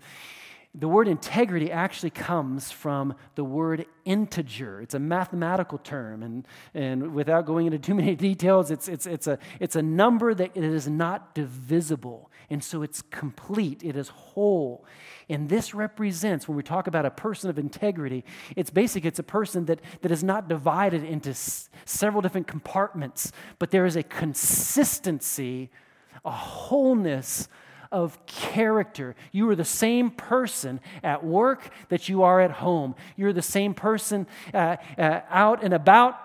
The 0.75 0.87
word 0.87 1.07
integrity 1.07 1.71
actually 1.71 2.11
comes 2.11 2.71
from 2.71 3.15
the 3.33 3.43
word 3.43 3.87
integer. 4.05 4.81
It's 4.81 4.93
a 4.93 4.99
mathematical 4.99 5.79
term, 5.79 6.21
and, 6.21 6.47
and 6.75 7.15
without 7.15 7.47
going 7.47 7.65
into 7.65 7.79
too 7.79 7.95
many 7.95 8.15
details, 8.29 8.69
it's, 8.69 8.87
it's, 8.87 9.07
it's, 9.07 9.25
a, 9.25 9.39
it's 9.59 9.75
a 9.75 9.81
number 9.81 10.35
that 10.35 10.51
it 10.55 10.63
is 10.63 10.87
not 10.87 11.33
divisible. 11.33 12.29
And 12.49 12.63
so 12.63 12.81
it's 12.81 13.01
complete, 13.03 13.83
it 13.83 13.95
is 13.95 14.09
whole. 14.09 14.85
And 15.29 15.49
this 15.49 15.75
represents, 15.75 16.47
when 16.47 16.57
we 16.57 16.63
talk 16.63 16.87
about 16.87 17.05
a 17.05 17.11
person 17.11 17.49
of 17.49 17.59
integrity, 17.59 18.25
it's 18.55 18.71
basic, 18.71 19.05
it's 19.05 19.19
a 19.19 19.23
person 19.23 19.65
that, 19.65 19.79
that 20.01 20.11
is 20.11 20.23
not 20.23 20.47
divided 20.47 21.03
into 21.03 21.29
s- 21.29 21.69
several 21.85 22.21
different 22.21 22.47
compartments, 22.47 23.31
but 23.59 23.69
there 23.69 23.85
is 23.85 23.95
a 23.95 24.03
consistency, 24.03 25.69
a 26.25 26.31
wholeness 26.31 27.47
of 27.91 28.23
character. 28.25 29.15
You 29.31 29.49
are 29.49 29.55
the 29.55 29.65
same 29.65 30.11
person 30.11 30.79
at 31.03 31.23
work 31.23 31.71
that 31.89 32.09
you 32.09 32.23
are 32.23 32.41
at 32.41 32.51
home. 32.51 32.95
You're 33.15 33.33
the 33.33 33.41
same 33.41 33.73
person 33.73 34.27
uh, 34.53 34.77
uh, 34.97 35.21
out 35.29 35.63
and 35.63 35.73
about 35.73 36.19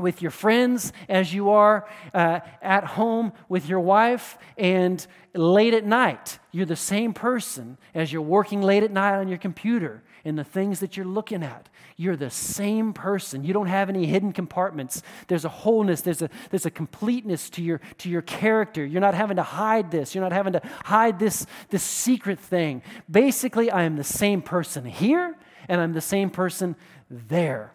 with 0.00 0.22
your 0.22 0.30
friends 0.30 0.92
as 1.08 1.32
you 1.32 1.50
are 1.50 1.88
uh, 2.14 2.40
at 2.62 2.84
home 2.84 3.32
with 3.48 3.68
your 3.68 3.80
wife 3.80 4.38
and 4.56 5.06
late 5.34 5.74
at 5.74 5.84
night. 5.84 6.38
You're 6.52 6.66
the 6.66 6.76
same 6.76 7.12
person 7.12 7.78
as 7.94 8.12
you're 8.12 8.22
working 8.22 8.62
late 8.62 8.82
at 8.82 8.90
night 8.90 9.14
on 9.14 9.28
your 9.28 9.38
computer 9.38 10.02
and 10.24 10.38
the 10.38 10.44
things 10.44 10.80
that 10.80 10.96
you're 10.96 11.06
looking 11.06 11.42
at. 11.42 11.68
You're 11.96 12.16
the 12.16 12.30
same 12.30 12.92
person. 12.92 13.44
You 13.44 13.52
don't 13.52 13.66
have 13.66 13.88
any 13.88 14.06
hidden 14.06 14.32
compartments. 14.32 15.02
There's 15.28 15.44
a 15.44 15.48
wholeness, 15.48 16.00
there's 16.00 16.22
a, 16.22 16.30
there's 16.50 16.66
a 16.66 16.70
completeness 16.70 17.50
to 17.50 17.62
your, 17.62 17.80
to 17.98 18.08
your 18.08 18.22
character. 18.22 18.84
You're 18.84 19.00
not 19.00 19.14
having 19.14 19.36
to 19.36 19.42
hide 19.42 19.90
this. 19.90 20.14
You're 20.14 20.24
not 20.24 20.32
having 20.32 20.54
to 20.54 20.62
hide 20.84 21.18
this, 21.18 21.46
this 21.68 21.82
secret 21.82 22.38
thing. 22.38 22.82
Basically, 23.10 23.70
I 23.70 23.84
am 23.84 23.96
the 23.96 24.04
same 24.04 24.42
person 24.42 24.84
here 24.84 25.36
and 25.68 25.80
I'm 25.80 25.92
the 25.92 26.00
same 26.00 26.30
person 26.30 26.76
there. 27.10 27.72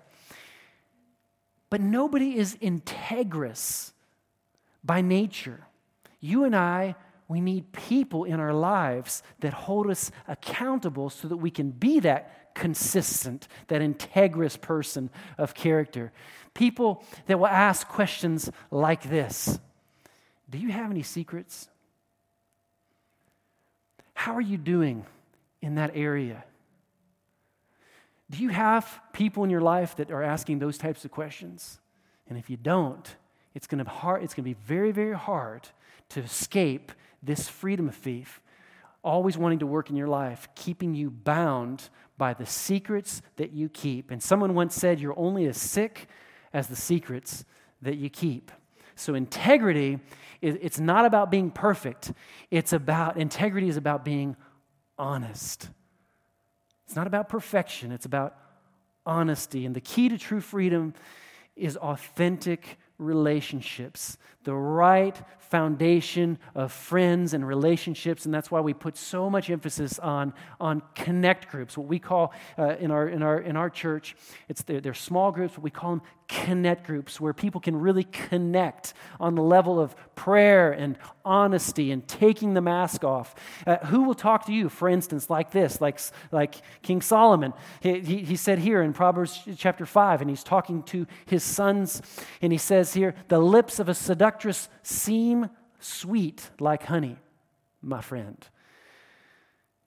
But 1.70 1.82
nobody 1.82 2.38
is 2.38 2.56
integrous 2.58 3.92
by 4.84 5.02
nature. 5.02 5.66
You 6.20 6.44
and 6.44 6.56
I 6.56 6.96
we 7.28 7.42
need 7.42 7.72
people 7.72 8.24
in 8.24 8.40
our 8.40 8.54
lives 8.54 9.24
that 9.40 9.54
hold 9.54 9.90
us 9.90 10.12
accountable 10.28 11.10
so 11.10 11.28
that 11.28 11.38
we 11.38 11.50
can 11.50 11.72
be 11.72 12.00
that 12.02 12.54
consistent, 12.54 13.48
that 13.68 13.82
integrous 13.82 14.60
person 14.60 15.10
of 15.38 15.56
character. 15.56 16.12
People 16.54 17.04
that 17.26 17.40
will 17.40 17.48
ask 17.48 17.88
questions 17.88 18.50
like 18.70 19.10
this 19.10 19.60
Do 20.50 20.58
you 20.58 20.70
have 20.70 20.92
any 20.92 21.04
secrets? 21.04 21.68
How 24.14 24.36
are 24.36 24.42
you 24.42 24.58
doing 24.58 25.06
in 25.62 25.76
that 25.76 25.92
area? 25.96 26.44
Do 28.30 28.42
you 28.42 28.50
have 28.50 29.02
people 29.14 29.44
in 29.44 29.50
your 29.50 29.62
life 29.62 29.96
that 29.98 30.12
are 30.12 30.24
asking 30.24 30.60
those 30.60 30.78
types 30.78 31.06
of 31.06 31.12
questions? 31.12 31.80
And 32.28 32.38
if 32.38 32.50
you 32.50 32.58
don't, 32.58 33.16
it's 33.54 33.68
going 33.68 33.84
to, 33.84 33.90
hard, 33.90 34.24
it's 34.24 34.34
going 34.34 34.44
to 34.44 34.50
be 34.50 34.62
very, 34.66 34.92
very 34.92 35.16
hard 35.16 35.70
to 36.10 36.22
escape 36.22 36.92
this 37.22 37.48
freedom 37.48 37.88
of 37.88 37.96
thief, 37.96 38.42
always 39.04 39.38
wanting 39.38 39.60
to 39.60 39.68
work 39.68 39.90
in 39.90 39.96
your 39.96 40.08
life, 40.08 40.48
keeping 40.56 40.94
you 40.94 41.10
bound 41.10 41.90
by 42.18 42.34
the 42.34 42.46
secrets 42.46 43.22
that 43.36 43.52
you 43.52 43.70
keep. 43.70 44.12
And 44.12 44.22
someone 44.22 44.54
once 44.56 44.76
said, 44.76 45.00
You're 45.00 45.18
only 45.18 45.46
as 45.46 45.58
sick 45.58 46.08
as 46.54 46.68
the 46.68 46.76
secrets 46.76 47.46
that 47.82 47.96
you 47.96 48.10
keep. 48.10 48.52
So, 48.96 49.14
integrity, 49.14 50.00
it's 50.42 50.80
not 50.80 51.06
about 51.06 51.30
being 51.30 51.52
perfect. 51.52 52.14
It's 52.50 52.72
about, 52.72 53.18
integrity 53.18 53.68
is 53.68 53.78
about 53.78 54.06
being 54.06 54.36
honest. 54.98 55.70
It's 56.86 56.96
not 56.96 57.08
about 57.08 57.30
perfection, 57.30 57.92
it's 57.92 58.06
about 58.06 58.36
honesty. 59.06 59.66
And 59.66 59.76
the 59.76 59.82
key 59.82 60.10
to 60.10 60.18
true 60.18 60.42
freedom 60.42 60.94
is 61.56 61.78
authentic 61.78 62.78
relationships, 62.98 64.18
the 64.44 64.54
right 64.54 65.20
foundation 65.40 66.38
of 66.54 66.72
friends 66.72 67.34
and 67.34 67.48
relationships, 67.48 68.26
and 68.26 68.34
that's 68.34 68.50
why 68.50 68.60
we 68.60 68.74
put 68.74 68.98
so 68.98 69.30
much 69.30 69.50
emphasis 69.50 70.00
on, 70.00 70.34
on 70.60 70.82
connect 70.96 71.50
groups, 71.50 71.78
what 71.78 71.88
we 71.88 72.00
call 72.00 72.34
uh, 72.58 72.76
in, 72.78 72.92
our, 72.92 73.08
in, 73.08 73.22
our, 73.22 73.40
in 73.40 73.56
our 73.56 73.70
church, 73.70 74.16
it's 74.50 74.64
they're, 74.64 74.82
they're 74.82 74.94
small 74.94 75.32
groups, 75.32 75.54
but 75.56 75.64
we 75.64 75.70
call 75.70 75.92
them 75.92 76.02
connect 76.28 76.88
groups, 76.88 77.20
where 77.20 77.34
people 77.34 77.62
can 77.62 77.76
really 77.76 78.04
connect 78.04 78.94
on 79.20 79.36
the 79.36 79.42
level 79.42 79.80
of 79.80 79.96
prayer 80.16 80.72
and 80.72 80.98
honesty 81.24 81.92
and 81.92 82.08
taking 82.08 82.54
the 82.54 82.62
mask 82.62 83.04
off. 83.04 83.36
Uh, 83.66 83.78
who 83.86 84.04
will 84.04 84.16
talk 84.16 84.46
to 84.46 84.54
you, 84.54 84.70
for 84.70 84.90
instance, 84.90 85.30
like 85.30 85.52
this, 85.52 85.80
like, 85.80 86.00
like 86.32 86.56
King 86.82 87.02
Solomon? 87.02 87.54
He, 87.80 88.00
he, 88.00 88.18
he 88.24 88.36
said 88.36 88.60
here 88.60 88.82
in 88.82 88.94
Proverbs 88.94 89.40
chapter 89.58 89.86
5, 89.86 90.22
and 90.22 90.30
he's 90.30 90.44
talking 90.44 90.84
to 90.84 91.06
his 91.26 91.44
sons, 91.44 92.02
and 92.42 92.52
he 92.52 92.58
says 92.58 92.94
here, 92.94 93.16
The 93.28 93.40
lips 93.40 93.80
of 93.80 93.90
a 93.90 93.94
seductress 93.94 94.70
seem 94.84 95.50
sweet 95.80 96.50
like 96.60 96.84
honey, 96.84 97.18
my 97.82 98.02
friend. 98.02 98.48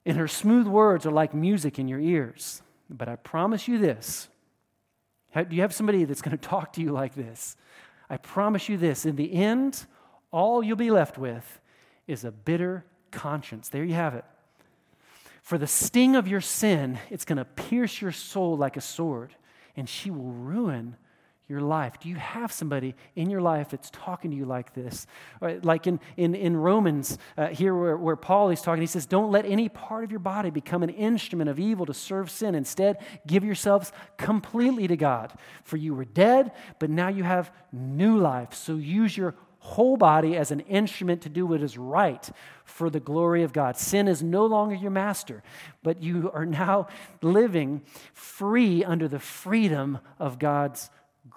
And 0.05 0.17
her 0.17 0.27
smooth 0.27 0.67
words 0.67 1.05
are 1.05 1.11
like 1.11 1.33
music 1.33 1.77
in 1.77 1.87
your 1.87 1.99
ears. 1.99 2.61
But 2.89 3.07
I 3.07 3.15
promise 3.15 3.67
you 3.67 3.77
this 3.77 4.29
do 5.35 5.55
you 5.55 5.61
have 5.61 5.73
somebody 5.73 6.03
that's 6.05 6.21
going 6.21 6.37
to 6.37 6.43
talk 6.43 6.73
to 6.73 6.81
you 6.81 6.91
like 6.91 7.15
this? 7.15 7.55
I 8.09 8.17
promise 8.17 8.69
you 8.69 8.77
this 8.77 9.05
in 9.05 9.15
the 9.15 9.33
end, 9.33 9.85
all 10.31 10.63
you'll 10.63 10.75
be 10.75 10.91
left 10.91 11.17
with 11.17 11.59
is 12.07 12.23
a 12.23 12.31
bitter 12.31 12.85
conscience. 13.11 13.69
There 13.69 13.83
you 13.83 13.93
have 13.93 14.15
it. 14.15 14.25
For 15.41 15.57
the 15.57 15.67
sting 15.67 16.15
of 16.15 16.27
your 16.27 16.41
sin, 16.41 16.99
it's 17.09 17.25
going 17.25 17.37
to 17.37 17.45
pierce 17.45 18.01
your 18.01 18.11
soul 18.11 18.57
like 18.57 18.77
a 18.77 18.81
sword, 18.81 19.35
and 19.75 19.87
she 19.87 20.11
will 20.11 20.31
ruin 20.31 20.95
your 21.49 21.61
life? 21.61 21.99
Do 21.99 22.07
you 22.07 22.15
have 22.15 22.51
somebody 22.51 22.95
in 23.15 23.29
your 23.29 23.41
life 23.41 23.69
that's 23.69 23.89
talking 23.89 24.29
to 24.31 24.37
you 24.37 24.45
like 24.45 24.73
this? 24.73 25.07
Like 25.41 25.87
in, 25.87 25.99
in, 26.15 26.35
in 26.35 26.55
Romans, 26.55 27.17
uh, 27.37 27.47
here 27.47 27.75
where, 27.75 27.97
where 27.97 28.15
Paul 28.15 28.51
is 28.51 28.61
talking, 28.61 28.81
he 28.81 28.87
says, 28.87 29.07
Don't 29.07 29.31
let 29.31 29.45
any 29.45 29.67
part 29.67 30.03
of 30.03 30.11
your 30.11 30.19
body 30.19 30.51
become 30.51 30.83
an 30.83 30.89
instrument 30.91 31.49
of 31.49 31.59
evil 31.59 31.85
to 31.87 31.93
serve 31.93 32.29
sin. 32.29 32.53
Instead, 32.53 32.97
give 33.25 33.43
yourselves 33.43 33.91
completely 34.17 34.87
to 34.87 34.95
God. 34.95 35.33
For 35.63 35.77
you 35.77 35.95
were 35.95 36.05
dead, 36.05 36.51
but 36.77 36.89
now 36.89 37.07
you 37.07 37.23
have 37.23 37.51
new 37.71 38.17
life. 38.19 38.53
So 38.53 38.75
use 38.75 39.17
your 39.17 39.35
whole 39.59 39.97
body 39.97 40.37
as 40.37 40.51
an 40.51 40.61
instrument 40.61 41.21
to 41.21 41.29
do 41.29 41.45
what 41.45 41.61
is 41.61 41.77
right 41.77 42.29
for 42.63 42.89
the 42.89 42.99
glory 42.99 43.43
of 43.43 43.53
God. 43.53 43.77
Sin 43.77 44.07
is 44.07 44.23
no 44.23 44.45
longer 44.45 44.75
your 44.75 44.91
master, 44.91 45.43
but 45.83 46.01
you 46.01 46.31
are 46.33 46.45
now 46.45 46.87
living 47.21 47.81
free 48.13 48.83
under 48.83 49.07
the 49.07 49.19
freedom 49.19 49.99
of 50.17 50.39
God's 50.39 50.89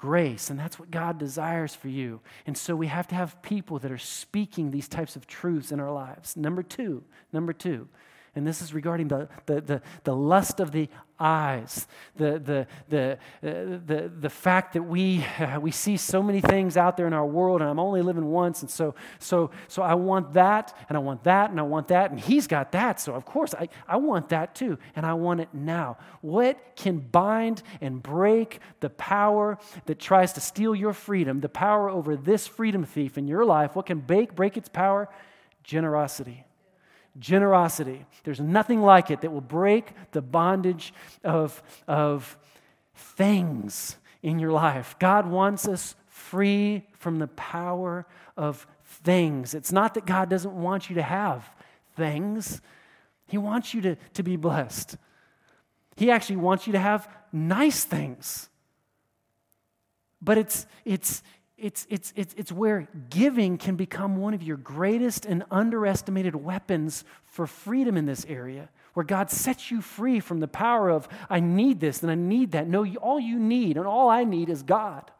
grace. 0.03 0.51
And 0.51 0.59
that's 0.59 0.81
what 0.81 0.91
God 0.91 1.17
desires 1.17 1.77
for 1.77 1.87
you. 1.87 2.21
And 2.45 2.59
so 2.59 2.75
we 2.75 2.89
have 2.89 3.07
to 3.07 3.15
have 3.15 3.41
people 3.41 3.79
that 3.79 3.93
are 3.93 3.99
speaking 3.99 4.73
these 4.73 4.89
types 4.89 5.15
of 5.15 5.29
truths 5.29 5.71
in 5.71 5.79
our 5.79 5.93
lives. 5.93 6.37
Number 6.37 6.65
two, 6.65 7.05
number 7.33 7.53
two, 7.53 7.87
and 8.35 8.45
this 8.45 8.61
is 8.61 8.75
regarding 8.75 9.07
the, 9.07 9.29
the, 9.47 9.61
the, 9.61 9.83
the 10.03 10.17
lust 10.17 10.59
of 10.59 10.73
the 10.73 10.89
eyes. 11.23 11.87
The, 12.17 12.39
the, 12.39 12.67
the, 12.89 13.13
uh, 13.13 13.79
the, 13.87 14.13
the 14.21 14.29
fact 14.29 14.73
that 14.75 14.83
we, 14.83 15.25
uh, 15.39 15.61
we 15.61 15.71
see 15.71 15.97
so 15.97 16.23
many 16.23 16.41
things 16.41 16.77
out 16.77 16.97
there 16.97 17.07
in 17.07 17.13
our 17.13 17.27
world, 17.27 17.61
and 17.61 17.71
I'm 17.71 17.79
only 17.79 18.03
living 18.03 18.27
once, 18.27 18.63
and 18.63 18.71
so, 18.71 18.95
so, 19.19 19.51
so 19.69 19.83
I 19.83 19.95
want 19.95 20.35
that, 20.35 20.77
and 20.89 20.97
I 20.97 21.01
want 21.01 21.25
that, 21.25 21.51
and 21.51 21.61
I 21.61 21.63
want 21.63 21.89
that, 21.89 22.11
and 22.11 22.19
he's 22.19 22.47
got 22.47 22.73
that, 22.73 23.01
so 23.01 23.15
of 23.15 23.25
course 23.25 23.55
I, 23.55 23.69
I 23.87 23.97
want 23.97 24.31
that 24.31 24.55
too, 24.55 24.79
and 24.97 25.07
I 25.07 25.15
want 25.15 25.41
it 25.41 25.49
now. 25.53 25.97
What 26.21 26.59
can 26.77 26.99
bind 26.99 27.63
and 27.81 28.03
break 28.03 28.61
the 28.81 28.91
power 28.91 29.59
that 29.87 29.99
tries 30.01 30.33
to 30.35 30.41
steal 30.41 30.75
your 30.75 30.93
freedom, 30.93 31.41
the 31.41 31.49
power 31.49 31.89
over 31.89 32.17
this 32.17 32.47
freedom 32.47 32.85
thief 32.85 33.17
in 33.17 33.29
your 33.29 33.45
life? 33.45 33.77
What 33.77 33.87
can 33.87 34.01
break, 34.01 34.35
break 34.35 34.57
its 34.57 34.69
power? 34.69 35.09
Generosity 35.63 36.45
generosity. 37.19 38.05
There's 38.25 38.41
nothing 38.41 38.81
like 38.81 39.11
it 39.11 39.21
that 39.21 39.33
will 39.33 39.41
break 39.41 39.93
the 40.13 40.23
bondage 40.23 40.93
of, 41.25 41.63
of 41.87 42.37
things 42.95 43.97
in 44.23 44.39
your 44.39 44.53
life. 44.53 44.97
God 44.99 45.27
wants 45.27 45.69
us 45.69 45.95
free 46.09 46.87
from 46.99 47.19
the 47.19 47.29
power 47.29 48.07
of 48.37 48.67
things. 48.85 49.55
It's 49.55 49.73
not 49.73 49.95
that 49.95 50.07
God 50.07 50.29
doesn't 50.29 50.55
want 50.55 50.89
you 50.89 50.97
to 50.97 51.03
have 51.03 51.49
things, 51.97 52.61
He 53.27 53.39
wants 53.39 53.75
you 53.75 53.81
to, 53.83 53.97
to 54.15 54.23
be 54.23 54.37
blessed. 54.37 54.97
He 55.97 56.11
actually 56.11 56.37
wants 56.37 56.67
you 56.67 56.73
to 56.73 56.79
have 56.79 57.09
nice 57.33 57.85
things. 57.85 58.49
But 60.23 60.39
it's, 60.39 60.67
it's, 60.85 61.23
it's, 61.63 61.87
it's, 61.89 62.13
it's, 62.17 62.35
it's 62.37 62.51
where 62.51 62.89
giving 63.09 63.57
can 63.57 63.77
become 63.77 64.17
one 64.17 64.35
of 64.35 64.43
your 64.43 64.57
greatest 64.57 65.25
and 65.25 65.45
underestimated 65.49 66.35
weapons 66.35 67.05
for 67.25 67.47
freedom 67.47 67.97
in 67.97 68.05
this 68.05 68.27
area, 68.29 68.69
where 68.95 69.05
God 69.05 69.31
sets 69.31 69.71
you 69.71 69.81
free 69.81 70.19
from 70.19 70.41
the 70.41 70.49
power 70.49 70.91
of, 70.91 71.09
I 71.31 71.39
need 71.39 71.79
this 71.79 72.03
and 72.03 72.11
I 72.11 72.17
need 72.17 72.53
that. 72.53 72.67
No, 72.67 72.85
all 72.97 73.21
you 73.21 73.39
need 73.39 73.77
and 73.77 73.87
all 73.87 74.11
I 74.11 74.25
need 74.25 74.49
is 74.49 74.65
God. 74.65 75.11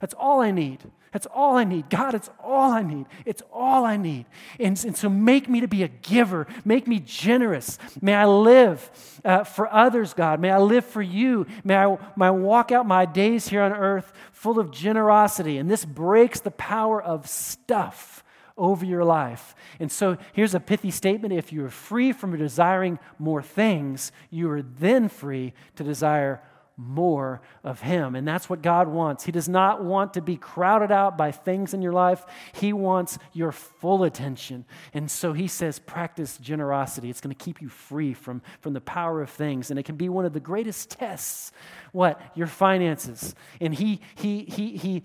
That's 0.00 0.14
all 0.14 0.40
I 0.40 0.50
need. 0.50 0.80
That's 1.14 1.26
all 1.26 1.56
I 1.56 1.62
need. 1.62 1.88
God, 1.90 2.14
it's 2.14 2.28
all 2.42 2.72
I 2.72 2.82
need. 2.82 3.06
It's 3.24 3.40
all 3.52 3.84
I 3.84 3.96
need. 3.96 4.26
And, 4.58 4.84
and 4.84 4.96
so 4.96 5.08
make 5.08 5.48
me 5.48 5.60
to 5.60 5.68
be 5.68 5.84
a 5.84 5.88
giver. 5.88 6.48
Make 6.64 6.88
me 6.88 6.98
generous. 6.98 7.78
May 8.02 8.14
I 8.14 8.26
live 8.26 8.90
uh, 9.24 9.44
for 9.44 9.72
others, 9.72 10.12
God. 10.12 10.40
May 10.40 10.50
I 10.50 10.58
live 10.58 10.84
for 10.84 11.02
you. 11.02 11.46
May 11.62 11.76
I, 11.76 11.96
may 12.16 12.26
I 12.26 12.30
walk 12.30 12.72
out 12.72 12.84
my 12.84 13.06
days 13.06 13.46
here 13.46 13.62
on 13.62 13.72
earth 13.72 14.12
full 14.32 14.58
of 14.58 14.72
generosity. 14.72 15.58
And 15.58 15.70
this 15.70 15.84
breaks 15.84 16.40
the 16.40 16.50
power 16.50 17.00
of 17.00 17.28
stuff 17.28 18.24
over 18.58 18.84
your 18.84 19.04
life. 19.04 19.54
And 19.78 19.92
so 19.92 20.16
here's 20.32 20.54
a 20.54 20.60
pithy 20.60 20.90
statement 20.90 21.32
if 21.32 21.52
you 21.52 21.64
are 21.64 21.70
free 21.70 22.12
from 22.12 22.36
desiring 22.36 22.98
more 23.20 23.42
things, 23.42 24.10
you 24.30 24.50
are 24.50 24.62
then 24.62 25.08
free 25.08 25.52
to 25.76 25.84
desire 25.84 26.42
more 26.76 27.40
of 27.62 27.80
Him. 27.80 28.14
And 28.14 28.26
that's 28.26 28.50
what 28.50 28.62
God 28.62 28.88
wants. 28.88 29.24
He 29.24 29.32
does 29.32 29.48
not 29.48 29.84
want 29.84 30.14
to 30.14 30.20
be 30.20 30.36
crowded 30.36 30.90
out 30.90 31.16
by 31.16 31.30
things 31.30 31.74
in 31.74 31.82
your 31.82 31.92
life, 31.92 32.24
He 32.52 32.72
wants 32.72 33.18
your 33.32 33.52
full 33.52 34.04
attention. 34.04 34.64
And 34.92 35.10
so 35.10 35.32
He 35.32 35.48
says, 35.48 35.78
practice 35.78 36.38
generosity. 36.38 37.10
It's 37.10 37.20
going 37.20 37.34
to 37.34 37.44
keep 37.44 37.62
you 37.62 37.68
free 37.68 38.14
from, 38.14 38.42
from 38.60 38.72
the 38.72 38.80
power 38.80 39.22
of 39.22 39.30
things. 39.30 39.70
And 39.70 39.78
it 39.78 39.84
can 39.84 39.96
be 39.96 40.08
one 40.08 40.24
of 40.24 40.32
the 40.32 40.40
greatest 40.40 40.90
tests 40.90 41.52
what? 41.92 42.20
Your 42.34 42.48
finances. 42.48 43.34
And 43.60 43.74
He, 43.74 44.00
He, 44.16 44.44
He, 44.44 44.76
He, 44.76 45.04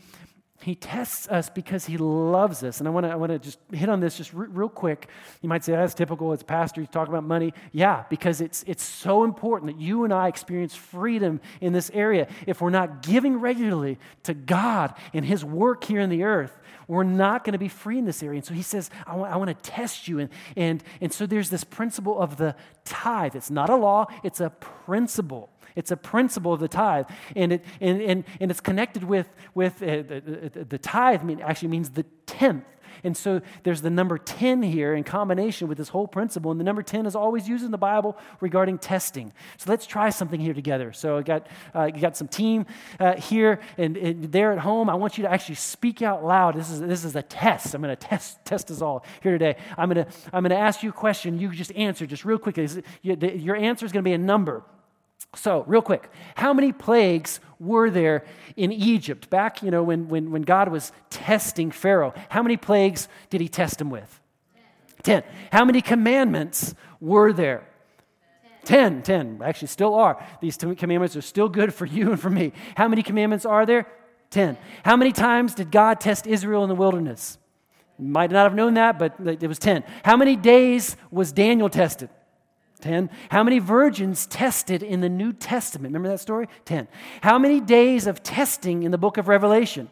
he 0.61 0.75
tests 0.75 1.27
us 1.29 1.49
because 1.49 1.85
he 1.85 1.97
loves 1.97 2.63
us. 2.63 2.79
And 2.79 2.87
I 2.87 2.91
want 2.91 3.05
to 3.05 3.11
I 3.11 3.15
wanna 3.15 3.39
just 3.39 3.59
hit 3.71 3.87
on 3.87 3.99
this 3.99 4.17
just 4.17 4.33
real 4.33 4.69
quick. 4.69 5.07
You 5.41 5.49
might 5.49 5.63
say, 5.63 5.71
that's 5.71 5.93
typical. 5.93 6.33
It's 6.33 6.43
pastor. 6.43 6.81
You 6.81 6.87
talk 6.87 7.07
about 7.07 7.23
money. 7.23 7.53
Yeah, 7.71 8.03
because 8.09 8.41
it's, 8.41 8.63
it's 8.67 8.83
so 8.83 9.23
important 9.23 9.71
that 9.71 9.81
you 9.81 10.03
and 10.03 10.13
I 10.13 10.27
experience 10.27 10.75
freedom 10.75 11.39
in 11.61 11.71
this 11.71 11.89
area. 11.93 12.27
If 12.45 12.61
we're 12.61 12.71
not 12.71 13.01
giving 13.01 13.39
regularly 13.39 13.99
to 14.23 14.33
God 14.33 14.93
and 15.13 15.23
his 15.23 15.45
work 15.45 15.83
here 15.85 16.01
in 16.01 16.09
the 16.09 16.23
earth, 16.23 16.59
we're 16.87 17.03
not 17.03 17.43
going 17.43 17.53
to 17.53 17.59
be 17.59 17.69
free 17.69 17.97
in 17.97 18.05
this 18.05 18.21
area. 18.21 18.37
And 18.37 18.45
so 18.45 18.53
he 18.53 18.63
says, 18.63 18.89
I 19.05 19.15
want, 19.15 19.31
I 19.31 19.37
want 19.37 19.49
to 19.49 19.69
test 19.71 20.07
you. 20.07 20.19
And, 20.19 20.29
and, 20.55 20.83
and 20.99 21.13
so 21.13 21.25
there's 21.25 21.49
this 21.49 21.63
principle 21.63 22.19
of 22.19 22.37
the 22.37 22.55
tithe. 22.83 23.35
It's 23.35 23.51
not 23.51 23.69
a 23.69 23.75
law, 23.75 24.07
it's 24.23 24.41
a 24.41 24.49
principle. 24.49 25.49
It's 25.79 25.91
a 25.91 25.97
principle 25.97 26.51
of 26.51 26.59
the 26.59 26.67
tithe. 26.67 27.05
And, 27.37 27.53
it, 27.53 27.65
and, 27.79 28.01
and, 28.01 28.23
and 28.41 28.51
it's 28.51 28.59
connected 28.59 29.01
with, 29.05 29.29
with 29.55 29.81
uh, 29.81 30.03
the, 30.03 30.65
the, 30.67 30.77
tithe 30.77 31.23
mean, 31.23 31.39
actually 31.39 31.69
means 31.69 31.91
the 31.91 32.03
tenth. 32.25 32.65
And 33.01 33.15
so 33.15 33.39
there's 33.63 33.81
the 33.81 33.89
number 33.89 34.17
10 34.17 34.61
here 34.61 34.93
in 34.93 35.05
combination 35.05 35.69
with 35.69 35.77
this 35.77 35.87
whole 35.87 36.05
principle. 36.05 36.51
And 36.51 36.59
the 36.59 36.65
number 36.65 36.83
10 36.83 37.05
is 37.05 37.15
always 37.15 37.47
used 37.47 37.63
in 37.63 37.71
the 37.71 37.77
Bible 37.77 38.17
regarding 38.41 38.77
testing. 38.77 39.31
So 39.55 39.71
let's 39.71 39.85
try 39.85 40.09
something 40.09 40.37
here 40.37 40.53
together. 40.53 40.91
So 40.91 41.17
I 41.17 41.21
got, 41.21 41.47
uh, 41.73 41.85
you 41.85 42.01
got 42.01 42.17
some 42.17 42.27
team 42.27 42.65
uh, 42.99 43.15
here 43.15 43.61
and, 43.77 43.95
and 43.95 44.33
there 44.33 44.51
at 44.51 44.59
home. 44.59 44.89
I 44.89 44.95
want 44.95 45.17
you 45.17 45.21
to 45.23 45.31
actually 45.31 45.55
speak 45.55 46.01
out 46.01 46.25
loud. 46.25 46.55
This 46.55 46.69
is, 46.69 46.81
this 46.81 47.05
is 47.05 47.15
a 47.15 47.21
test. 47.21 47.73
I'm 47.73 47.81
going 47.81 47.95
to 47.95 48.07
test, 48.07 48.43
test 48.43 48.69
us 48.69 48.81
all 48.81 49.05
here 49.23 49.31
today. 49.31 49.55
I'm 49.77 49.89
going 49.89 50.05
to, 50.05 50.11
I'm 50.33 50.43
going 50.43 50.49
to 50.49 50.57
ask 50.57 50.83
you 50.83 50.89
a 50.89 50.91
question. 50.91 51.39
You 51.39 51.53
just 51.53 51.71
answer 51.71 52.05
just 52.05 52.25
real 52.25 52.37
quickly. 52.37 52.67
Your 53.01 53.55
answer 53.55 53.85
is 53.85 53.93
going 53.93 54.03
to 54.03 54.09
be 54.09 54.13
a 54.13 54.17
number. 54.17 54.61
So, 55.35 55.63
real 55.67 55.83
quick, 55.83 56.09
how 56.35 56.53
many 56.53 56.71
plagues 56.71 57.39
were 57.59 57.91
there 57.91 58.25
in 58.55 58.71
Egypt? 58.71 59.29
Back, 59.29 59.61
you 59.61 59.69
know, 59.69 59.83
when, 59.83 60.07
when, 60.07 60.31
when 60.31 60.41
God 60.41 60.69
was 60.69 60.91
testing 61.11 61.69
Pharaoh, 61.69 62.13
how 62.29 62.41
many 62.41 62.57
plagues 62.57 63.07
did 63.29 63.39
he 63.39 63.47
test 63.47 63.79
him 63.79 63.91
with? 63.91 64.19
Ten. 65.03 65.21
Ten. 65.21 65.31
How 65.51 65.65
many 65.65 65.81
commandments 65.81 66.73
were 66.99 67.31
there? 67.31 67.63
Ten. 68.65 69.03
Ten. 69.03 69.37
Ten. 69.37 69.41
Actually, 69.43 69.67
still 69.67 69.93
are. 69.93 70.23
These 70.41 70.57
commandments 70.57 71.15
are 71.15 71.21
still 71.21 71.47
good 71.47 71.73
for 71.73 71.85
you 71.85 72.09
and 72.09 72.19
for 72.19 72.31
me. 72.31 72.51
How 72.75 72.87
many 72.87 73.03
commandments 73.03 73.45
are 73.45 73.67
there? 73.67 73.85
Ten. 74.31 74.57
How 74.83 74.97
many 74.97 75.11
times 75.11 75.53
did 75.53 75.71
God 75.71 75.99
test 75.99 76.25
Israel 76.25 76.63
in 76.63 76.69
the 76.69 76.75
wilderness? 76.75 77.37
Might 77.99 78.31
not 78.31 78.43
have 78.43 78.55
known 78.55 78.75
that, 78.75 78.97
but 78.97 79.15
it 79.19 79.47
was 79.47 79.59
ten. 79.59 79.83
How 80.03 80.17
many 80.17 80.35
days 80.35 80.95
was 81.11 81.31
Daniel 81.31 81.69
tested? 81.69 82.09
10. 82.81 83.09
How 83.29 83.43
many 83.43 83.59
virgins 83.59 84.25
tested 84.25 84.83
in 84.83 85.01
the 85.01 85.09
New 85.09 85.33
Testament? 85.33 85.93
Remember 85.93 86.09
that 86.09 86.19
story? 86.19 86.47
10. 86.65 86.87
How 87.21 87.37
many 87.37 87.59
days 87.59 88.07
of 88.07 88.23
testing 88.23 88.83
in 88.83 88.91
the 88.91 88.97
book 88.97 89.17
of 89.17 89.27
Revelation? 89.27 89.89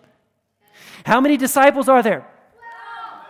How 1.05 1.21
many 1.21 1.38
disciples 1.38 1.89
are 1.89 2.01
there? 2.01 2.27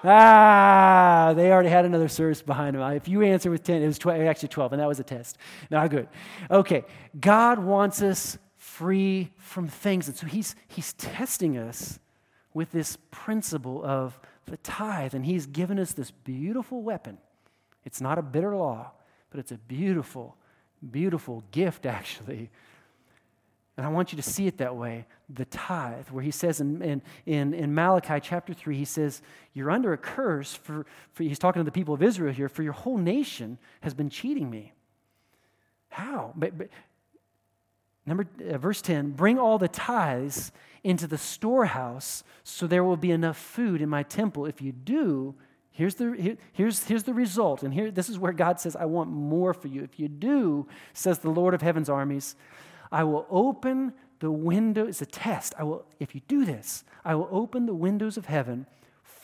Ah, 0.03 1.34
they 1.36 1.51
already 1.51 1.70
had 1.70 1.86
another 1.86 2.08
service 2.08 2.41
behind 2.41 2.76
them. 2.76 2.91
If 2.93 3.08
you 3.08 3.24
answer 3.24 3.49
with 3.49 3.64
10, 3.64 3.82
it 3.82 3.88
was 3.88 3.97
12, 3.97 4.22
actually 4.22 4.49
12, 4.49 4.74
and 4.74 4.82
that 4.82 4.88
was 4.88 4.99
a 4.99 5.03
test. 5.03 5.38
Not 5.70 5.89
good. 5.89 6.08
Okay, 6.51 6.86
God 7.20 7.60
wants 7.60 8.01
us 8.01 8.38
free 8.58 9.32
from 9.38 9.68
things. 9.68 10.08
And 10.08 10.16
so 10.16 10.28
he's, 10.28 10.55
he's 10.68 10.93
testing 10.93 11.58
us 11.58 11.99
with 12.53 12.72
this 12.72 12.97
principle 13.12 13.84
of 13.84 14.20
the 14.45 14.58
tithe. 14.58 15.14
And 15.14 15.26
he's 15.26 15.45
given 15.45 15.80
us 15.80 15.93
this 15.93 16.12
beautiful 16.12 16.82
weapon. 16.84 17.18
It's 17.86 18.01
not 18.01 18.18
a 18.18 18.22
bitter 18.22 18.55
law, 18.55 18.91
but 19.30 19.39
it's 19.39 19.51
a 19.51 19.57
beautiful, 19.57 20.36
beautiful 20.91 21.43
gift, 21.51 21.86
actually. 21.97 22.49
And 23.78 23.86
I 23.86 23.89
want 23.89 24.11
you 24.11 24.15
to 24.15 24.23
see 24.23 24.47
it 24.47 24.57
that 24.57 24.75
way 24.75 25.05
the 25.30 25.45
tithe, 25.45 26.07
where 26.09 26.23
he 26.23 26.32
says 26.32 26.61
in, 26.61 27.01
in, 27.25 27.53
in, 27.53 27.75
Malachi 27.75 28.19
chapter 28.21 28.53
3, 28.53 28.75
he 28.75 28.86
says, 28.86 29.21
You're 29.53 29.69
under 29.69 29.93
a 29.93 29.97
curse 29.97 30.53
for, 30.55 30.86
for, 31.11 31.23
he's 31.23 31.38
talking 31.38 31.59
to 31.59 31.63
the 31.63 31.71
people 31.71 31.93
of 31.93 32.01
Israel 32.01 32.34
here, 32.34 32.49
for 32.49 32.63
your 32.63 32.73
whole 32.73 32.97
nation 32.97 33.57
has 33.82 33.93
been 33.93 34.09
cheating 34.09 34.49
me. 34.49 34.73
How? 35.89 36.34
But, 36.36 36.57
but, 36.57 36.69
number, 38.05 38.25
uh, 38.49 38.57
verse 38.57 38.82
10 38.82 39.11
Bring 39.11 39.38
all 39.38 39.57
the 39.57 39.67
tithes 39.67 40.51
into 40.84 41.05
the 41.05 41.17
storehouse 41.17 42.23
so 42.43 42.65
there 42.65 42.84
will 42.84 42.97
be 42.97 43.11
enough 43.11 43.38
food 43.38 43.82
in 43.82 43.89
my 43.89 44.03
temple. 44.03 44.45
If 44.45 44.61
you 44.61 44.71
do, 44.71 45.36
Here's 45.78 45.93
the, 45.93 46.15
here, 46.17 46.38
here's, 46.53 46.86
here's 46.86 47.03
the 47.03 47.13
result. 47.13 47.61
And 47.61 47.71
here, 47.71 47.91
this 47.91 48.09
is 48.09 48.17
where 48.17 48.34
God 48.34 48.59
says, 48.59 48.75
I 48.75 48.86
want 48.86 49.11
more 49.11 49.53
for 49.53 49.67
you. 49.67 49.84
If 49.84 49.99
you 49.99 50.07
do, 50.07 50.67
says 50.91 51.19
the 51.19 51.30
Lord 51.30 51.53
of 51.53 51.61
heaven's 51.61 51.88
armies, 51.88 52.36
I 52.91 53.03
will 53.03 53.28
open 53.30 53.93
the 54.17 54.32
window. 54.32 54.88
It's 54.88 55.03
a 55.03 55.05
test. 55.05 55.53
I 55.55 55.61
will, 55.61 55.86
if 55.99 56.15
you 56.15 56.21
do 56.28 56.45
this, 56.45 56.84
I 57.05 57.13
will 57.13 57.30
open 57.30 57.67
the 57.67 57.75
windows 57.75 58.17
of 58.17 58.25
heaven 58.25 58.65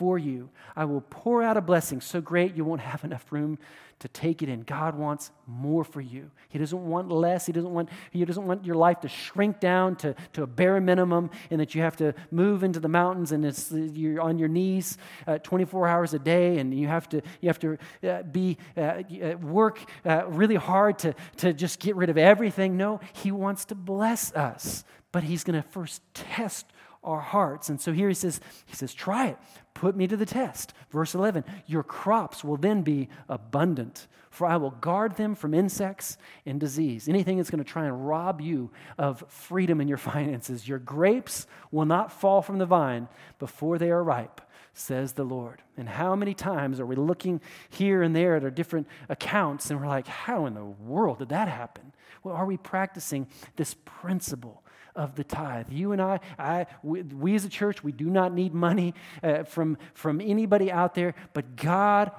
for 0.03 0.17
you. 0.17 0.49
I 0.75 0.83
will 0.83 0.99
pour 0.99 1.41
out 1.41 1.55
a 1.55 1.61
blessing 1.61 2.01
so 2.01 2.19
great 2.19 2.57
you 2.57 2.65
won't 2.65 2.81
have 2.81 3.05
enough 3.05 3.31
room 3.31 3.57
to 3.99 4.09
take 4.09 4.41
it 4.41 4.49
in. 4.49 4.63
God 4.63 4.95
wants 4.95 5.31
more 5.47 5.85
for 5.85 6.01
you. 6.01 6.29
He 6.49 6.59
doesn't 6.59 6.85
want 6.89 7.09
less. 7.09 7.45
He 7.45 7.53
doesn't 7.53 7.73
want, 7.73 7.87
he 8.11 8.25
doesn't 8.25 8.45
want 8.45 8.65
your 8.65 8.75
life 8.75 8.99
to 8.99 9.07
shrink 9.07 9.61
down 9.61 9.95
to, 9.97 10.13
to 10.33 10.43
a 10.43 10.45
bare 10.45 10.81
minimum 10.81 11.29
and 11.49 11.61
that 11.61 11.73
you 11.73 11.81
have 11.83 11.95
to 11.97 12.13
move 12.31 12.65
into 12.65 12.81
the 12.81 12.89
mountains 12.89 13.31
and 13.31 13.45
it's, 13.45 13.71
you're 13.71 14.19
on 14.19 14.37
your 14.37 14.49
knees 14.49 14.97
uh, 15.25 15.37
24 15.37 15.87
hours 15.87 16.13
a 16.13 16.19
day 16.19 16.57
and 16.57 16.77
you 16.77 16.85
have 16.89 17.07
to, 17.07 17.21
you 17.39 17.47
have 17.47 17.59
to 17.59 17.77
uh, 18.05 18.23
be, 18.23 18.57
uh, 18.75 18.81
uh 18.81 19.37
work 19.37 19.79
uh, 20.05 20.27
really 20.27 20.55
hard 20.55 20.99
to, 20.99 21.15
to 21.37 21.53
just 21.53 21.79
get 21.79 21.95
rid 21.95 22.09
of 22.09 22.17
everything. 22.17 22.75
No, 22.75 22.99
He 23.13 23.31
wants 23.31 23.63
to 23.65 23.75
bless 23.75 24.33
us, 24.33 24.83
but 25.13 25.23
He's 25.23 25.45
going 25.45 25.61
to 25.61 25.69
first 25.69 26.01
test 26.13 26.65
our 27.03 27.19
hearts. 27.19 27.69
And 27.69 27.79
so 27.79 27.91
here 27.91 28.07
he 28.07 28.13
says, 28.13 28.39
he 28.65 28.75
says, 28.75 28.93
try 28.93 29.27
it. 29.27 29.37
Put 29.73 29.95
me 29.95 30.07
to 30.07 30.17
the 30.17 30.25
test. 30.25 30.73
Verse 30.91 31.15
11, 31.15 31.43
your 31.65 31.83
crops 31.83 32.43
will 32.43 32.57
then 32.57 32.83
be 32.83 33.09
abundant, 33.27 34.07
for 34.29 34.47
I 34.47 34.57
will 34.57 34.71
guard 34.71 35.17
them 35.17 35.35
from 35.35 35.53
insects 35.53 36.17
and 36.45 36.59
disease. 36.59 37.09
Anything 37.09 37.37
that's 37.37 37.49
going 37.49 37.63
to 37.63 37.69
try 37.69 37.85
and 37.85 38.07
rob 38.07 38.39
you 38.39 38.71
of 38.97 39.23
freedom 39.27 39.81
in 39.81 39.87
your 39.87 39.97
finances. 39.99 40.67
Your 40.67 40.79
grapes 40.79 41.47
will 41.71 41.85
not 41.85 42.11
fall 42.11 42.41
from 42.41 42.59
the 42.59 42.65
vine 42.65 43.07
before 43.39 43.77
they 43.77 43.91
are 43.91 44.03
ripe 44.03 44.41
says 44.73 45.13
the 45.13 45.23
Lord. 45.23 45.61
And 45.77 45.87
how 45.87 46.15
many 46.15 46.33
times 46.33 46.79
are 46.79 46.85
we 46.85 46.95
looking 46.95 47.41
here 47.69 48.01
and 48.01 48.15
there 48.15 48.35
at 48.35 48.43
our 48.43 48.49
different 48.49 48.87
accounts 49.07 49.69
and 49.69 49.79
we're 49.79 49.87
like, 49.87 50.07
how 50.07 50.45
in 50.45 50.55
the 50.55 50.65
world 50.65 51.19
did 51.19 51.29
that 51.29 51.47
happen? 51.47 51.93
Well, 52.23 52.35
are 52.35 52.45
we 52.45 52.57
practicing 52.57 53.27
this 53.55 53.75
principle 53.85 54.62
of 54.95 55.15
the 55.15 55.23
tithe? 55.23 55.67
You 55.69 55.91
and 55.91 56.01
I, 56.01 56.19
I 56.37 56.65
we, 56.81 57.01
we 57.01 57.35
as 57.35 57.45
a 57.45 57.49
church, 57.49 57.83
we 57.83 57.91
do 57.91 58.05
not 58.05 58.33
need 58.33 58.53
money 58.53 58.93
uh, 59.21 59.43
from, 59.43 59.77
from 59.93 60.21
anybody 60.21 60.71
out 60.71 60.95
there, 60.95 61.15
but 61.33 61.55
God, 61.55 62.11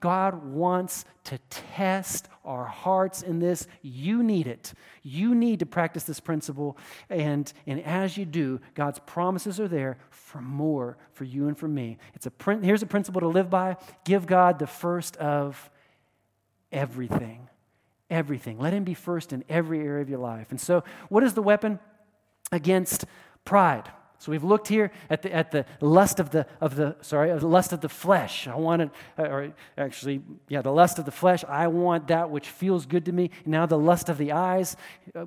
God 0.00 0.44
wants 0.44 1.04
to 1.24 1.38
test 1.50 2.28
our 2.44 2.64
hearts 2.64 3.22
in 3.22 3.38
this. 3.38 3.66
You 3.82 4.22
need 4.22 4.46
it. 4.46 4.72
You 5.02 5.34
need 5.34 5.60
to 5.60 5.66
practice 5.66 6.04
this 6.04 6.20
principle. 6.20 6.76
And, 7.08 7.52
and 7.66 7.80
as 7.82 8.16
you 8.16 8.24
do, 8.24 8.60
God's 8.74 8.98
promises 9.00 9.60
are 9.60 9.68
there 9.68 9.98
for 10.10 10.40
more 10.40 10.96
for 11.12 11.24
you 11.24 11.48
and 11.48 11.56
for 11.56 11.68
me. 11.68 11.98
It's 12.14 12.26
a, 12.26 12.32
here's 12.62 12.82
a 12.82 12.86
principle 12.86 13.20
to 13.20 13.28
live 13.28 13.50
by 13.50 13.76
give 14.04 14.26
God 14.26 14.58
the 14.58 14.66
first 14.66 15.16
of 15.16 15.70
everything 16.70 17.48
everything. 18.12 18.58
Let 18.58 18.74
Him 18.74 18.84
be 18.84 18.94
first 18.94 19.32
in 19.32 19.42
every 19.48 19.80
area 19.80 20.02
of 20.02 20.10
your 20.10 20.18
life. 20.18 20.48
And 20.50 20.60
so, 20.60 20.84
what 21.08 21.24
is 21.24 21.32
the 21.32 21.42
weapon 21.42 21.80
against 22.52 23.04
pride? 23.44 23.90
So 24.22 24.30
we've 24.30 24.44
looked 24.44 24.68
here 24.68 24.92
at 25.10 25.22
the, 25.22 25.34
at 25.34 25.50
the 25.50 25.66
lust 25.80 26.20
of 26.20 26.30
the, 26.30 26.46
of 26.60 26.76
the 26.76 26.94
sorry 27.00 27.30
of 27.30 27.40
the 27.40 27.48
lust 27.48 27.72
of 27.72 27.80
the 27.80 27.88
flesh. 27.88 28.46
I 28.46 28.54
want 28.54 28.62
wanted, 28.62 28.90
or 29.18 29.52
actually, 29.76 30.22
yeah, 30.48 30.62
the 30.62 30.70
lust 30.70 31.00
of 31.00 31.06
the 31.06 31.10
flesh. 31.10 31.42
I 31.48 31.66
want 31.66 32.06
that 32.06 32.30
which 32.30 32.48
feels 32.48 32.86
good 32.86 33.04
to 33.06 33.12
me. 33.12 33.30
Now 33.44 33.66
the 33.66 33.78
lust 33.78 34.08
of 34.08 34.18
the 34.18 34.30
eyes, 34.30 34.76
uh, 35.16 35.26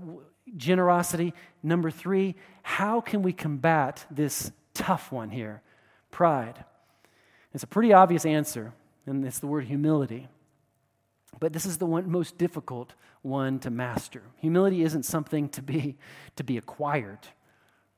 generosity. 0.56 1.34
Number 1.62 1.92
three, 1.92 2.36
how 2.64 3.02
can 3.02 3.22
we 3.22 3.34
combat 3.34 4.06
this 4.10 4.54
tough 4.74 5.12
one 5.12 5.30
here, 5.30 5.62
pride? 6.10 6.64
It's 7.54 7.64
a 7.64 7.68
pretty 7.68 7.92
obvious 7.92 8.26
answer, 8.26 8.72
and 9.06 9.26
it's 9.26 9.40
the 9.40 9.48
word 9.48 9.66
humility. 9.66 10.30
But 11.40 11.54
this 11.54 11.66
is 11.66 11.78
the 11.78 11.86
one, 11.86 12.10
most 12.10 12.38
difficult 12.38 12.94
one 13.22 13.60
to 13.60 13.70
master. 13.70 14.24
Humility 14.38 14.84
isn't 14.84 15.04
something 15.04 15.50
to 15.50 15.62
be, 15.62 15.98
to 16.36 16.44
be 16.44 16.58
acquired, 16.58 17.20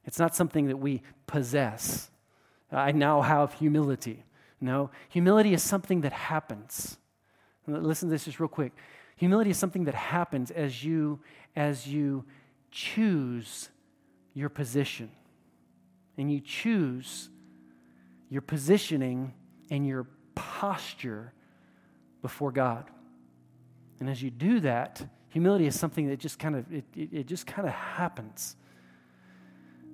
it's 0.06 0.20
not 0.20 0.36
something 0.36 0.68
that 0.68 0.78
we 0.78 1.02
possess. 1.26 2.10
I 2.72 2.92
now 2.92 3.22
have 3.22 3.54
humility. 3.54 4.26
No, 4.60 4.90
humility 5.10 5.54
is 5.54 5.64
something 5.64 6.02
that 6.02 6.12
happens. 6.12 6.98
Listen 7.68 8.10
to 8.10 8.12
this 8.12 8.26
just 8.26 8.40
real 8.40 8.48
quick. 8.48 8.74
Humility 9.18 9.50
is 9.50 9.58
something 9.58 9.86
that 9.86 9.96
happens 9.96 10.52
as 10.52 10.84
you 10.84 11.20
as 11.56 11.88
you 11.88 12.24
choose 12.72 13.70
your 14.34 14.50
position. 14.50 15.10
And 16.18 16.32
you 16.32 16.40
choose 16.40 17.30
your 18.30 18.42
positioning 18.42 19.34
and 19.70 19.86
your 19.86 20.08
posture 20.36 21.34
before 22.22 22.52
God. 22.52 22.90
And 24.00 24.10
as 24.10 24.22
you 24.22 24.30
do 24.30 24.60
that, 24.62 25.04
humility 25.30 25.66
is 25.66 25.80
something 25.80 26.08
that 26.10 26.20
just 26.20 26.40
kind 26.40 26.56
of 26.56 26.72
it, 26.72 26.86
it, 26.96 27.10
it 27.12 27.28
just 27.28 27.48
kind 27.48 27.68
of 27.68 27.74
happens. 27.74 28.56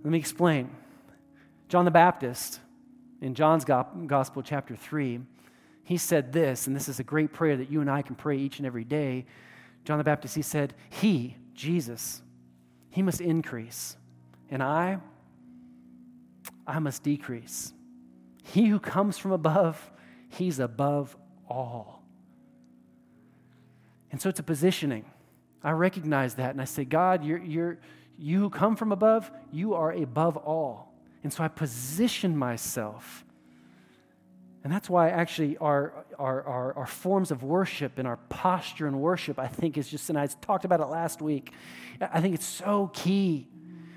Let 0.04 0.12
me 0.12 0.18
explain. 0.18 0.70
John 1.70 1.86
the 1.86 1.92
Baptist 1.92 2.60
in 3.22 3.34
John's 3.34 3.66
Gospel, 3.66 4.44
chapter 4.44 4.76
3, 4.76 5.22
he 5.86 5.98
said 5.98 6.34
this, 6.34 6.68
and 6.68 6.76
this 6.76 6.88
is 6.88 7.00
a 7.00 7.04
great 7.04 7.34
prayer 7.34 7.58
that 7.58 7.72
you 7.72 7.82
and 7.82 7.90
I 7.90 8.02
can 8.02 8.16
pray 8.16 8.38
each 8.38 8.60
and 8.60 8.66
every 8.66 8.84
day. 8.84 9.26
John 9.86 9.98
the 9.98 10.04
Baptist, 10.04 10.36
he 10.36 10.42
said, 10.42 10.74
He, 10.90 11.38
Jesus, 11.54 12.22
he 12.90 13.02
must 13.02 13.22
increase, 13.22 13.98
and 14.50 14.62
I, 14.62 15.00
I 16.68 16.80
must 16.80 17.04
decrease. 17.04 17.74
He 18.44 18.68
who 18.68 18.80
comes 18.80 19.18
from 19.18 19.32
above, 19.32 19.92
he's 20.30 20.60
above 20.60 21.16
all. 21.50 22.03
And 24.14 24.22
so 24.22 24.30
it's 24.30 24.40
a 24.40 24.44
positioning. 24.44 25.06
I 25.64 25.72
recognize 25.72 26.36
that 26.36 26.52
and 26.52 26.62
I 26.62 26.66
say, 26.66 26.86
God, 26.86 27.26
you're, 27.26 27.40
you're, 27.40 27.80
you 28.20 28.42
who 28.42 28.50
come 28.52 28.76
from 28.76 28.92
above, 28.92 29.32
you 29.52 29.74
are 29.74 29.92
above 29.92 30.38
all. 30.38 30.94
And 31.24 31.34
so 31.34 31.44
I 31.44 31.48
position 31.48 32.38
myself. 32.38 33.26
And 34.64 34.72
that's 34.72 34.88
why 34.88 35.10
actually 35.10 35.58
our, 35.58 36.06
our, 36.20 36.44
our, 36.44 36.74
our, 36.78 36.86
forms 36.86 37.32
of 37.32 37.42
worship 37.42 37.98
and 37.98 38.08
our 38.08 38.18
posture 38.30 38.88
in 38.88 39.00
worship, 39.00 39.40
I 39.40 39.48
think, 39.48 39.80
is 39.80 39.90
just, 39.90 40.08
and 40.10 40.20
I 40.20 40.28
talked 40.28 40.64
about 40.64 40.80
it 40.80 40.86
last 40.86 41.20
week, 41.20 41.52
I 42.00 42.22
think 42.22 42.36
it's 42.36 42.46
so 42.46 42.92
key 42.94 43.48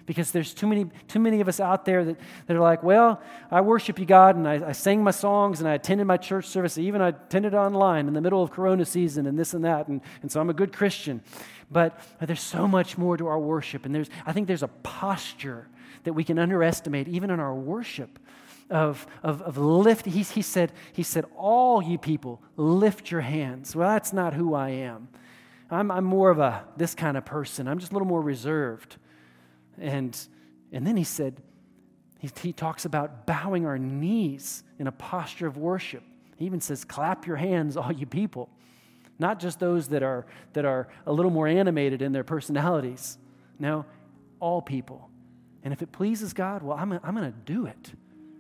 because 0.07 0.30
there's 0.30 0.54
too 0.54 0.66
many, 0.66 0.86
too 1.09 1.18
many 1.18 1.40
of 1.40 1.48
us 1.48 1.61
out 1.61 1.84
there 1.84 2.04
that, 2.04 2.16
that 2.46 2.57
are 2.57 2.61
like, 2.61 2.82
well, 2.82 3.20
I 3.50 3.61
worship 3.61 3.98
you, 3.98 4.07
God, 4.07 4.36
and 4.36 4.48
I, 4.48 4.68
I 4.68 4.72
sang 4.72 5.02
my 5.02 5.11
songs 5.11 5.61
and 5.61 5.68
I 5.68 5.74
attended 5.74 6.07
my 6.07 6.16
church 6.16 6.46
service. 6.46 6.78
Even 6.78 7.02
I 7.02 7.09
attended 7.09 7.54
online 7.54 8.09
in 8.09 8.14
the 8.14 8.20
middle 8.20 8.42
of 8.42 8.50
Corona 8.50 8.84
season 8.84 9.26
and 9.26 9.38
this 9.38 9.52
and 9.52 9.64
that, 9.64 9.88
and, 9.88 10.00
and 10.22 10.30
so 10.30 10.40
I'm 10.40 10.48
a 10.48 10.54
good 10.54 10.72
Christian. 10.72 11.20
But, 11.70 12.00
there's 12.20 12.40
so 12.40 12.68
much 12.68 12.96
more 12.96 13.16
to 13.16 13.26
our 13.26 13.38
worship, 13.38 13.84
and 13.84 13.94
there's, 13.94 14.09
I 14.24 14.32
think 14.32 14.46
there's 14.46 14.62
a 14.62 14.68
posture 14.68 15.68
that 16.04 16.12
we 16.12 16.22
can 16.22 16.38
underestimate 16.38 17.09
even 17.09 17.30
in 17.30 17.40
our 17.40 17.54
worship 17.54 18.18
of, 18.70 19.07
of, 19.22 19.42
of 19.42 19.59
lift. 19.59 20.07
He, 20.07 20.22
he, 20.22 20.42
said, 20.42 20.72
he 20.92 21.02
said, 21.02 21.24
All 21.36 21.82
you 21.82 21.98
people, 21.98 22.40
lift 22.57 23.11
your 23.11 23.22
hands. 23.22 23.74
Well, 23.74 23.88
that's 23.88 24.12
not 24.12 24.34
who 24.34 24.54
I 24.54 24.70
am. 24.70 25.09
I'm, 25.70 25.90
I'm 25.90 26.04
more 26.04 26.30
of 26.30 26.38
a 26.38 26.64
this 26.76 26.94
kind 26.94 27.16
of 27.16 27.24
person. 27.24 27.66
I'm 27.66 27.78
just 27.78 27.90
a 27.90 27.94
little 27.94 28.09
more 28.09 28.22
reserved. 28.22 28.96
And, 29.80 30.18
and 30.72 30.86
then 30.86 30.96
he 30.96 31.04
said, 31.04 31.42
he, 32.18 32.30
he 32.40 32.52
talks 32.52 32.84
about 32.84 33.26
bowing 33.26 33.66
our 33.66 33.78
knees 33.78 34.64
in 34.78 34.86
a 34.86 34.92
posture 34.92 35.46
of 35.46 35.56
worship. 35.56 36.02
He 36.36 36.46
even 36.46 36.60
says, 36.60 36.84
clap 36.84 37.26
your 37.26 37.36
hands, 37.36 37.76
all 37.76 37.92
you 37.92 38.06
people. 38.06 38.48
Not 39.18 39.40
just 39.40 39.58
those 39.58 39.88
that 39.88 40.02
are, 40.02 40.26
that 40.52 40.64
are 40.64 40.88
a 41.06 41.12
little 41.12 41.30
more 41.30 41.46
animated 41.46 42.02
in 42.02 42.12
their 42.12 42.24
personalities. 42.24 43.18
No, 43.58 43.86
all 44.40 44.60
people. 44.60 45.10
And 45.62 45.72
if 45.72 45.82
it 45.82 45.92
pleases 45.92 46.32
God, 46.32 46.62
well, 46.62 46.76
I'm, 46.76 46.92
I'm 46.92 47.14
going 47.14 47.32
to 47.32 47.38
do 47.44 47.66
it. 47.66 47.92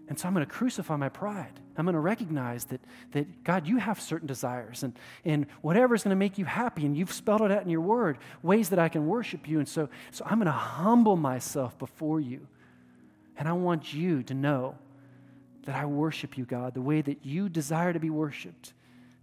And 0.08 0.18
so 0.18 0.28
I'm 0.28 0.34
going 0.34 0.46
to 0.46 0.52
crucify 0.52 0.96
my 0.96 1.08
pride. 1.08 1.58
I'm 1.76 1.84
going 1.84 1.94
to 1.94 2.00
recognize 2.00 2.64
that, 2.66 2.80
that 3.12 3.42
God, 3.42 3.66
you 3.66 3.78
have 3.78 4.00
certain 4.00 4.26
desires, 4.26 4.82
and, 4.82 4.96
and 5.24 5.46
whatever 5.62 5.94
is 5.94 6.04
going 6.04 6.10
to 6.10 6.16
make 6.16 6.38
you 6.38 6.44
happy, 6.44 6.86
and 6.86 6.96
you've 6.96 7.12
spelled 7.12 7.42
it 7.42 7.50
out 7.50 7.62
in 7.62 7.68
your 7.68 7.80
word, 7.80 8.18
ways 8.42 8.68
that 8.68 8.78
I 8.78 8.88
can 8.88 9.06
worship 9.06 9.48
you. 9.48 9.58
And 9.58 9.68
so, 9.68 9.88
so 10.12 10.24
I'm 10.24 10.38
going 10.38 10.46
to 10.46 10.52
humble 10.52 11.16
myself 11.16 11.76
before 11.78 12.20
you. 12.20 12.46
And 13.36 13.48
I 13.48 13.52
want 13.52 13.92
you 13.92 14.22
to 14.24 14.34
know 14.34 14.76
that 15.64 15.74
I 15.74 15.84
worship 15.84 16.38
you, 16.38 16.44
God, 16.44 16.74
the 16.74 16.80
way 16.80 17.02
that 17.02 17.26
you 17.26 17.48
desire 17.48 17.92
to 17.92 18.00
be 18.00 18.10
worshiped. 18.10 18.72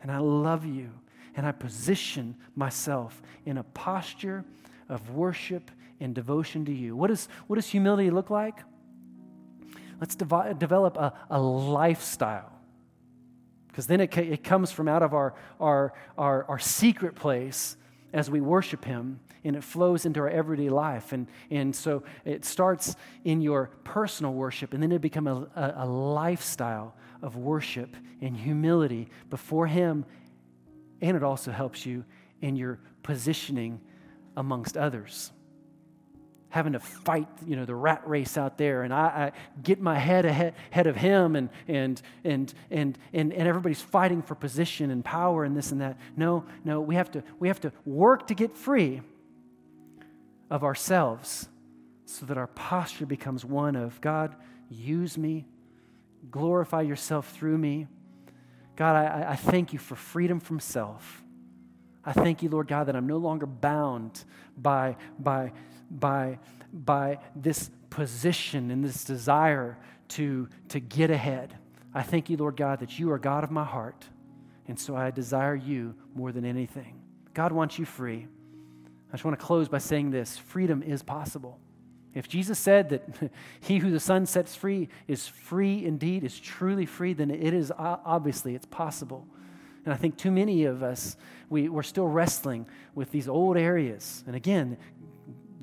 And 0.01 0.11
I 0.11 0.17
love 0.17 0.65
you. 0.65 0.91
And 1.35 1.47
I 1.47 1.51
position 1.51 2.35
myself 2.55 3.21
in 3.45 3.57
a 3.57 3.63
posture 3.63 4.43
of 4.89 5.09
worship 5.11 5.71
and 5.99 6.13
devotion 6.13 6.65
to 6.65 6.73
you. 6.73 6.95
What, 6.95 7.09
is, 7.09 7.29
what 7.47 7.55
does 7.55 7.67
humility 7.67 8.11
look 8.11 8.29
like? 8.29 8.59
Let's 9.99 10.15
devi- 10.15 10.53
develop 10.57 10.97
a, 10.97 11.13
a 11.29 11.39
lifestyle. 11.39 12.51
Because 13.67 13.87
then 13.87 14.01
it, 14.01 14.15
it 14.17 14.43
comes 14.43 14.71
from 14.71 14.87
out 14.87 15.01
of 15.01 15.13
our, 15.13 15.33
our, 15.59 15.93
our, 16.17 16.45
our 16.45 16.59
secret 16.59 17.15
place 17.15 17.75
as 18.13 18.29
we 18.29 18.39
worship 18.41 18.85
Him, 18.85 19.19
and 19.43 19.55
it 19.55 19.63
flows 19.63 20.05
into 20.05 20.19
our 20.19 20.29
everyday 20.29 20.69
life. 20.69 21.11
And, 21.11 21.27
and 21.49 21.75
so 21.75 22.03
it 22.23 22.45
starts 22.45 22.95
in 23.23 23.41
your 23.41 23.71
personal 23.83 24.33
worship, 24.33 24.73
and 24.73 24.83
then 24.83 24.91
it 24.91 25.01
becomes 25.01 25.27
a, 25.27 25.49
a, 25.59 25.73
a 25.77 25.87
lifestyle 25.87 26.95
of 27.23 27.35
worship 27.35 27.95
and 28.21 28.37
humility 28.37 29.09
before 29.29 29.65
Him. 29.65 30.05
And 31.01 31.17
it 31.17 31.23
also 31.23 31.51
helps 31.51 31.85
you 31.85 32.05
in 32.41 32.55
your 32.55 32.79
positioning 33.01 33.81
amongst 34.37 34.77
others 34.77 35.31
having 36.53 36.73
to 36.73 36.79
fight, 36.79 37.27
you 37.47 37.55
know, 37.55 37.65
the 37.65 37.73
rat 37.73 38.07
race 38.07 38.37
out 38.37 38.59
there, 38.59 38.83
and 38.83 38.93
I, 38.93 39.05
I 39.05 39.31
get 39.63 39.81
my 39.81 39.97
head 39.97 40.23
ahead, 40.23 40.53
of 40.85 40.95
him, 40.95 41.35
and, 41.35 41.49
and, 41.67 41.99
and, 42.23 42.53
and, 42.69 42.95
and, 43.11 43.33
and 43.33 43.47
everybody's 43.47 43.81
fighting 43.81 44.21
for 44.21 44.35
position 44.35 44.91
and 44.91 45.03
power 45.03 45.45
and 45.45 45.57
this 45.57 45.71
and 45.71 45.81
that. 45.81 45.97
No, 46.15 46.45
no, 46.63 46.79
we 46.79 46.93
have 46.93 47.09
to, 47.13 47.23
we 47.39 47.47
have 47.47 47.59
to 47.61 47.71
work 47.85 48.27
to 48.27 48.35
get 48.35 48.55
free 48.55 49.01
of 50.51 50.63
ourselves 50.63 51.49
so 52.05 52.27
that 52.27 52.37
our 52.37 52.45
posture 52.45 53.07
becomes 53.07 53.43
one 53.43 53.75
of 53.75 53.99
God, 53.99 54.35
use 54.69 55.17
me, 55.17 55.47
glorify 56.29 56.81
yourself 56.83 57.31
through 57.31 57.57
me. 57.57 57.87
God, 58.75 58.95
I, 58.95 59.31
I 59.31 59.35
thank 59.37 59.73
you 59.73 59.79
for 59.79 59.95
freedom 59.95 60.39
from 60.39 60.59
self. 60.59 61.23
I 62.05 62.13
thank 62.13 62.43
you, 62.43 62.49
Lord 62.49 62.67
God, 62.67 62.83
that 62.89 62.95
I'm 62.95 63.07
no 63.07 63.17
longer 63.17 63.47
bound 63.47 64.23
by, 64.55 64.97
by 65.17 65.51
by 65.89 66.39
by 66.73 67.19
this 67.35 67.69
position 67.89 68.71
and 68.71 68.83
this 68.83 69.03
desire 69.03 69.77
to, 70.09 70.49
to 70.69 70.79
get 70.79 71.11
ahead. 71.11 71.55
I 71.93 72.01
thank 72.01 72.29
you, 72.29 72.37
Lord 72.37 72.57
God, 72.57 72.79
that 72.79 72.97
you 72.97 73.11
are 73.11 73.19
God 73.19 73.43
of 73.43 73.51
my 73.51 73.63
heart. 73.63 74.05
And 74.67 74.79
so 74.79 74.95
I 74.95 75.11
desire 75.11 75.55
you 75.55 75.93
more 76.15 76.31
than 76.31 76.43
anything. 76.43 76.99
God 77.33 77.51
wants 77.51 77.77
you 77.77 77.85
free. 77.85 78.27
I 79.09 79.11
just 79.11 79.23
want 79.23 79.39
to 79.39 79.45
close 79.45 79.69
by 79.69 79.77
saying 79.77 80.09
this 80.09 80.37
freedom 80.37 80.81
is 80.81 81.03
possible. 81.03 81.59
If 82.15 82.27
Jesus 82.27 82.57
said 82.57 82.89
that 82.89 83.31
he 83.59 83.77
who 83.77 83.91
the 83.91 83.99
Son 83.99 84.25
sets 84.25 84.55
free 84.55 84.89
is 85.07 85.27
free 85.27 85.85
indeed, 85.85 86.23
is 86.23 86.39
truly 86.39 86.87
free, 86.87 87.13
then 87.13 87.29
it 87.29 87.53
is 87.53 87.71
obviously, 87.77 88.55
it's 88.55 88.65
possible. 88.65 89.27
And 89.85 89.93
I 89.93 89.97
think 89.97 90.17
too 90.17 90.31
many 90.31 90.63
of 90.63 90.81
us, 90.81 91.17
we, 91.49 91.69
we're 91.69 91.83
still 91.83 92.07
wrestling 92.07 92.65
with 92.95 93.11
these 93.11 93.27
old 93.27 93.57
areas. 93.57 94.23
And 94.25 94.35
again, 94.35 94.77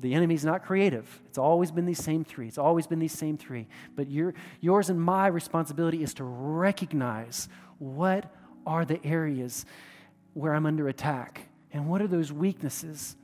the 0.01 0.13
enemy's 0.13 0.43
not 0.43 0.63
creative. 0.63 1.21
It's 1.27 1.37
always 1.37 1.71
been 1.71 1.85
these 1.85 2.03
same 2.03 2.23
three. 2.23 2.47
It's 2.47 2.57
always 2.57 2.87
been 2.87 2.99
these 2.99 3.17
same 3.17 3.37
three. 3.37 3.67
But 3.95 4.09
your, 4.09 4.33
yours 4.59 4.89
and 4.89 5.01
my 5.01 5.27
responsibility 5.27 6.03
is 6.03 6.13
to 6.15 6.23
recognize 6.23 7.47
what 7.79 8.33
are 8.65 8.85
the 8.85 9.03
areas 9.05 9.65
where 10.33 10.53
I'm 10.53 10.65
under 10.65 10.87
attack 10.87 11.47
and 11.71 11.87
what 11.87 12.01
are 12.01 12.07
those 12.07 12.31
weaknesses 12.31 13.15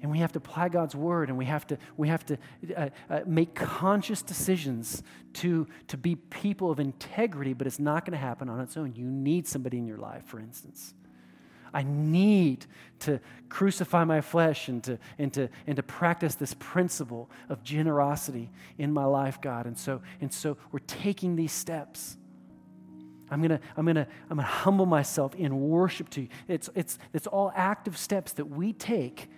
and 0.00 0.10
we 0.10 0.18
have 0.18 0.32
to 0.32 0.38
apply 0.38 0.68
God's 0.68 0.94
word 0.94 1.28
and 1.28 1.36
we 1.36 1.44
have 1.46 1.66
to, 1.68 1.78
we 1.96 2.08
have 2.08 2.24
to 2.26 2.38
uh, 2.76 2.88
uh, 3.10 3.20
make 3.26 3.54
conscious 3.54 4.22
decisions 4.22 5.02
to, 5.34 5.66
to 5.88 5.96
be 5.96 6.14
people 6.14 6.70
of 6.70 6.78
integrity, 6.78 7.52
but 7.52 7.66
it's 7.66 7.80
not 7.80 8.04
going 8.04 8.12
to 8.12 8.24
happen 8.24 8.48
on 8.48 8.60
its 8.60 8.76
own. 8.76 8.94
You 8.94 9.04
need 9.04 9.46
somebody 9.46 9.78
in 9.78 9.86
your 9.86 9.98
life, 9.98 10.24
for 10.24 10.38
instance. 10.38 10.94
I 11.72 11.82
need 11.82 12.66
to 13.00 13.20
crucify 13.48 14.04
my 14.04 14.20
flesh 14.20 14.68
and 14.68 14.82
to, 14.84 14.98
and, 15.18 15.32
to, 15.34 15.48
and 15.66 15.76
to 15.76 15.82
practice 15.82 16.34
this 16.34 16.54
principle 16.58 17.30
of 17.48 17.62
generosity 17.62 18.50
in 18.78 18.92
my 18.92 19.04
life, 19.04 19.40
God. 19.40 19.66
And 19.66 19.76
so, 19.78 20.02
and 20.20 20.32
so 20.32 20.56
we're 20.72 20.80
taking 20.80 21.36
these 21.36 21.52
steps. 21.52 22.16
I'm 23.30 23.42
gonna, 23.42 23.60
I'm 23.76 23.86
gonna, 23.86 24.06
I'm 24.30 24.36
gonna 24.36 24.48
humble 24.48 24.86
myself 24.86 25.34
in 25.34 25.68
worship 25.68 26.08
to 26.10 26.22
you. 26.22 26.28
It's, 26.48 26.70
it's, 26.74 26.98
it's 27.12 27.26
all 27.26 27.52
active 27.54 27.96
steps 27.96 28.32
that 28.32 28.46
we 28.46 28.72
take 28.72 29.28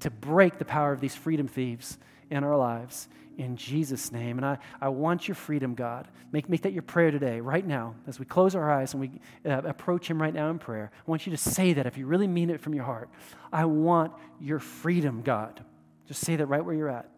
to 0.00 0.10
break 0.10 0.58
the 0.58 0.64
power 0.64 0.92
of 0.92 1.00
these 1.00 1.14
freedom 1.14 1.48
thieves 1.48 1.98
in 2.30 2.44
our 2.44 2.56
lives 2.56 3.08
in 3.38 3.56
Jesus' 3.56 4.12
name. 4.12 4.38
And 4.38 4.46
I, 4.46 4.58
I 4.80 4.88
want 4.88 5.28
your 5.28 5.34
freedom, 5.34 5.74
God. 5.74 6.08
Make, 6.32 6.48
make 6.48 6.62
that 6.62 6.72
your 6.72 6.82
prayer 6.82 7.10
today, 7.10 7.40
right 7.40 7.66
now, 7.66 7.94
as 8.06 8.18
we 8.18 8.24
close 8.24 8.54
our 8.54 8.70
eyes 8.70 8.94
and 8.94 9.00
we 9.00 9.10
uh, 9.44 9.62
approach 9.64 10.08
Him 10.08 10.20
right 10.20 10.34
now 10.34 10.50
in 10.50 10.58
prayer. 10.58 10.90
I 10.94 11.10
want 11.10 11.26
you 11.26 11.30
to 11.30 11.36
say 11.36 11.72
that 11.74 11.86
if 11.86 11.98
you 11.98 12.06
really 12.06 12.26
mean 12.26 12.50
it 12.50 12.60
from 12.60 12.74
your 12.74 12.84
heart. 12.84 13.08
I 13.52 13.64
want 13.64 14.12
your 14.40 14.58
freedom, 14.58 15.22
God. 15.22 15.64
Just 16.06 16.24
say 16.24 16.36
that 16.36 16.46
right 16.46 16.64
where 16.64 16.74
you're 16.74 16.90
at. 16.90 17.08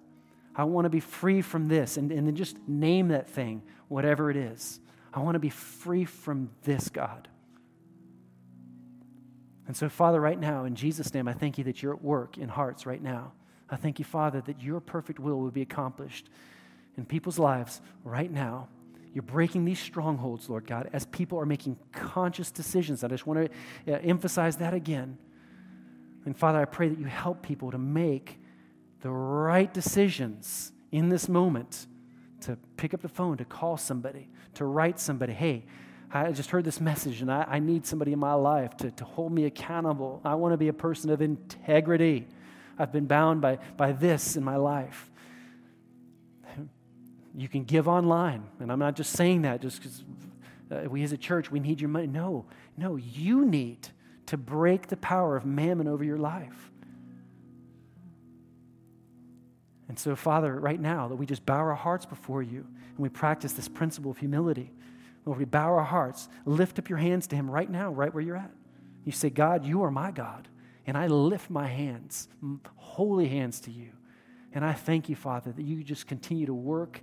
I 0.54 0.64
want 0.64 0.86
to 0.86 0.90
be 0.90 1.00
free 1.00 1.42
from 1.42 1.68
this. 1.68 1.96
And, 1.96 2.11
and 2.12 2.26
then 2.26 2.36
just 2.36 2.57
name 2.66 3.09
that 3.09 3.28
thing, 3.28 3.62
whatever 3.88 4.30
it 4.30 4.36
is. 4.36 4.80
I 5.12 5.20
want 5.20 5.34
to 5.34 5.40
be 5.40 5.50
free 5.50 6.04
from 6.04 6.50
this, 6.62 6.88
God. 6.88 7.28
And 9.66 9.76
so, 9.76 9.88
Father, 9.88 10.20
right 10.20 10.38
now, 10.38 10.64
in 10.64 10.76
Jesus' 10.76 11.12
name, 11.12 11.26
I 11.26 11.32
thank 11.32 11.59
you 11.59 11.64
that 11.64 11.82
you're 11.82 11.94
at 11.94 12.02
work 12.02 12.38
in 12.38 12.48
hearts 12.48 12.86
right 12.86 13.02
now. 13.02 13.32
I 13.69 13.77
thank 13.77 13.99
you, 13.99 14.05
Father, 14.05 14.41
that 14.43 14.62
your 14.62 14.81
perfect 14.81 15.19
will 15.19 15.41
will 15.41 15.51
be 15.51 15.62
accomplished 15.62 16.29
in 16.97 17.05
people's 17.05 17.39
lives 17.39 17.81
right 18.05 18.31
now. 18.31 18.69
You're 19.12 19.23
breaking 19.23 19.64
these 19.64 19.81
strongholds, 19.81 20.49
Lord 20.49 20.67
God, 20.67 20.91
as 20.93 21.07
people 21.07 21.39
are 21.41 21.47
making 21.47 21.79
conscious 21.93 22.51
decisions. 22.51 23.03
I 23.03 23.09
just 23.09 23.27
want 23.27 23.51
to 23.87 23.95
uh, 23.95 23.99
emphasize 24.03 24.57
that 24.59 24.75
again. 24.75 25.19
And 26.27 26.37
Father, 26.37 26.61
I 26.61 26.64
pray 26.64 26.89
that 26.89 26.99
you 26.99 27.07
help 27.07 27.43
people 27.43 27.71
to 27.71 27.79
make 27.79 28.39
the 29.01 29.11
right 29.11 29.73
decisions 29.73 30.73
in 30.93 31.09
this 31.09 31.29
moment 31.29 31.87
to 32.43 32.59
pick 32.77 32.93
up 32.93 33.01
the 33.01 33.09
phone, 33.09 33.37
to 33.39 33.45
call 33.45 33.77
somebody, 33.77 34.29
to 34.55 34.64
write 34.64 35.01
somebody, 35.01 35.33
hey, 35.33 35.64
I 36.12 36.33
just 36.33 36.51
heard 36.51 36.64
this 36.64 36.81
message 36.81 37.21
and 37.21 37.31
I, 37.31 37.45
I 37.49 37.59
need 37.59 37.87
somebody 37.87 38.12
in 38.12 38.19
my 38.19 38.35
life 38.35 38.77
to, 38.79 38.91
to 38.91 39.05
hold 39.05 39.33
me 39.33 39.45
accountable. 39.47 40.21
I 40.25 40.35
want 40.35 40.53
to 40.53 40.57
be 40.57 40.69
a 40.69 40.73
person 40.73 41.11
of 41.11 41.21
integrity. 41.21 42.27
I've 42.79 42.93
been 42.93 43.07
bound 43.07 43.41
by, 43.41 43.59
by 43.77 43.93
this 43.93 44.37
in 44.37 44.45
my 44.45 44.57
life. 44.57 45.11
You 47.35 47.49
can 47.49 47.64
give 47.64 47.87
online, 47.87 48.45
and 48.61 48.72
I'm 48.72 48.79
not 48.79 48.97
just 48.97 49.12
saying 49.12 49.43
that 49.43 49.61
just 49.61 49.79
because 49.79 50.05
uh, 50.70 50.89
we 50.89 51.03
as 51.03 51.12
a 51.12 51.18
church, 51.18 51.51
we 51.51 51.61
need 51.61 51.81
your 51.81 51.91
money. 51.91 52.07
No, 52.07 52.47
no, 52.77 52.97
you 52.97 53.45
need 53.45 53.89
to 54.27 54.37
break 54.37 54.89
the 54.89 54.97
power 54.97 55.37
of 55.37 55.45
mammon 55.45 55.87
over 55.87 56.03
your 56.03 56.18
life. 56.18 56.72
And 59.89 59.99
so, 59.99 60.16
Father, 60.16 60.59
right 60.59 60.81
now, 60.81 61.09
that 61.09 61.16
we 61.16 61.27
just 61.27 61.47
bow 61.47 61.59
our 61.59 61.74
hearts 61.74 62.07
before 62.07 62.43
you 62.43 62.66
and 62.97 62.99
we 62.99 63.09
practice 63.09 63.53
this 63.53 63.68
principle 63.68 64.11
of 64.11 64.18
humility. 64.18 64.72
Lord, 65.24 65.39
we 65.39 65.45
bow 65.45 65.68
our 65.68 65.85
hearts, 65.85 66.29
lift 66.45 66.79
up 66.79 66.89
your 66.89 66.99
hands 66.99 67.27
to 67.29 67.37
Him 67.37 67.51
right 67.51 67.70
now, 67.70 67.93
right 67.93 68.12
where 68.12 68.22
you're 68.22 68.37
at. 68.37 68.51
You 69.05 69.12
say, 69.12 69.31
God, 69.31 69.64
you 69.64 69.83
are 69.83 69.91
my 69.91 70.11
God, 70.11 70.49
and 70.87 70.97
I 70.97 71.09
lift 71.09 71.51
my 71.51 71.66
hands, 71.66 72.28
holy 72.76 73.28
hands 73.28 73.61
to 73.61 73.70
you. 73.70 73.91
And 74.53 74.64
I 74.64 74.72
thank 74.72 75.09
you, 75.09 75.16
Father, 75.16 75.53
that 75.53 75.62
you 75.62 75.82
just 75.82 76.07
continue 76.07 76.47
to 76.47 76.55
work 76.55 77.01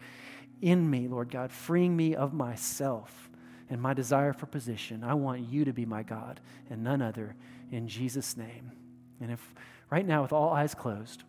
in 0.61 0.89
me, 0.89 1.07
Lord 1.07 1.29
God, 1.29 1.51
freeing 1.51 1.95
me 1.95 2.15
of 2.15 2.33
myself 2.33 3.29
and 3.69 3.81
my 3.81 3.93
desire 3.93 4.33
for 4.33 4.45
position. 4.45 5.03
I 5.03 5.13
want 5.13 5.41
you 5.41 5.65
to 5.65 5.73
be 5.73 5.85
my 5.85 6.03
God 6.03 6.39
and 6.69 6.83
none 6.83 7.01
other 7.01 7.35
in 7.71 7.87
Jesus' 7.87 8.37
name. 8.37 8.71
And 9.19 9.31
if 9.31 9.53
right 9.89 10.05
now, 10.05 10.21
with 10.21 10.31
all 10.31 10.49
eyes 10.49 10.73
closed, 10.73 11.23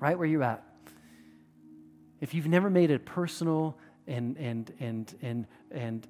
right 0.00 0.18
where 0.18 0.26
you're 0.26 0.42
at, 0.42 0.64
if 2.20 2.34
you've 2.34 2.48
never 2.48 2.68
made 2.68 2.90
a 2.90 2.98
personal 2.98 3.78
and, 4.06 4.36
and, 4.36 4.72
and, 4.80 5.14
and, 5.22 5.46
and 5.70 6.06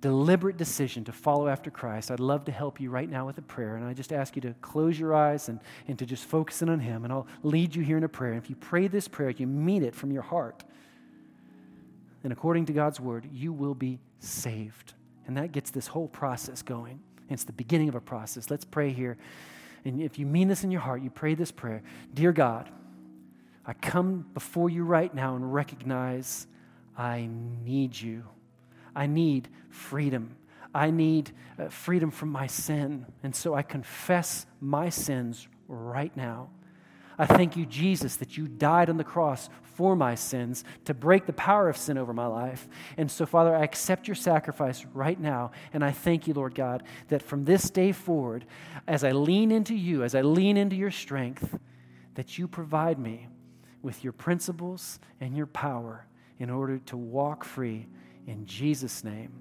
deliberate 0.00 0.56
decision 0.56 1.04
to 1.04 1.12
follow 1.12 1.48
after 1.48 1.70
Christ, 1.70 2.10
I'd 2.10 2.20
love 2.20 2.44
to 2.46 2.52
help 2.52 2.80
you 2.80 2.90
right 2.90 3.08
now 3.08 3.26
with 3.26 3.38
a 3.38 3.42
prayer. 3.42 3.76
And 3.76 3.84
I 3.84 3.92
just 3.92 4.12
ask 4.12 4.36
you 4.36 4.42
to 4.42 4.54
close 4.60 4.98
your 4.98 5.14
eyes 5.14 5.48
and, 5.48 5.60
and 5.88 5.98
to 5.98 6.06
just 6.06 6.24
focus 6.24 6.62
in 6.62 6.68
on 6.68 6.80
Him. 6.80 7.04
And 7.04 7.12
I'll 7.12 7.26
lead 7.42 7.74
you 7.74 7.82
here 7.82 7.96
in 7.96 8.04
a 8.04 8.08
prayer. 8.08 8.32
And 8.32 8.42
if 8.42 8.50
you 8.50 8.56
pray 8.56 8.88
this 8.88 9.08
prayer, 9.08 9.30
you 9.30 9.46
mean 9.46 9.82
it 9.82 9.94
from 9.94 10.12
your 10.12 10.22
heart. 10.22 10.64
And 12.24 12.32
according 12.32 12.66
to 12.66 12.72
God's 12.72 13.00
word, 13.00 13.28
you 13.32 13.52
will 13.52 13.74
be 13.74 14.00
saved. 14.18 14.94
And 15.26 15.36
that 15.36 15.52
gets 15.52 15.70
this 15.70 15.86
whole 15.86 16.08
process 16.08 16.62
going. 16.62 17.00
It's 17.28 17.44
the 17.44 17.52
beginning 17.52 17.88
of 17.88 17.94
a 17.94 18.00
process. 18.00 18.50
Let's 18.50 18.64
pray 18.64 18.90
here. 18.90 19.16
And 19.84 20.02
if 20.02 20.18
you 20.18 20.26
mean 20.26 20.48
this 20.48 20.64
in 20.64 20.70
your 20.70 20.80
heart, 20.80 21.02
you 21.02 21.10
pray 21.10 21.34
this 21.34 21.52
prayer 21.52 21.82
Dear 22.14 22.32
God, 22.32 22.68
I 23.64 23.72
come 23.72 24.26
before 24.34 24.70
you 24.70 24.84
right 24.84 25.12
now 25.12 25.36
and 25.36 25.52
recognize 25.52 26.46
I 26.96 27.28
need 27.64 27.98
you. 27.98 28.24
I 28.96 29.06
need 29.06 29.48
freedom. 29.68 30.34
I 30.74 30.90
need 30.90 31.30
uh, 31.58 31.68
freedom 31.68 32.10
from 32.10 32.30
my 32.30 32.48
sin. 32.48 33.06
And 33.22 33.36
so 33.36 33.54
I 33.54 33.62
confess 33.62 34.46
my 34.60 34.88
sins 34.88 35.46
right 35.68 36.14
now. 36.16 36.48
I 37.18 37.26
thank 37.26 37.56
you, 37.56 37.64
Jesus, 37.64 38.16
that 38.16 38.36
you 38.36 38.46
died 38.46 38.90
on 38.90 38.98
the 38.98 39.04
cross 39.04 39.48
for 39.62 39.96
my 39.96 40.14
sins 40.14 40.64
to 40.84 40.94
break 40.94 41.26
the 41.26 41.32
power 41.32 41.68
of 41.68 41.76
sin 41.76 41.96
over 41.96 42.12
my 42.12 42.26
life. 42.26 42.68
And 42.96 43.10
so, 43.10 43.24
Father, 43.24 43.54
I 43.54 43.62
accept 43.62 44.08
your 44.08 44.14
sacrifice 44.14 44.84
right 44.92 45.18
now. 45.18 45.52
And 45.72 45.84
I 45.84 45.92
thank 45.92 46.26
you, 46.26 46.34
Lord 46.34 46.54
God, 46.54 46.82
that 47.08 47.22
from 47.22 47.44
this 47.44 47.70
day 47.70 47.92
forward, 47.92 48.44
as 48.86 49.04
I 49.04 49.12
lean 49.12 49.50
into 49.50 49.74
you, 49.74 50.02
as 50.02 50.14
I 50.14 50.22
lean 50.22 50.56
into 50.56 50.76
your 50.76 50.90
strength, 50.90 51.58
that 52.14 52.38
you 52.38 52.48
provide 52.48 52.98
me 52.98 53.28
with 53.82 54.02
your 54.02 54.12
principles 54.12 54.98
and 55.20 55.36
your 55.36 55.46
power 55.46 56.06
in 56.38 56.50
order 56.50 56.78
to 56.78 56.96
walk 56.96 57.44
free. 57.44 57.86
In 58.26 58.44
Jesus' 58.46 59.04
name, 59.04 59.32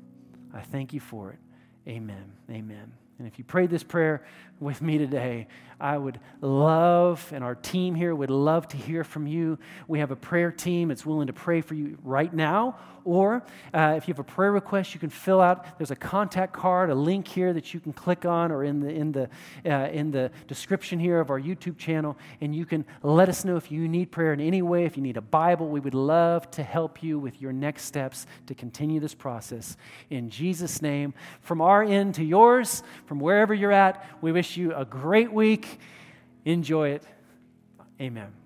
I 0.53 0.61
thank 0.61 0.93
you 0.93 0.99
for 0.99 1.31
it. 1.31 1.39
Amen. 1.87 2.31
Amen. 2.49 2.91
And 3.17 3.27
if 3.27 3.37
you 3.37 3.45
prayed 3.45 3.69
this 3.69 3.83
prayer 3.83 4.25
with 4.59 4.81
me 4.81 4.97
today, 4.97 5.47
I 5.79 5.97
would 5.97 6.19
love, 6.41 7.29
and 7.33 7.43
our 7.43 7.55
team 7.55 7.95
here 7.95 8.15
would 8.15 8.29
love 8.29 8.67
to 8.69 8.77
hear 8.77 9.03
from 9.03 9.27
you. 9.27 9.59
We 9.87 9.99
have 9.99 10.11
a 10.11 10.15
prayer 10.15 10.51
team 10.51 10.87
that's 10.87 11.05
willing 11.05 11.27
to 11.27 11.33
pray 11.33 11.61
for 11.61 11.73
you 11.75 11.97
right 12.03 12.33
now. 12.33 12.77
Or 13.03 13.43
uh, 13.71 13.93
if 13.97 14.07
you 14.07 14.13
have 14.13 14.19
a 14.19 14.23
prayer 14.23 14.51
request, 14.51 14.95
you 14.95 14.99
can 14.99 15.11
fill 15.11 15.39
out. 15.39 15.77
There's 15.77 15.91
a 15.91 15.95
contact 15.95 16.53
card, 16.53 16.89
a 16.89 16.95
link 16.95 17.27
here 17.27 17.53
that 17.53 17.71
you 17.71 17.79
can 17.79 17.93
click 17.93 18.25
on, 18.25 18.51
or 18.51 18.63
in 18.63 18.79
the 18.79 18.89
in 18.89 19.11
the 19.11 19.29
uh, 19.63 19.89
in 19.89 20.09
the 20.09 20.31
description 20.47 20.97
here 20.97 21.19
of 21.19 21.29
our 21.29 21.39
YouTube 21.39 21.77
channel, 21.77 22.17
and 22.41 22.55
you 22.55 22.65
can 22.65 22.83
let 23.03 23.29
us 23.29 23.45
know 23.45 23.57
if 23.57 23.71
you 23.71 23.87
need 23.87 24.11
prayer 24.11 24.33
in 24.33 24.41
any 24.41 24.63
way. 24.63 24.85
If 24.85 24.97
you 24.97 25.03
need 25.03 25.17
a 25.17 25.21
Bible, 25.21 25.67
we 25.67 25.79
would 25.79 25.93
love 25.93 26.49
to 26.51 26.63
help 26.63 27.03
you 27.03 27.19
with 27.19 27.39
your 27.39 27.53
next 27.53 27.83
steps 27.83 28.25
to 28.47 28.55
continue 28.55 28.99
this 28.99 29.13
process. 29.13 29.77
In 30.09 30.31
Jesus' 30.31 30.81
name, 30.81 31.13
from 31.41 31.61
our 31.61 31.83
end 31.83 32.15
to 32.15 32.23
yours, 32.23 32.81
from 33.05 33.19
wherever 33.19 33.53
you're 33.53 33.71
at, 33.71 34.05
we 34.21 34.31
wish 34.31 34.57
you 34.57 34.73
a 34.73 34.85
great 34.85 35.31
week. 35.31 35.79
Enjoy 36.45 36.89
it. 36.89 37.03
Amen. 37.99 38.44